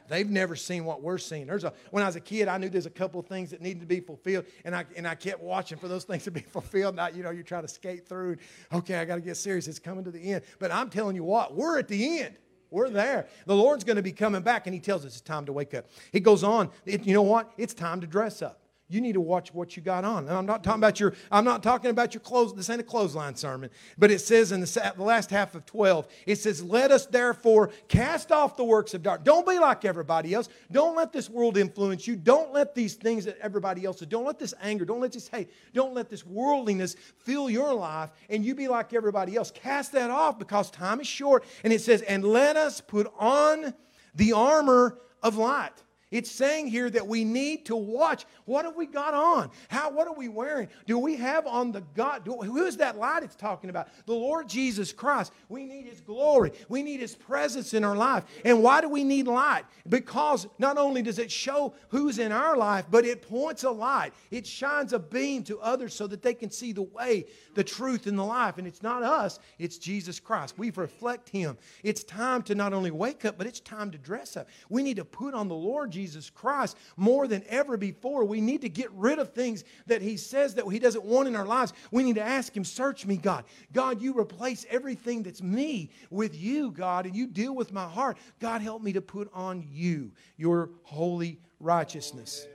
They've 0.08 0.30
never 0.30 0.56
seen 0.56 0.86
what 0.86 1.02
we're 1.02 1.18
seeing. 1.18 1.46
There's 1.46 1.66
a, 1.66 1.74
when 1.92 2.04
I 2.04 2.06
was 2.06 2.16
a 2.16 2.22
kid, 2.22 2.48
I 2.48 2.58
knew 2.58 2.70
there's 2.70 2.86
a 2.86 2.90
couple 2.90 3.20
of 3.20 3.26
things 3.26 3.52
that 3.52 3.60
needed 3.60 3.82
to 3.82 3.86
be 3.86 4.00
fulfilled, 4.00 4.46
and 4.64 4.74
I, 4.74 4.86
and 4.96 5.06
I 5.06 5.16
kept 5.16 5.42
watching 5.42 5.78
for 5.78 5.90
those 5.90 6.06
things 6.06 6.24
to 6.24 6.32
be 6.32 6.40
fulfilled. 6.54 6.96
Now, 6.96 7.10
you 7.10 7.22
know, 7.22 7.32
you 7.32 7.44
try 7.44 7.60
to 7.60 7.68
skate 7.68 8.08
through, 8.08 8.30
and, 8.30 8.40
okay, 8.72 8.96
I 8.96 9.04
got 9.04 9.16
to 9.16 9.22
get 9.22 9.36
serious. 9.36 9.68
It's 9.68 9.78
coming 9.78 10.06
to 10.06 10.12
the 10.12 10.32
end. 10.32 10.44
But 10.60 10.72
I'm 10.72 10.90
telling 10.90 11.18
you 11.18 11.26
what, 11.26 11.54
we're 11.54 11.80
at 11.80 11.90
the 11.90 12.22
end. 12.22 12.38
We're 12.70 12.90
there. 12.90 13.28
The 13.46 13.56
Lord's 13.56 13.84
going 13.84 13.96
to 13.96 14.02
be 14.02 14.12
coming 14.12 14.42
back, 14.42 14.68
and 14.68 14.74
He 14.74 14.80
tells 14.80 15.06
us 15.06 15.14
it's 15.14 15.22
time 15.22 15.46
to 15.46 15.54
wake 15.54 15.74
up. 15.74 15.86
He 16.12 16.20
goes 16.20 16.44
on, 16.44 16.70
it, 16.86 17.06
you 17.06 17.14
know 17.14 17.22
what? 17.22 17.52
It's 17.58 17.74
time 17.74 18.02
to 18.02 18.08
dress 18.08 18.42
up 18.42 18.62
you 18.90 19.02
need 19.02 19.14
to 19.14 19.22
watch 19.22 19.54
what 19.54 19.76
you 19.76 19.84
got 19.84 20.06
on. 20.06 20.28
And 20.28 20.38
I'm 20.38 20.46
not 20.46 20.64
talking 20.64 20.80
about 20.80 20.98
your, 20.98 21.14
I'm 21.30 21.44
not 21.44 21.62
talking 21.62 21.92
about 21.92 22.14
your 22.14 22.22
clothes. 22.22 22.54
This 22.54 22.70
ain't 22.70 22.80
a 22.80 22.84
clothesline 22.84 23.36
sermon. 23.36 23.70
But 23.98 24.12
it 24.12 24.20
says 24.20 24.54
in 24.54 24.62
the, 24.62 24.94
the 24.96 25.04
last 25.04 25.30
half 25.30 25.56
of 25.56 25.66
12, 25.66 26.08
it 26.26 26.38
says, 26.38 26.64
Let 26.64 26.92
us 26.92 27.06
therefore 27.06 27.72
cast 27.90 28.32
off 28.32 28.56
the 28.56 28.64
works 28.64 28.94
of 28.94 29.04
darkness. 29.04 29.26
Don't 29.26 29.46
be 29.46 29.60
like 29.60 29.84
everybody 29.84 30.34
else. 30.34 30.48
Don't 30.72 30.96
let 30.96 31.12
this 31.12 31.30
world 31.30 31.58
influence 31.58 32.08
you. 32.08 32.16
Don't 32.16 32.54
let 32.54 32.76
these 32.76 32.94
things 32.94 33.26
that 33.26 33.38
everybody 33.40 33.84
else 33.84 34.00
does. 34.00 34.08
Don't 34.08 34.26
let 34.26 34.40
this 34.40 34.54
anger, 34.62 34.86
don't 34.86 35.02
let 35.02 35.12
this 35.12 35.28
hate, 35.28 35.50
don't 35.74 35.94
let 35.94 36.10
this 36.10 36.26
worldliness 36.26 36.96
fill 37.18 37.50
your 37.50 37.74
life 37.74 38.12
and 38.30 38.46
you 38.46 38.56
be 38.56 38.70
like 38.70 38.94
everybody 38.94 39.36
else. 39.36 39.52
Cast 39.52 39.92
that 39.92 40.10
off 40.10 40.40
because 40.40 40.72
time 40.72 41.02
is 41.02 41.08
short. 41.08 41.44
And 41.66 41.74
it 41.74 41.82
says, 41.82 42.04
And 42.04 42.24
let 42.24 42.56
us 42.56 42.80
put 42.80 43.12
on 43.20 43.74
the 44.16 44.32
armor 44.32 44.98
of 45.22 45.36
light. 45.36 45.84
It's 46.10 46.32
saying 46.32 46.68
here 46.68 46.90
that 46.90 47.06
we 47.06 47.26
need 47.26 47.66
to 47.66 47.76
watch. 47.76 48.26
What 48.46 48.64
have 48.64 48.78
we 48.78 48.86
got 48.86 49.14
on? 49.14 49.52
How? 49.68 49.92
What 49.92 50.08
are 50.08 50.14
we 50.14 50.30
wearing? 50.30 50.70
Do 50.86 50.98
we 50.98 51.18
have 51.18 51.46
on 51.46 51.74
the 51.74 51.82
God? 51.96 52.24
Do, 52.24 52.38
who 52.38 52.66
is 52.66 52.78
that 52.78 52.98
light 52.98 53.24
it's 53.24 53.36
talking 53.36 53.70
about? 53.70 53.90
The 54.06 54.14
Lord 54.14 54.48
Jesus 54.48 54.94
Christ. 54.94 55.34
We 55.50 55.66
need 55.66 55.86
His 55.86 56.00
glory. 56.00 56.54
We 56.70 56.82
need 56.82 57.02
His 57.02 57.14
presence 57.14 57.74
in 57.74 57.84
our 57.84 57.96
life. 57.96 58.24
And 58.46 58.64
why 58.64 58.80
do 58.80 58.88
we 58.88 59.04
need 59.04 59.28
light? 59.28 59.66
Because 59.90 60.48
not 60.58 60.78
only 60.78 61.02
does 61.02 61.20
it 61.20 61.30
show 61.30 61.74
who's 61.90 62.20
in 62.20 62.32
our 62.32 62.56
life, 62.56 62.86
but 62.90 63.04
it 63.04 63.22
points 63.22 63.66
a 63.66 63.70
light. 63.70 64.14
It 64.32 64.48
shines 64.48 64.94
a 64.94 65.00
beam 65.00 65.44
to 65.44 65.60
others 65.60 65.94
so 65.94 66.08
that 66.08 66.22
they 66.22 66.34
can 66.34 66.50
see 66.50 66.72
the 66.72 66.84
way, 66.84 67.26
the 67.54 67.66
truth, 67.66 68.08
and 68.08 68.18
the 68.18 68.24
life. 68.24 68.58
And 68.58 68.66
it's 68.66 68.82
not 68.82 69.04
us. 69.04 69.40
It's 69.60 69.78
Jesus 69.78 70.22
Christ. 70.22 70.58
We 70.58 70.72
reflect 70.72 71.28
Him. 71.28 71.58
It's 71.84 72.06
time 72.06 72.44
to 72.44 72.56
not 72.56 72.72
only 72.72 72.92
wake 72.92 73.26
up, 73.26 73.38
but 73.38 73.46
it's 73.46 73.60
time 73.60 73.92
to 73.92 73.98
dress 73.98 74.38
up. 74.38 74.48
We 74.70 74.84
need 74.84 74.96
to 74.96 75.06
put 75.06 75.34
on 75.34 75.50
the 75.50 75.56
Lord 75.56 75.97
Jesus 75.98 76.30
Christ 76.30 76.78
more 76.96 77.28
than 77.28 77.44
ever 77.50 77.76
before. 77.76 78.24
We 78.24 78.40
need 78.40 78.62
to 78.62 78.70
get 78.70 78.92
rid 78.92 79.18
of 79.18 79.34
things 79.34 79.64
that 79.88 80.04
He 80.04 80.16
says 80.16 80.54
that 80.54 80.68
He 80.68 80.78
doesn't 80.78 81.04
want 81.04 81.28
in 81.28 81.36
our 81.36 81.46
lives. 81.46 81.74
We 81.90 82.04
need 82.04 82.16
to 82.16 82.22
ask 82.22 82.56
Him, 82.56 82.64
Search 82.64 83.04
me, 83.04 83.18
God. 83.18 83.46
God, 83.74 84.00
you 84.00 84.18
replace 84.18 84.64
everything 84.70 85.24
that's 85.24 85.42
me 85.42 85.90
with 86.12 86.40
you, 86.40 86.70
God, 86.70 87.08
and 87.08 87.16
you 87.16 87.26
deal 87.26 87.56
with 87.56 87.74
my 87.74 87.88
heart. 87.88 88.18
God, 88.40 88.62
help 88.62 88.84
me 88.84 88.94
to 88.94 89.02
put 89.02 89.32
on 89.34 89.66
you, 89.68 90.12
your 90.38 90.70
holy 90.84 91.40
righteousness. 91.60 92.46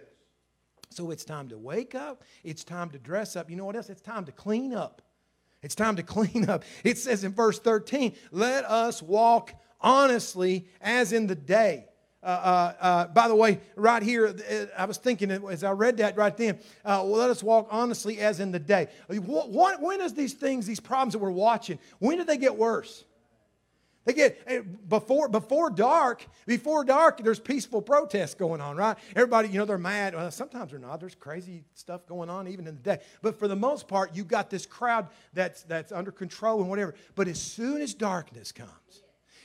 So 0.91 1.11
it's 1.11 1.25
time 1.25 1.49
to 1.49 1.59
wake 1.59 1.97
up. 1.97 2.23
It's 2.45 2.63
time 2.63 2.91
to 2.91 2.99
dress 2.99 3.35
up. 3.35 3.51
You 3.51 3.57
know 3.57 3.65
what 3.65 3.75
else? 3.75 3.91
It's 3.91 4.03
time 4.03 4.25
to 4.27 4.33
clean 4.33 4.73
up. 4.73 5.03
It's 5.63 5.75
time 5.75 5.97
to 5.97 6.03
clean 6.05 6.49
up. 6.49 6.63
It 6.85 6.97
says 6.97 7.25
in 7.25 7.33
verse 7.33 7.59
13, 7.59 8.15
let 8.31 8.65
us 8.67 9.03
walk 9.03 9.53
honestly 9.81 10.69
as 10.81 11.13
in 11.13 11.27
the 11.27 11.35
day 11.35 11.87
uh, 12.23 12.27
uh, 12.27 12.75
uh, 12.81 13.07
by 13.09 13.27
the 13.27 13.35
way, 13.35 13.61
right 13.75 14.03
here, 14.03 14.29
uh, 14.29 14.67
I 14.79 14.85
was 14.85 14.97
thinking 14.97 15.31
as 15.31 15.65
I 15.65 15.73
read 15.73 15.97
that 15.97 16.17
right 16.17 16.37
then, 16.37 16.57
uh, 16.85 17.03
well, 17.05 17.17
let 17.19 17.31
us 17.31 17.43
walk 17.43 17.69
honestly 17.71 18.21
as 18.21 18.39
in 18.39 18.53
the 18.53 18.61
day. 18.61 18.89
What, 19.09 19.81
when 19.81 20.01
is 20.01 20.15
these 20.15 20.35
things, 20.35 20.67
these 20.67 20.81
problems 20.81 21.15
that 21.15 21.19
we're 21.19 21.31
watching, 21.31 21.79
when 21.99 22.19
do 22.19 22.25
they 22.25 22.37
get 22.37 22.57
worse? 22.57 23.05
They 24.05 24.15
get 24.15 24.41
eh, 24.47 24.63
before 24.89 25.29
before 25.29 25.71
dark. 25.71 26.27
Before 26.47 26.85
dark, 26.85 27.23
there's 27.23 27.39
peaceful 27.39 27.81
protests 27.81 28.35
going 28.35 28.61
on, 28.61 28.77
right? 28.77 28.97
Everybody, 29.15 29.49
you 29.49 29.59
know, 29.59 29.65
they're 29.65 29.79
mad. 29.79 30.15
Well, 30.15 30.31
sometimes 30.33 30.73
they're 30.73 30.81
not. 30.81 30.99
There's 30.99 31.15
crazy 31.15 31.65
stuff 31.75 32.07
going 32.07 32.29
on 32.29 32.49
even 32.49 32.67
in 32.67 32.75
the 32.75 32.81
day. 32.83 32.99
But 33.21 33.39
for 33.39 33.47
the 33.47 33.55
most 33.55 33.87
part, 33.87 34.17
you 34.17 34.25
got 34.25 34.51
this 34.51 34.67
crowd 34.67 35.09
that's 35.33 35.63
that's 35.63 35.93
under 35.93 36.11
control 36.11 36.61
and 36.61 36.69
whatever. 36.69 36.95
But 37.15 37.29
as 37.29 37.41
soon 37.41 37.81
as 37.81 37.95
darkness 37.95 38.51
comes, 38.51 39.02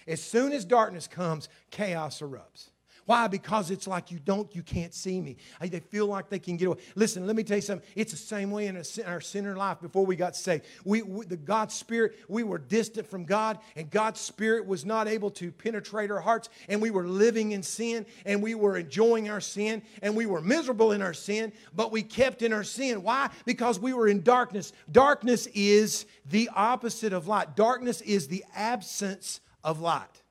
as 0.08 0.24
soon 0.24 0.52
as 0.52 0.66
darkness 0.66 1.08
comes, 1.08 1.50
chaos 1.72 2.22
erupts. 2.22 2.70
Why? 3.08 3.28
Because 3.28 3.72
it's 3.72 3.88
like 3.88 4.12
you 4.12 4.20
don't, 4.20 4.54
you 4.54 4.62
can't 4.62 4.94
see 4.94 5.22
me. 5.22 5.38
They 5.62 5.80
feel 5.80 6.08
like 6.08 6.30
they 6.30 6.40
can 6.40 6.58
get 6.58 6.66
away. 6.66 6.78
Listen, 6.94 7.26
let 7.26 7.38
me 7.38 7.44
tell 7.44 7.56
you 7.56 7.62
something. 7.62 7.88
It's 7.96 8.12
the 8.12 8.18
same 8.18 8.52
way 8.52 8.68
in 8.68 8.84
our 9.06 9.22
sinner 9.22 9.56
life 9.56 9.80
before 9.80 10.06
we 10.06 10.18
got 10.18 10.36
saved. 10.36 10.66
We, 10.84 11.04
we, 11.04 11.26
the 11.26 11.38
God's 11.38 11.74
Spirit, 11.74 12.18
we 12.28 12.44
were 12.44 12.58
distant 12.58 13.08
from 13.08 13.24
God, 13.24 13.60
and 13.78 13.90
God's 13.90 14.20
Spirit 14.20 14.66
was 14.68 14.84
not 14.84 15.08
able 15.08 15.32
to 15.32 15.54
penetrate 15.54 16.12
our 16.12 16.20
hearts, 16.20 16.50
and 16.68 16.82
we 16.82 16.92
were 16.92 17.08
living 17.08 17.54
in 17.54 17.64
sin, 17.64 18.06
and 18.26 18.44
we 18.44 18.56
were 18.56 18.76
enjoying 18.76 19.30
our 19.30 19.42
sin, 19.42 19.84
and 20.02 20.14
we 20.14 20.26
were 20.26 20.42
miserable 20.42 20.92
in 20.92 21.02
our 21.02 21.14
sin, 21.14 21.54
but 21.74 21.94
we 21.94 22.04
kept 22.04 22.42
in 22.42 22.52
our 22.52 22.66
sin. 22.66 23.04
Why? 23.04 23.30
Because 23.46 23.80
we 23.80 23.94
were 23.94 24.10
in 24.10 24.22
darkness. 24.22 24.74
Darkness 24.92 25.48
is 25.54 26.08
the 26.30 26.50
opposite 26.54 27.14
of 27.14 27.26
light. 27.26 27.56
Darkness 27.56 28.02
is 28.02 28.28
the 28.28 28.44
absence 28.54 29.40
of 29.68 29.82
light. 29.82 30.24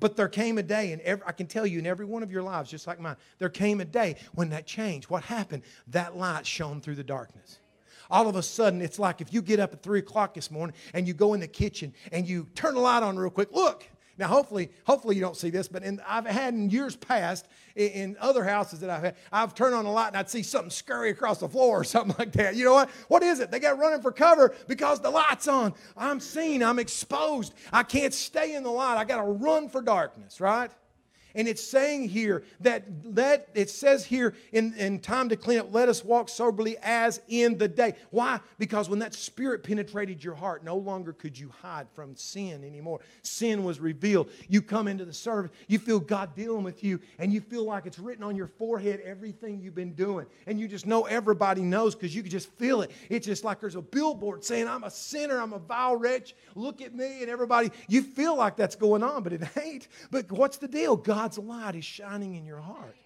But 0.00 0.16
there 0.16 0.28
came 0.28 0.58
a 0.58 0.62
day, 0.62 0.92
and 0.92 1.22
I 1.26 1.32
can 1.32 1.48
tell 1.48 1.66
you 1.66 1.80
in 1.80 1.86
every 1.86 2.06
one 2.06 2.22
of 2.22 2.30
your 2.30 2.42
lives, 2.42 2.70
just 2.70 2.86
like 2.86 3.00
mine, 3.00 3.16
there 3.40 3.48
came 3.48 3.80
a 3.80 3.84
day 3.84 4.14
when 4.34 4.50
that 4.50 4.64
changed. 4.64 5.10
What 5.10 5.24
happened? 5.24 5.64
That 5.88 6.16
light 6.16 6.46
shone 6.46 6.80
through 6.80 6.94
the 6.94 7.02
darkness. 7.02 7.58
All 8.08 8.28
of 8.28 8.36
a 8.36 8.42
sudden, 8.42 8.80
it's 8.80 9.00
like 9.00 9.20
if 9.20 9.32
you 9.32 9.42
get 9.42 9.58
up 9.58 9.72
at 9.72 9.82
3 9.82 9.98
o'clock 9.98 10.34
this 10.34 10.52
morning 10.52 10.76
and 10.94 11.08
you 11.08 11.14
go 11.14 11.34
in 11.34 11.40
the 11.40 11.48
kitchen 11.48 11.92
and 12.12 12.28
you 12.28 12.46
turn 12.54 12.74
the 12.74 12.80
light 12.80 13.02
on 13.02 13.18
real 13.18 13.28
quick, 13.28 13.50
look, 13.52 13.84
now, 14.18 14.26
hopefully, 14.26 14.70
hopefully 14.84 15.14
you 15.14 15.22
don't 15.22 15.36
see 15.36 15.50
this, 15.50 15.68
but 15.68 15.84
in, 15.84 16.00
I've 16.06 16.26
had 16.26 16.52
in 16.52 16.70
years 16.70 16.96
past, 16.96 17.46
in, 17.76 17.88
in, 17.90 18.16
other 18.20 18.42
houses 18.42 18.80
that 18.80 18.90
I've 18.90 19.02
had, 19.02 19.16
I've 19.30 19.54
turned 19.54 19.76
on 19.76 19.86
a 19.86 19.92
light 19.92 20.08
and 20.08 20.16
I'd 20.16 20.28
see 20.28 20.42
something 20.42 20.70
scurry 20.70 21.10
across 21.10 21.38
the 21.38 21.48
floor 21.48 21.80
or 21.80 21.84
something 21.84 22.16
like 22.18 22.32
that. 22.32 22.56
You 22.56 22.64
know 22.64 22.74
what? 22.74 22.90
What 23.06 23.22
is 23.22 23.38
it? 23.38 23.52
They 23.52 23.60
got 23.60 23.78
running 23.78 24.02
for 24.02 24.10
cover 24.10 24.54
because 24.66 25.00
the 25.00 25.10
light's 25.10 25.46
on. 25.46 25.72
I'm 25.96 26.18
seen. 26.18 26.64
I'm 26.64 26.80
exposed. 26.80 27.54
I 27.72 27.84
can't 27.84 28.12
stay 28.12 28.56
in 28.56 28.64
the 28.64 28.70
light. 28.70 28.98
I 28.98 29.04
got 29.04 29.18
to 29.18 29.22
run 29.22 29.68
for 29.68 29.80
darkness, 29.80 30.40
right? 30.40 30.72
And 31.38 31.46
it's 31.46 31.62
saying 31.62 32.08
here 32.08 32.42
that 32.60 32.82
let 33.04 33.48
it 33.54 33.70
says 33.70 34.04
here 34.04 34.34
in, 34.52 34.74
in 34.74 34.98
time 34.98 35.28
to 35.28 35.36
clean 35.36 35.60
up, 35.60 35.72
let 35.72 35.88
us 35.88 36.04
walk 36.04 36.28
soberly 36.28 36.76
as 36.82 37.20
in 37.28 37.56
the 37.58 37.68
day. 37.68 37.94
Why? 38.10 38.40
Because 38.58 38.88
when 38.90 38.98
that 38.98 39.14
spirit 39.14 39.62
penetrated 39.62 40.22
your 40.24 40.34
heart, 40.34 40.64
no 40.64 40.76
longer 40.76 41.12
could 41.12 41.38
you 41.38 41.52
hide 41.62 41.86
from 41.94 42.16
sin 42.16 42.64
anymore. 42.64 42.98
Sin 43.22 43.62
was 43.62 43.78
revealed. 43.78 44.30
You 44.48 44.60
come 44.60 44.88
into 44.88 45.04
the 45.04 45.12
service, 45.12 45.52
you 45.68 45.78
feel 45.78 46.00
God 46.00 46.34
dealing 46.34 46.64
with 46.64 46.82
you, 46.82 46.98
and 47.20 47.32
you 47.32 47.40
feel 47.40 47.62
like 47.62 47.86
it's 47.86 48.00
written 48.00 48.24
on 48.24 48.34
your 48.34 48.48
forehead 48.48 49.00
everything 49.04 49.60
you've 49.60 49.76
been 49.76 49.94
doing. 49.94 50.26
And 50.48 50.58
you 50.58 50.66
just 50.66 50.86
know 50.86 51.04
everybody 51.04 51.62
knows 51.62 51.94
because 51.94 52.16
you 52.16 52.22
can 52.22 52.32
just 52.32 52.50
feel 52.54 52.82
it. 52.82 52.90
It's 53.10 53.26
just 53.26 53.44
like 53.44 53.60
there's 53.60 53.76
a 53.76 53.80
billboard 53.80 54.44
saying, 54.44 54.66
I'm 54.66 54.82
a 54.82 54.90
sinner, 54.90 55.40
I'm 55.40 55.52
a 55.52 55.60
vile 55.60 55.94
wretch, 55.94 56.34
look 56.56 56.82
at 56.82 56.96
me, 56.96 57.20
and 57.20 57.30
everybody, 57.30 57.70
you 57.86 58.02
feel 58.02 58.36
like 58.36 58.56
that's 58.56 58.74
going 58.74 59.04
on, 59.04 59.22
but 59.22 59.32
it 59.32 59.42
ain't. 59.62 59.86
But 60.10 60.32
what's 60.32 60.56
the 60.56 60.66
deal? 60.66 60.96
God 60.96 61.27
God's 61.28 61.38
light 61.46 61.74
is 61.74 61.84
shining 61.84 62.36
in 62.36 62.46
your 62.46 62.60
heart. 62.60 62.96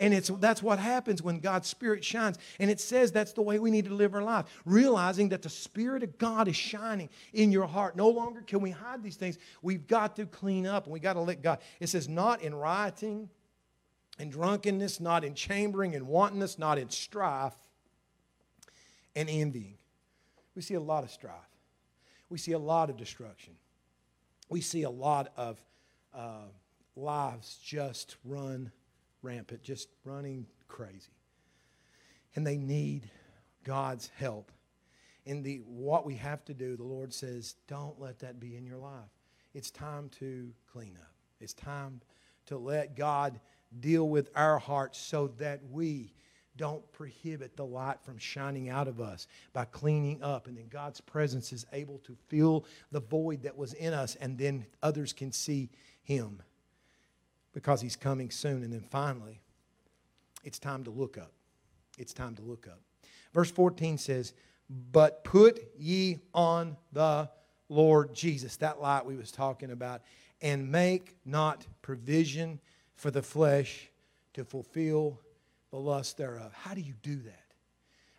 And 0.00 0.14
it's, 0.14 0.28
that's 0.28 0.62
what 0.62 0.78
happens 0.78 1.24
when 1.24 1.40
God's 1.40 1.66
Spirit 1.66 2.04
shines. 2.04 2.38
And 2.60 2.70
it 2.70 2.78
says 2.78 3.10
that's 3.10 3.32
the 3.32 3.42
way 3.42 3.58
we 3.58 3.72
need 3.72 3.86
to 3.86 3.94
live 3.94 4.14
our 4.14 4.22
life, 4.22 4.46
realizing 4.64 5.30
that 5.30 5.42
the 5.42 5.48
Spirit 5.48 6.04
of 6.04 6.18
God 6.18 6.46
is 6.46 6.54
shining 6.54 7.08
in 7.32 7.50
your 7.50 7.66
heart. 7.66 7.96
No 7.96 8.08
longer 8.08 8.42
can 8.42 8.60
we 8.60 8.70
hide 8.70 9.02
these 9.02 9.16
things. 9.16 9.38
We've 9.60 9.88
got 9.88 10.14
to 10.14 10.26
clean 10.26 10.68
up 10.68 10.84
and 10.84 10.92
we 10.92 11.00
got 11.00 11.14
to 11.14 11.20
let 11.20 11.42
God. 11.42 11.58
It 11.80 11.88
says, 11.88 12.08
not 12.08 12.42
in 12.42 12.54
rioting 12.54 13.28
and 14.20 14.30
drunkenness, 14.30 15.00
not 15.00 15.24
in 15.24 15.34
chambering 15.34 15.96
and 15.96 16.06
wantonness, 16.06 16.60
not 16.60 16.78
in 16.78 16.90
strife 16.90 17.56
and 19.16 19.28
envying. 19.28 19.78
We 20.54 20.62
see 20.62 20.74
a 20.74 20.80
lot 20.80 21.02
of 21.02 21.10
strife. 21.10 21.34
We 22.28 22.38
see 22.38 22.52
a 22.52 22.58
lot 22.58 22.88
of 22.88 22.96
destruction. 22.96 23.54
We 24.48 24.60
see 24.60 24.84
a 24.84 24.90
lot 24.90 25.32
of. 25.36 25.60
Uh, 26.14 26.44
lives 26.98 27.58
just 27.62 28.16
run 28.24 28.70
rampant, 29.22 29.62
just 29.62 29.88
running 30.04 30.46
crazy. 30.66 31.12
And 32.34 32.46
they 32.46 32.58
need 32.58 33.10
God's 33.64 34.10
help. 34.16 34.52
In 35.24 35.42
the 35.42 35.56
what 35.66 36.06
we 36.06 36.14
have 36.16 36.44
to 36.46 36.54
do, 36.54 36.76
the 36.76 36.84
Lord 36.84 37.12
says, 37.12 37.56
don't 37.66 38.00
let 38.00 38.20
that 38.20 38.40
be 38.40 38.56
in 38.56 38.66
your 38.66 38.78
life. 38.78 39.10
It's 39.54 39.70
time 39.70 40.08
to 40.20 40.50
clean 40.72 40.96
up. 41.00 41.12
It's 41.40 41.54
time 41.54 42.00
to 42.46 42.58
let 42.58 42.96
God 42.96 43.40
deal 43.80 44.08
with 44.08 44.30
our 44.34 44.58
hearts 44.58 44.98
so 44.98 45.28
that 45.38 45.60
we 45.70 46.14
don't 46.56 46.90
prohibit 46.92 47.56
the 47.56 47.64
light 47.64 48.02
from 48.02 48.18
shining 48.18 48.68
out 48.68 48.88
of 48.88 49.00
us 49.00 49.26
by 49.52 49.64
cleaning 49.64 50.22
up. 50.22 50.46
And 50.46 50.56
then 50.56 50.68
God's 50.68 51.00
presence 51.00 51.52
is 51.52 51.66
able 51.72 51.98
to 51.98 52.16
fill 52.28 52.64
the 52.90 53.00
void 53.00 53.42
that 53.42 53.56
was 53.56 53.74
in 53.74 53.94
us, 53.94 54.16
and 54.16 54.36
then 54.36 54.66
others 54.82 55.12
can 55.12 55.30
see 55.30 55.70
Him 56.02 56.42
because 57.58 57.80
he's 57.80 57.96
coming 57.96 58.30
soon. 58.30 58.62
And 58.62 58.72
then 58.72 58.84
finally, 58.88 59.40
it's 60.44 60.60
time 60.60 60.84
to 60.84 60.90
look 60.90 61.18
up. 61.18 61.32
It's 61.98 62.12
time 62.12 62.36
to 62.36 62.42
look 62.42 62.68
up. 62.68 62.78
Verse 63.34 63.50
14 63.50 63.98
says, 63.98 64.32
But 64.92 65.24
put 65.24 65.58
ye 65.76 66.20
on 66.32 66.76
the 66.92 67.28
Lord 67.68 68.14
Jesus, 68.14 68.58
that 68.58 68.80
light 68.80 69.04
we 69.04 69.16
was 69.16 69.32
talking 69.32 69.72
about, 69.72 70.02
and 70.40 70.70
make 70.70 71.16
not 71.24 71.66
provision 71.82 72.60
for 72.94 73.10
the 73.10 73.22
flesh 73.22 73.88
to 74.34 74.44
fulfill 74.44 75.18
the 75.72 75.78
lust 75.78 76.16
thereof. 76.16 76.52
How 76.52 76.74
do 76.74 76.80
you 76.80 76.94
do 77.02 77.16
that? 77.16 77.54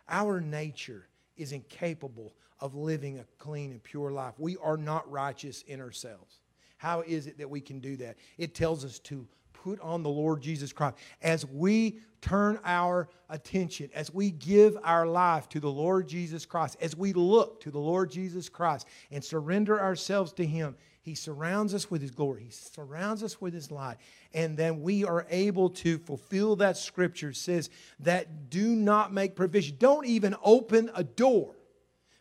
Our 0.06 0.42
nature 0.42 1.06
is 1.38 1.52
incapable 1.52 2.34
of 2.60 2.74
living 2.74 3.18
a 3.18 3.24
clean 3.38 3.70
and 3.70 3.82
pure 3.82 4.10
life. 4.10 4.34
We 4.36 4.58
are 4.58 4.76
not 4.76 5.10
righteous 5.10 5.62
in 5.62 5.80
ourselves. 5.80 6.39
How 6.80 7.02
is 7.02 7.26
it 7.26 7.36
that 7.36 7.50
we 7.50 7.60
can 7.60 7.78
do 7.78 7.94
that? 7.98 8.16
It 8.38 8.54
tells 8.54 8.86
us 8.86 8.98
to 9.00 9.26
put 9.52 9.78
on 9.80 10.02
the 10.02 10.08
Lord 10.08 10.40
Jesus 10.40 10.72
Christ. 10.72 10.96
As 11.20 11.44
we 11.44 11.98
turn 12.22 12.58
our 12.64 13.10
attention, 13.28 13.90
as 13.94 14.14
we 14.14 14.30
give 14.30 14.78
our 14.82 15.06
life 15.06 15.46
to 15.50 15.60
the 15.60 15.70
Lord 15.70 16.08
Jesus 16.08 16.46
Christ, 16.46 16.78
as 16.80 16.96
we 16.96 17.12
look 17.12 17.60
to 17.60 17.70
the 17.70 17.78
Lord 17.78 18.10
Jesus 18.10 18.48
Christ 18.48 18.86
and 19.10 19.22
surrender 19.22 19.78
ourselves 19.78 20.32
to 20.32 20.46
Him, 20.46 20.74
He 21.02 21.14
surrounds 21.14 21.74
us 21.74 21.90
with 21.90 22.00
His 22.00 22.12
glory. 22.12 22.44
He 22.44 22.50
surrounds 22.50 23.22
us 23.22 23.42
with 23.42 23.52
His 23.52 23.70
light. 23.70 23.98
And 24.32 24.56
then 24.56 24.80
we 24.80 25.04
are 25.04 25.26
able 25.28 25.68
to 25.68 25.98
fulfill 25.98 26.56
that 26.56 26.78
scripture 26.78 27.34
says 27.34 27.68
that 27.98 28.48
do 28.48 28.74
not 28.74 29.12
make 29.12 29.36
provision. 29.36 29.76
Don't 29.78 30.06
even 30.06 30.34
open 30.42 30.90
a 30.94 31.04
door 31.04 31.56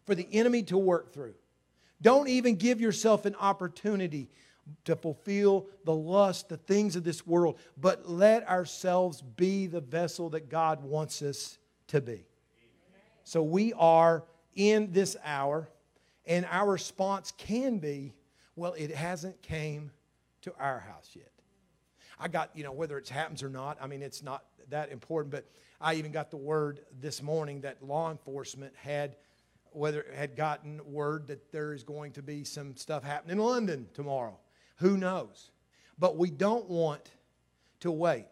for 0.05 0.15
the 0.15 0.27
enemy 0.33 0.63
to 0.63 0.77
work 0.77 1.13
through. 1.13 1.35
Don't 2.01 2.27
even 2.27 2.55
give 2.55 2.79
yourself 2.81 3.25
an 3.25 3.35
opportunity 3.35 4.29
to 4.85 4.95
fulfill 4.95 5.67
the 5.85 5.93
lust, 5.93 6.49
the 6.49 6.57
things 6.57 6.95
of 6.95 7.03
this 7.03 7.25
world, 7.25 7.59
but 7.77 8.09
let 8.09 8.47
ourselves 8.47 9.21
be 9.21 9.67
the 9.67 9.81
vessel 9.81 10.29
that 10.31 10.49
God 10.49 10.83
wants 10.83 11.21
us 11.21 11.57
to 11.87 12.01
be. 12.01 12.25
So 13.23 13.43
we 13.43 13.73
are 13.73 14.23
in 14.55 14.91
this 14.91 15.15
hour, 15.23 15.69
and 16.25 16.45
our 16.49 16.69
response 16.69 17.31
can 17.37 17.77
be, 17.79 18.13
well, 18.55 18.73
it 18.73 18.91
hasn't 18.91 19.41
came 19.41 19.91
to 20.41 20.53
our 20.59 20.79
house 20.79 21.11
yet. 21.13 21.31
I 22.19 22.27
got, 22.27 22.49
you 22.53 22.63
know, 22.63 22.71
whether 22.71 22.97
it 22.97 23.07
happens 23.07 23.43
or 23.43 23.49
not, 23.49 23.77
I 23.81 23.87
mean, 23.87 24.01
it's 24.01 24.23
not 24.23 24.45
that 24.69 24.91
important, 24.91 25.31
but 25.31 25.45
I 25.79 25.95
even 25.95 26.11
got 26.11 26.31
the 26.31 26.37
word 26.37 26.81
this 26.99 27.21
morning 27.21 27.61
that 27.61 27.81
law 27.81 28.11
enforcement 28.11 28.73
had 28.75 29.15
whether 29.71 30.05
had 30.15 30.35
gotten 30.35 30.81
word 30.83 31.27
that 31.27 31.51
there 31.51 31.73
is 31.73 31.83
going 31.83 32.11
to 32.13 32.21
be 32.21 32.43
some 32.43 32.75
stuff 32.75 33.03
happening 33.03 33.37
in 33.37 33.43
London 33.43 33.87
tomorrow. 33.93 34.37
Who 34.79 34.97
knows? 34.97 35.51
But 35.97 36.17
we 36.17 36.29
don't 36.29 36.69
want 36.69 37.11
to 37.81 37.91
wait 37.91 38.27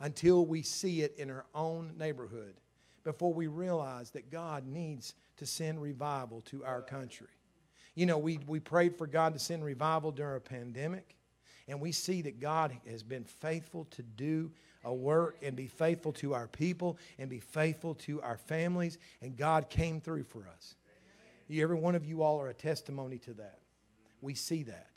until 0.00 0.44
we 0.44 0.62
see 0.62 1.02
it 1.02 1.14
in 1.16 1.30
our 1.30 1.46
own 1.54 1.92
neighborhood 1.98 2.54
before 3.04 3.32
we 3.32 3.46
realize 3.46 4.10
that 4.10 4.30
God 4.30 4.66
needs 4.66 5.14
to 5.36 5.46
send 5.46 5.80
revival 5.80 6.42
to 6.46 6.64
our 6.64 6.82
country. 6.82 7.28
You 7.94 8.06
know, 8.06 8.18
we, 8.18 8.38
we 8.46 8.60
prayed 8.60 8.96
for 8.96 9.06
God 9.06 9.34
to 9.34 9.38
send 9.38 9.64
revival 9.64 10.10
during 10.10 10.36
a 10.36 10.40
pandemic, 10.40 11.16
and 11.68 11.80
we 11.80 11.92
see 11.92 12.22
that 12.22 12.40
God 12.40 12.76
has 12.90 13.02
been 13.02 13.24
faithful 13.24 13.86
to 13.92 14.02
do 14.02 14.50
a 14.84 14.92
work 14.92 15.38
and 15.42 15.56
be 15.56 15.66
faithful 15.66 16.12
to 16.12 16.34
our 16.34 16.48
people 16.48 16.98
and 17.18 17.30
be 17.30 17.40
faithful 17.40 17.94
to 17.94 18.20
our 18.20 18.36
families, 18.36 18.98
and 19.22 19.36
God 19.36 19.70
came 19.70 20.00
through 20.00 20.24
for 20.24 20.46
us. 20.54 20.74
Every 21.50 21.76
one 21.76 21.94
of 21.94 22.04
you 22.04 22.22
all 22.22 22.40
are 22.40 22.48
a 22.48 22.54
testimony 22.54 23.18
to 23.18 23.34
that. 23.34 23.60
We 24.20 24.34
see 24.34 24.64
that. 24.64 24.88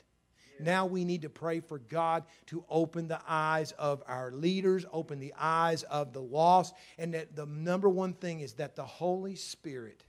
Now 0.60 0.86
we 0.86 1.04
need 1.04 1.22
to 1.22 1.30
pray 1.30 1.60
for 1.60 1.78
God 1.78 2.24
to 2.46 2.64
open 2.68 3.08
the 3.08 3.20
eyes 3.26 3.72
of 3.72 4.02
our 4.06 4.32
leaders, 4.32 4.84
open 4.92 5.18
the 5.18 5.34
eyes 5.38 5.82
of 5.84 6.12
the 6.12 6.22
lost, 6.22 6.74
and 6.98 7.14
that 7.14 7.36
the 7.36 7.46
number 7.46 7.88
one 7.88 8.14
thing 8.14 8.40
is 8.40 8.54
that 8.54 8.76
the 8.76 8.84
Holy 8.84 9.36
Spirit 9.36 10.04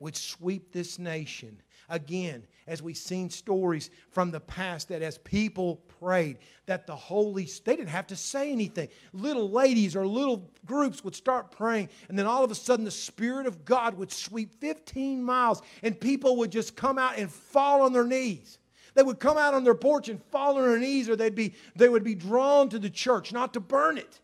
would 0.00 0.16
sweep 0.16 0.72
this 0.72 0.98
nation. 0.98 1.60
Again, 1.90 2.46
as 2.66 2.82
we've 2.82 2.98
seen 2.98 3.30
stories 3.30 3.90
from 4.10 4.30
the 4.30 4.40
past 4.40 4.88
that 4.88 5.00
as 5.00 5.16
people 5.18 5.76
prayed, 6.00 6.38
that 6.66 6.86
the 6.86 6.94
Holy, 6.94 7.48
they 7.64 7.76
didn't 7.76 7.88
have 7.88 8.06
to 8.08 8.16
say 8.16 8.52
anything. 8.52 8.88
Little 9.12 9.50
ladies 9.50 9.96
or 9.96 10.06
little 10.06 10.50
groups 10.66 11.02
would 11.02 11.14
start 11.14 11.50
praying, 11.50 11.88
and 12.08 12.18
then 12.18 12.26
all 12.26 12.44
of 12.44 12.50
a 12.50 12.54
sudden 12.54 12.84
the 12.84 12.90
Spirit 12.90 13.46
of 13.46 13.64
God 13.64 13.96
would 13.96 14.12
sweep 14.12 14.60
15 14.60 15.22
miles, 15.22 15.62
and 15.82 15.98
people 15.98 16.36
would 16.36 16.52
just 16.52 16.76
come 16.76 16.98
out 16.98 17.16
and 17.16 17.30
fall 17.30 17.82
on 17.82 17.92
their 17.92 18.04
knees. 18.04 18.58
They 18.98 19.04
would 19.04 19.20
come 19.20 19.38
out 19.38 19.54
on 19.54 19.62
their 19.62 19.76
porch 19.76 20.08
and 20.08 20.20
fall 20.32 20.56
on 20.56 20.62
their 20.64 20.76
knees, 20.76 21.08
or 21.08 21.14
they'd 21.14 21.32
be, 21.32 21.54
they 21.76 21.88
would 21.88 22.02
be 22.02 22.16
drawn 22.16 22.68
to 22.70 22.80
the 22.80 22.90
church, 22.90 23.32
not 23.32 23.54
to 23.54 23.60
burn 23.60 23.96
it 23.96 24.18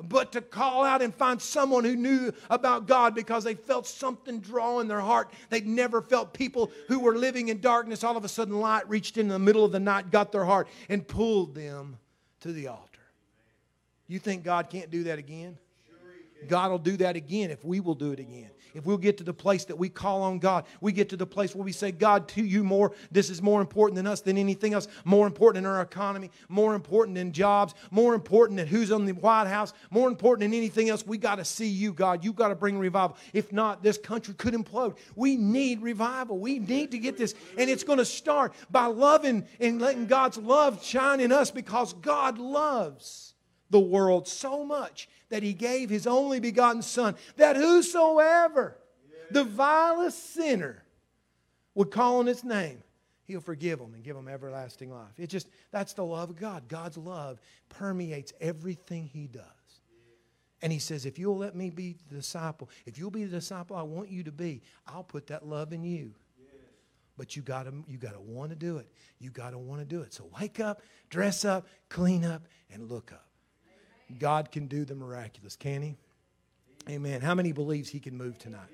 but 0.00 0.32
to 0.32 0.40
call 0.40 0.84
out 0.84 1.02
and 1.02 1.14
find 1.14 1.42
someone 1.42 1.84
who 1.84 1.96
knew 1.96 2.32
about 2.48 2.86
God 2.86 3.14
because 3.14 3.42
they 3.44 3.54
felt 3.54 3.86
something 3.86 4.40
draw 4.40 4.78
in 4.78 4.88
their 4.88 5.00
heart. 5.00 5.30
They'd 5.50 5.66
never 5.66 6.00
felt 6.00 6.32
people 6.32 6.70
who 6.86 7.00
were 7.00 7.16
living 7.16 7.48
in 7.48 7.60
darkness. 7.60 8.04
All 8.04 8.16
of 8.16 8.24
a 8.24 8.28
sudden, 8.28 8.60
light 8.60 8.88
reached 8.88 9.18
in 9.18 9.28
the 9.28 9.38
middle 9.38 9.64
of 9.64 9.72
the 9.72 9.80
night, 9.80 10.10
got 10.10 10.30
their 10.30 10.44
heart, 10.44 10.68
and 10.88 11.06
pulled 11.06 11.54
them 11.54 11.98
to 12.40 12.52
the 12.52 12.68
altar. 12.68 13.00
You 14.06 14.20
think 14.20 14.44
God 14.44 14.70
can't 14.70 14.90
do 14.90 15.02
that 15.02 15.18
again? 15.18 15.58
God 16.46 16.70
will 16.70 16.78
do 16.78 16.96
that 16.98 17.16
again 17.16 17.50
if 17.50 17.64
we 17.64 17.80
will 17.80 17.94
do 17.94 18.12
it 18.12 18.20
again 18.20 18.50
if 18.74 18.86
we'll 18.86 18.96
get 18.96 19.18
to 19.18 19.24
the 19.24 19.34
place 19.34 19.64
that 19.66 19.76
we 19.76 19.88
call 19.88 20.22
on 20.22 20.38
God, 20.38 20.64
we 20.80 20.92
get 20.92 21.08
to 21.10 21.16
the 21.16 21.26
place 21.26 21.54
where 21.54 21.64
we 21.64 21.72
say, 21.72 21.90
God, 21.90 22.28
to 22.28 22.42
you 22.42 22.62
more, 22.62 22.92
this 23.10 23.30
is 23.30 23.42
more 23.42 23.60
important 23.60 23.96
than 23.96 24.06
us, 24.06 24.20
than 24.20 24.38
anything 24.38 24.74
else, 24.74 24.88
more 25.04 25.26
important 25.26 25.64
than 25.64 25.72
our 25.72 25.82
economy, 25.82 26.30
more 26.48 26.74
important 26.74 27.16
than 27.16 27.32
jobs, 27.32 27.74
more 27.90 28.14
important 28.14 28.56
than 28.58 28.66
who's 28.66 28.92
on 28.92 29.04
the 29.04 29.12
White 29.12 29.48
House, 29.48 29.72
more 29.90 30.08
important 30.08 30.48
than 30.48 30.56
anything 30.56 30.88
else. 30.88 31.06
We 31.06 31.18
got 31.18 31.36
to 31.36 31.44
see 31.44 31.68
you, 31.68 31.92
God. 31.92 32.24
You've 32.24 32.36
got 32.36 32.48
to 32.48 32.54
bring 32.54 32.78
revival. 32.78 33.16
If 33.32 33.52
not, 33.52 33.82
this 33.82 33.98
country 33.98 34.34
could 34.34 34.54
implode. 34.54 34.96
We 35.16 35.36
need 35.36 35.82
revival. 35.82 36.38
We 36.38 36.58
need 36.58 36.90
to 36.92 36.98
get 36.98 37.16
this. 37.16 37.34
And 37.56 37.68
it's 37.68 37.84
going 37.84 37.98
to 37.98 38.04
start 38.04 38.54
by 38.70 38.86
loving 38.86 39.46
and 39.60 39.80
letting 39.80 40.06
God's 40.06 40.38
love 40.38 40.84
shine 40.84 41.20
in 41.20 41.32
us 41.32 41.50
because 41.50 41.94
God 41.94 42.38
loves 42.38 43.34
the 43.70 43.80
world 43.80 44.26
so 44.26 44.64
much 44.64 45.08
that 45.30 45.42
he 45.42 45.52
gave 45.52 45.90
his 45.90 46.06
only 46.06 46.40
begotten 46.40 46.82
Son, 46.82 47.14
that 47.36 47.56
whosoever, 47.56 48.76
the 49.30 49.44
vilest 49.44 50.34
sinner, 50.34 50.82
would 51.74 51.90
call 51.90 52.18
on 52.18 52.26
his 52.26 52.42
name, 52.42 52.82
he'll 53.24 53.40
forgive 53.40 53.78
them 53.78 53.94
and 53.94 54.02
give 54.02 54.16
them 54.16 54.26
everlasting 54.26 54.90
life. 54.90 55.12
It 55.16 55.28
just, 55.28 55.48
that's 55.70 55.92
the 55.92 56.04
love 56.04 56.30
of 56.30 56.36
God. 56.36 56.66
God's 56.66 56.98
love 56.98 57.40
permeates 57.68 58.32
everything 58.40 59.06
he 59.06 59.28
does. 59.28 59.44
And 60.60 60.72
he 60.72 60.80
says, 60.80 61.06
if 61.06 61.18
you'll 61.18 61.36
let 61.36 61.54
me 61.54 61.70
be 61.70 61.94
the 62.08 62.16
disciple, 62.16 62.68
if 62.84 62.98
you'll 62.98 63.12
be 63.12 63.24
the 63.24 63.36
disciple 63.36 63.76
I 63.76 63.82
want 63.82 64.10
you 64.10 64.24
to 64.24 64.32
be, 64.32 64.62
I'll 64.86 65.04
put 65.04 65.28
that 65.28 65.46
love 65.46 65.72
in 65.72 65.84
you. 65.84 66.14
But 67.16 67.34
you 67.34 67.42
gotta 67.42 67.72
you 67.88 67.98
gotta 67.98 68.20
want 68.20 68.50
to 68.50 68.56
do 68.56 68.78
it. 68.78 68.88
You 69.18 69.30
gotta 69.30 69.58
want 69.58 69.80
to 69.80 69.84
do 69.84 70.02
it. 70.02 70.14
So 70.14 70.30
wake 70.40 70.60
up, 70.60 70.82
dress 71.10 71.44
up, 71.44 71.66
clean 71.88 72.24
up, 72.24 72.46
and 72.72 72.88
look 72.88 73.12
up. 73.12 73.27
God 74.18 74.50
can 74.50 74.66
do 74.66 74.84
the 74.84 74.94
miraculous, 74.94 75.56
can 75.56 75.82
He? 75.82 75.96
Amen. 76.88 77.20
How 77.20 77.34
many 77.34 77.52
believes 77.52 77.90
He 77.90 78.00
can 78.00 78.16
move 78.16 78.38
tonight? 78.38 78.70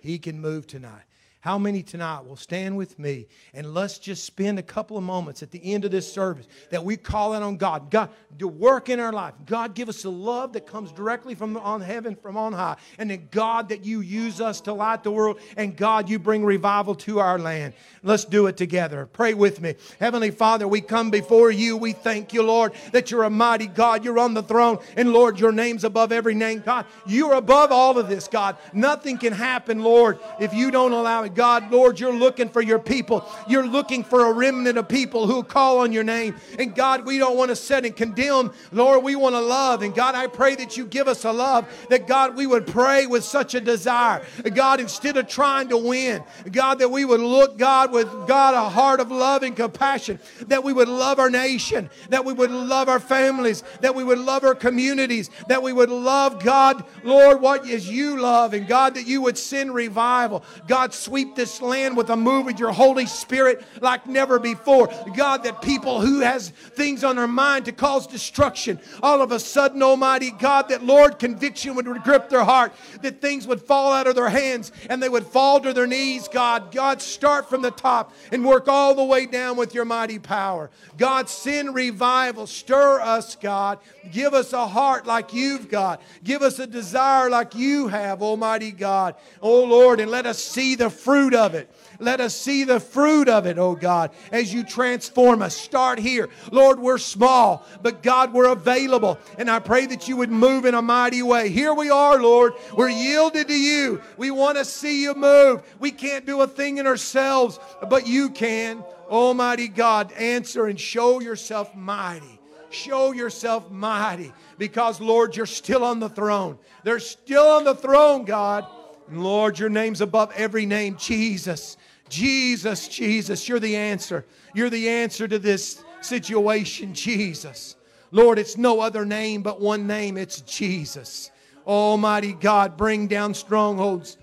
He 0.00 0.18
can 0.18 0.40
move 0.40 0.66
tonight. 0.66 1.04
How 1.42 1.58
many 1.58 1.82
tonight 1.82 2.24
will 2.24 2.36
stand 2.36 2.76
with 2.76 3.00
me 3.00 3.26
and 3.52 3.74
let's 3.74 3.98
just 3.98 4.22
spend 4.22 4.60
a 4.60 4.62
couple 4.62 4.96
of 4.96 5.02
moments 5.02 5.42
at 5.42 5.50
the 5.50 5.74
end 5.74 5.84
of 5.84 5.90
this 5.90 6.10
service 6.10 6.46
that 6.70 6.84
we 6.84 6.96
call 6.96 7.34
out 7.34 7.42
on 7.42 7.56
God, 7.56 7.90
God 7.90 8.10
to 8.38 8.46
work 8.46 8.88
in 8.88 9.00
our 9.00 9.12
life. 9.12 9.34
God 9.44 9.74
give 9.74 9.88
us 9.88 10.02
the 10.02 10.10
love 10.10 10.52
that 10.52 10.66
comes 10.68 10.92
directly 10.92 11.34
from 11.34 11.56
on 11.56 11.80
heaven, 11.80 12.14
from 12.14 12.36
on 12.36 12.52
high, 12.52 12.76
and 12.96 13.10
then 13.10 13.28
God 13.32 13.70
that 13.70 13.84
you 13.84 14.00
use 14.00 14.40
us 14.40 14.60
to 14.62 14.72
light 14.72 15.02
the 15.02 15.10
world, 15.10 15.40
and 15.56 15.76
God 15.76 16.08
you 16.08 16.18
bring 16.18 16.44
revival 16.44 16.94
to 16.96 17.18
our 17.18 17.38
land. 17.38 17.74
Let's 18.02 18.24
do 18.24 18.46
it 18.46 18.56
together. 18.56 19.06
Pray 19.06 19.34
with 19.34 19.60
me, 19.60 19.74
Heavenly 19.98 20.30
Father. 20.30 20.66
We 20.66 20.80
come 20.80 21.10
before 21.10 21.50
you. 21.50 21.76
We 21.76 21.92
thank 21.92 22.32
you, 22.32 22.42
Lord, 22.42 22.72
that 22.92 23.10
you're 23.10 23.24
a 23.24 23.30
mighty 23.30 23.66
God. 23.66 24.04
You're 24.04 24.18
on 24.18 24.34
the 24.34 24.42
throne, 24.42 24.78
and 24.96 25.12
Lord, 25.12 25.38
your 25.38 25.52
name's 25.52 25.84
above 25.84 26.12
every 26.12 26.34
name. 26.34 26.62
God, 26.64 26.86
you're 27.06 27.34
above 27.34 27.72
all 27.72 27.98
of 27.98 28.08
this. 28.08 28.28
God, 28.28 28.56
nothing 28.72 29.18
can 29.18 29.32
happen, 29.32 29.82
Lord, 29.82 30.18
if 30.40 30.54
you 30.54 30.70
don't 30.70 30.92
allow 30.92 31.24
it. 31.24 31.31
God, 31.34 31.70
Lord, 31.70 32.00
you're 32.00 32.12
looking 32.12 32.48
for 32.48 32.62
your 32.62 32.78
people. 32.78 33.28
You're 33.48 33.66
looking 33.66 34.04
for 34.04 34.26
a 34.26 34.32
remnant 34.32 34.78
of 34.78 34.88
people 34.88 35.26
who 35.26 35.42
call 35.42 35.78
on 35.78 35.92
your 35.92 36.04
name. 36.04 36.36
And 36.58 36.74
God, 36.74 37.06
we 37.06 37.18
don't 37.18 37.36
want 37.36 37.50
to 37.50 37.56
set 37.56 37.84
and 37.84 37.94
condemn. 37.94 38.52
Lord, 38.72 39.02
we 39.02 39.16
want 39.16 39.34
to 39.34 39.40
love. 39.40 39.82
And 39.82 39.94
God, 39.94 40.14
I 40.14 40.26
pray 40.26 40.54
that 40.56 40.76
you 40.76 40.86
give 40.86 41.08
us 41.08 41.24
a 41.24 41.32
love 41.32 41.66
that 41.88 42.06
God, 42.06 42.36
we 42.36 42.46
would 42.46 42.66
pray 42.66 43.06
with 43.06 43.24
such 43.24 43.54
a 43.54 43.60
desire. 43.60 44.24
God, 44.54 44.80
instead 44.80 45.16
of 45.16 45.28
trying 45.28 45.68
to 45.68 45.76
win, 45.76 46.24
God, 46.50 46.78
that 46.78 46.90
we 46.90 47.04
would 47.04 47.20
look, 47.20 47.58
God, 47.58 47.92
with 47.92 48.08
God, 48.26 48.54
a 48.54 48.68
heart 48.68 49.00
of 49.00 49.10
love 49.10 49.42
and 49.42 49.54
compassion, 49.54 50.18
that 50.46 50.64
we 50.64 50.72
would 50.72 50.88
love 50.88 51.18
our 51.18 51.30
nation, 51.30 51.90
that 52.08 52.24
we 52.24 52.32
would 52.32 52.50
love 52.50 52.88
our 52.88 53.00
families, 53.00 53.62
that 53.80 53.94
we 53.94 54.04
would 54.04 54.18
love 54.18 54.44
our 54.44 54.54
communities, 54.54 55.30
that 55.48 55.62
we 55.62 55.72
would 55.72 55.90
love 55.90 56.42
God, 56.42 56.84
Lord, 57.04 57.40
what 57.40 57.66
is 57.66 57.88
you 57.88 58.18
love, 58.20 58.54
and 58.54 58.66
God, 58.66 58.94
that 58.94 59.06
you 59.06 59.22
would 59.22 59.38
send 59.38 59.74
revival. 59.74 60.44
God, 60.66 60.94
sweet 60.94 61.21
sweep 61.22 61.36
this 61.36 61.62
land 61.62 61.96
with 61.96 62.10
a 62.10 62.16
move 62.16 62.48
of 62.48 62.58
your 62.58 62.72
Holy 62.72 63.06
Spirit 63.06 63.62
like 63.80 64.08
never 64.08 64.40
before. 64.40 64.88
God, 65.14 65.44
that 65.44 65.62
people 65.62 66.00
who 66.00 66.20
has 66.20 66.48
things 66.48 67.04
on 67.04 67.14
their 67.14 67.28
mind 67.28 67.66
to 67.66 67.72
cause 67.72 68.08
destruction, 68.08 68.80
all 69.02 69.22
of 69.22 69.30
a 69.30 69.38
sudden, 69.38 69.82
Almighty 69.82 70.32
God, 70.32 70.68
that 70.70 70.82
Lord, 70.82 71.20
conviction 71.20 71.76
would 71.76 71.86
grip 72.02 72.28
their 72.28 72.42
heart, 72.42 72.72
that 73.02 73.20
things 73.20 73.46
would 73.46 73.60
fall 73.60 73.92
out 73.92 74.08
of 74.08 74.16
their 74.16 74.30
hands 74.30 74.72
and 74.90 75.00
they 75.00 75.08
would 75.08 75.24
fall 75.24 75.60
to 75.60 75.72
their 75.72 75.86
knees, 75.86 76.26
God. 76.26 76.72
God, 76.72 77.00
start 77.00 77.48
from 77.48 77.62
the 77.62 77.70
top 77.70 78.12
and 78.32 78.44
work 78.44 78.66
all 78.66 78.94
the 78.94 79.04
way 79.04 79.26
down 79.26 79.56
with 79.56 79.74
your 79.74 79.84
mighty 79.84 80.18
power. 80.18 80.70
God, 80.98 81.28
send 81.28 81.74
revival. 81.74 82.48
Stir 82.48 83.00
us, 83.00 83.36
God. 83.36 83.78
Give 84.10 84.34
us 84.34 84.52
a 84.52 84.66
heart 84.66 85.06
like 85.06 85.32
you've 85.32 85.68
got. 85.68 86.02
Give 86.24 86.42
us 86.42 86.58
a 86.58 86.66
desire 86.66 87.30
like 87.30 87.54
you 87.54 87.86
have, 87.88 88.22
Almighty 88.22 88.72
God. 88.72 89.14
Oh 89.40 89.62
Lord, 89.64 90.00
and 90.00 90.10
let 90.10 90.26
us 90.26 90.42
see 90.42 90.74
the 90.74 90.90
fruit 90.90 91.11
fruit 91.12 91.34
of 91.34 91.54
it. 91.54 91.68
Let 91.98 92.22
us 92.22 92.34
see 92.34 92.64
the 92.64 92.80
fruit 92.80 93.28
of 93.28 93.44
it, 93.44 93.58
oh 93.58 93.74
God, 93.74 94.12
as 94.32 94.50
you 94.50 94.64
transform 94.64 95.42
us. 95.42 95.54
Start 95.54 95.98
here. 95.98 96.30
Lord, 96.50 96.80
we're 96.80 96.96
small, 96.96 97.66
but 97.82 98.02
God, 98.02 98.32
we're 98.32 98.50
available. 98.50 99.18
And 99.36 99.50
I 99.50 99.58
pray 99.58 99.84
that 99.84 100.08
you 100.08 100.16
would 100.16 100.30
move 100.30 100.64
in 100.64 100.72
a 100.72 100.80
mighty 100.80 101.20
way. 101.22 101.50
Here 101.50 101.74
we 101.74 101.90
are, 101.90 102.18
Lord. 102.18 102.54
We're 102.74 102.88
yielded 102.88 103.48
to 103.48 103.54
you. 103.54 104.00
We 104.16 104.30
want 104.30 104.56
to 104.56 104.64
see 104.64 105.02
you 105.02 105.14
move. 105.14 105.62
We 105.78 105.90
can't 105.90 106.24
do 106.24 106.40
a 106.40 106.46
thing 106.46 106.78
in 106.78 106.86
ourselves, 106.86 107.60
but 107.90 108.06
you 108.06 108.30
can. 108.30 108.82
Almighty 109.10 109.68
God, 109.68 110.12
answer 110.12 110.64
and 110.64 110.80
show 110.80 111.20
yourself 111.20 111.74
mighty. 111.76 112.40
Show 112.70 113.12
yourself 113.12 113.70
mighty 113.70 114.32
because, 114.56 114.98
Lord, 114.98 115.36
you're 115.36 115.44
still 115.44 115.84
on 115.84 116.00
the 116.00 116.08
throne. 116.08 116.56
They're 116.84 117.00
still 117.00 117.48
on 117.48 117.64
the 117.64 117.74
throne, 117.74 118.24
God. 118.24 118.64
Lord, 119.10 119.58
your 119.58 119.68
name's 119.68 120.00
above 120.00 120.32
every 120.34 120.66
name. 120.66 120.96
Jesus, 120.96 121.76
Jesus, 122.08 122.88
Jesus. 122.88 123.48
You're 123.48 123.60
the 123.60 123.76
answer. 123.76 124.24
You're 124.54 124.70
the 124.70 124.88
answer 124.88 125.26
to 125.28 125.38
this 125.38 125.82
situation, 126.00 126.94
Jesus. 126.94 127.76
Lord, 128.10 128.38
it's 128.38 128.56
no 128.56 128.80
other 128.80 129.04
name 129.04 129.42
but 129.42 129.60
one 129.60 129.86
name. 129.86 130.16
It's 130.16 130.40
Jesus. 130.42 131.30
Almighty 131.66 132.32
God, 132.32 132.76
bring 132.76 133.06
down 133.06 133.34
strongholds. 133.34 134.18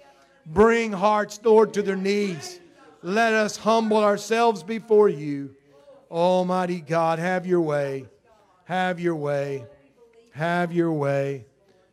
Bring 0.45 0.91
hearts, 0.91 1.39
Lord, 1.43 1.73
to 1.73 1.81
their 1.81 1.95
knees. 1.95 2.59
Let 3.01 3.33
us 3.33 3.57
humble 3.57 3.97
ourselves 3.97 4.63
before 4.63 5.09
you. 5.09 5.55
Almighty 6.11 6.81
God, 6.81 7.19
have 7.19 7.45
your 7.45 7.61
way. 7.61 8.05
Have 8.65 8.99
your 8.99 9.15
way. 9.15 9.65
Have 10.31 10.73
your 10.73 10.91
way. 10.91 11.45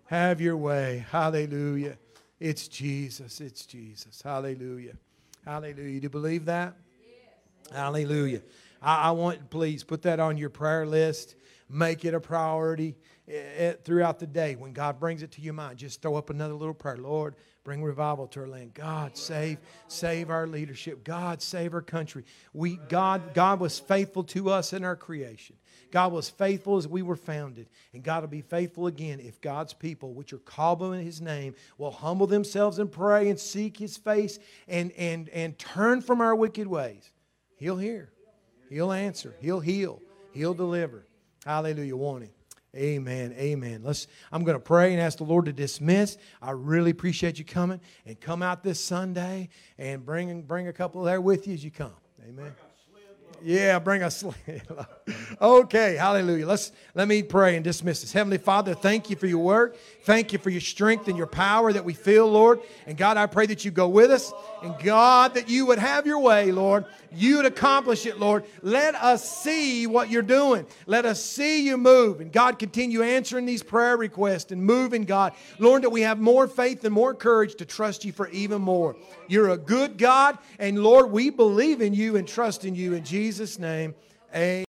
Have 0.06 0.40
your 0.40 0.56
way. 0.56 1.04
Hallelujah. 1.10 1.98
It's 2.38 2.68
Jesus. 2.68 3.40
It's 3.40 3.64
Jesus. 3.64 4.20
Hallelujah. 4.22 4.96
Hallelujah. 5.44 6.00
Do 6.00 6.04
you 6.04 6.10
believe 6.10 6.44
that? 6.46 6.76
Yes. 7.02 7.72
Hallelujah. 7.72 8.42
I, 8.82 9.08
I, 9.08 9.10
want, 9.12 9.48
please, 9.48 9.84
put 9.84 10.02
that 10.02 10.20
on 10.20 10.36
your 10.36 10.50
prayer 10.50 10.86
list. 10.86 11.36
Make 11.68 12.04
it 12.04 12.14
a 12.14 12.20
priority 12.20 12.94
eh, 13.28 13.32
eh, 13.56 13.72
throughout 13.84 14.18
the 14.18 14.26
day. 14.26 14.54
When 14.54 14.72
God 14.72 15.00
brings 15.00 15.22
it 15.22 15.32
to 15.32 15.40
your 15.40 15.54
mind, 15.54 15.78
just 15.78 16.02
throw 16.02 16.14
up 16.16 16.30
another 16.30 16.54
little 16.54 16.74
prayer. 16.74 16.96
Lord, 16.96 17.34
bring 17.64 17.82
revival 17.82 18.26
to 18.28 18.40
our 18.40 18.48
land. 18.48 18.74
God, 18.74 19.16
save, 19.16 19.58
save 19.88 20.30
our 20.30 20.46
leadership. 20.46 21.04
God, 21.04 21.42
save 21.42 21.74
our 21.74 21.82
country. 21.82 22.24
We, 22.52 22.78
God, 22.88 23.34
God 23.34 23.60
was 23.60 23.78
faithful 23.78 24.24
to 24.24 24.50
us 24.50 24.72
in 24.72 24.84
our 24.84 24.94
creation. 24.94 25.56
God 25.90 26.12
was 26.12 26.28
faithful 26.28 26.76
as 26.76 26.88
we 26.88 27.02
were 27.02 27.16
founded, 27.16 27.68
and 27.92 28.02
God 28.02 28.22
will 28.22 28.28
be 28.28 28.42
faithful 28.42 28.86
again 28.86 29.20
if 29.20 29.40
God's 29.40 29.72
people, 29.72 30.12
which 30.12 30.32
are 30.32 30.38
called 30.38 30.80
by 30.80 30.98
His 30.98 31.20
name, 31.20 31.54
will 31.78 31.90
humble 31.90 32.26
themselves 32.26 32.78
and 32.78 32.90
pray 32.90 33.28
and 33.28 33.38
seek 33.38 33.76
His 33.76 33.96
face 33.96 34.38
and, 34.68 34.92
and, 34.92 35.28
and 35.30 35.58
turn 35.58 36.00
from 36.00 36.20
our 36.20 36.34
wicked 36.34 36.66
ways. 36.66 37.10
He'll 37.56 37.78
hear, 37.78 38.10
He'll 38.68 38.92
answer, 38.92 39.34
He'll 39.40 39.60
heal, 39.60 40.00
He'll 40.32 40.54
deliver. 40.54 41.06
Hallelujah. 41.44 41.96
Want 41.96 42.24
Him. 42.24 42.30
Amen. 42.74 43.32
Amen. 43.38 43.80
Let's 43.82 44.06
I'm 44.30 44.44
going 44.44 44.56
to 44.56 44.62
pray 44.62 44.92
and 44.92 45.00
ask 45.00 45.18
the 45.18 45.24
Lord 45.24 45.46
to 45.46 45.52
dismiss. 45.52 46.18
I 46.42 46.50
really 46.50 46.90
appreciate 46.90 47.38
you 47.38 47.44
coming 47.44 47.80
and 48.04 48.20
come 48.20 48.42
out 48.42 48.62
this 48.62 48.78
Sunday 48.78 49.48
and 49.78 50.04
bring 50.04 50.42
bring 50.42 50.68
a 50.68 50.72
couple 50.72 51.02
there 51.02 51.20
with 51.20 51.46
you 51.46 51.54
as 51.54 51.64
you 51.64 51.70
come. 51.70 51.94
Amen. 52.28 52.52
Yeah, 53.42 53.78
bring 53.78 54.02
us. 54.02 54.24
okay, 55.40 55.96
hallelujah. 55.96 56.46
Let's 56.46 56.72
let 56.94 57.06
me 57.08 57.22
pray 57.22 57.56
and 57.56 57.64
dismiss 57.64 58.00
this. 58.00 58.12
Heavenly 58.12 58.38
Father, 58.38 58.74
thank 58.74 59.10
you 59.10 59.16
for 59.16 59.26
your 59.26 59.42
work. 59.42 59.76
Thank 60.02 60.32
you 60.32 60.38
for 60.38 60.50
your 60.50 60.60
strength 60.60 61.08
and 61.08 61.16
your 61.16 61.26
power 61.26 61.72
that 61.72 61.84
we 61.84 61.92
feel, 61.92 62.26
Lord. 62.28 62.60
And 62.86 62.96
God, 62.96 63.16
I 63.16 63.26
pray 63.26 63.46
that 63.46 63.64
you 63.64 63.70
go 63.70 63.88
with 63.88 64.10
us. 64.10 64.32
And 64.62 64.74
God, 64.82 65.34
that 65.34 65.48
you 65.48 65.66
would 65.66 65.78
have 65.78 66.06
your 66.06 66.20
way, 66.20 66.52
Lord. 66.52 66.86
You 67.16 67.38
would 67.38 67.46
accomplish 67.46 68.06
it, 68.06 68.20
Lord. 68.20 68.44
Let 68.62 68.94
us 68.94 69.42
see 69.42 69.86
what 69.86 70.10
you're 70.10 70.22
doing. 70.22 70.66
Let 70.86 71.06
us 71.06 71.24
see 71.24 71.64
you 71.64 71.76
move. 71.76 72.20
And 72.20 72.30
God, 72.30 72.58
continue 72.58 73.02
answering 73.02 73.46
these 73.46 73.62
prayer 73.62 73.96
requests 73.96 74.52
and 74.52 74.62
moving, 74.62 75.04
God. 75.04 75.32
Lord, 75.58 75.82
that 75.82 75.90
we 75.90 76.02
have 76.02 76.20
more 76.20 76.46
faith 76.46 76.84
and 76.84 76.92
more 76.92 77.14
courage 77.14 77.54
to 77.56 77.64
trust 77.64 78.04
you 78.04 78.12
for 78.12 78.28
even 78.28 78.60
more. 78.60 78.96
You're 79.28 79.50
a 79.50 79.58
good 79.58 79.96
God. 79.96 80.38
And 80.58 80.82
Lord, 80.82 81.10
we 81.10 81.30
believe 81.30 81.80
in 81.80 81.94
you 81.94 82.16
and 82.16 82.28
trust 82.28 82.64
in 82.64 82.74
you. 82.74 82.94
In 82.94 83.04
Jesus' 83.04 83.58
name, 83.58 83.94
amen. 84.34 84.65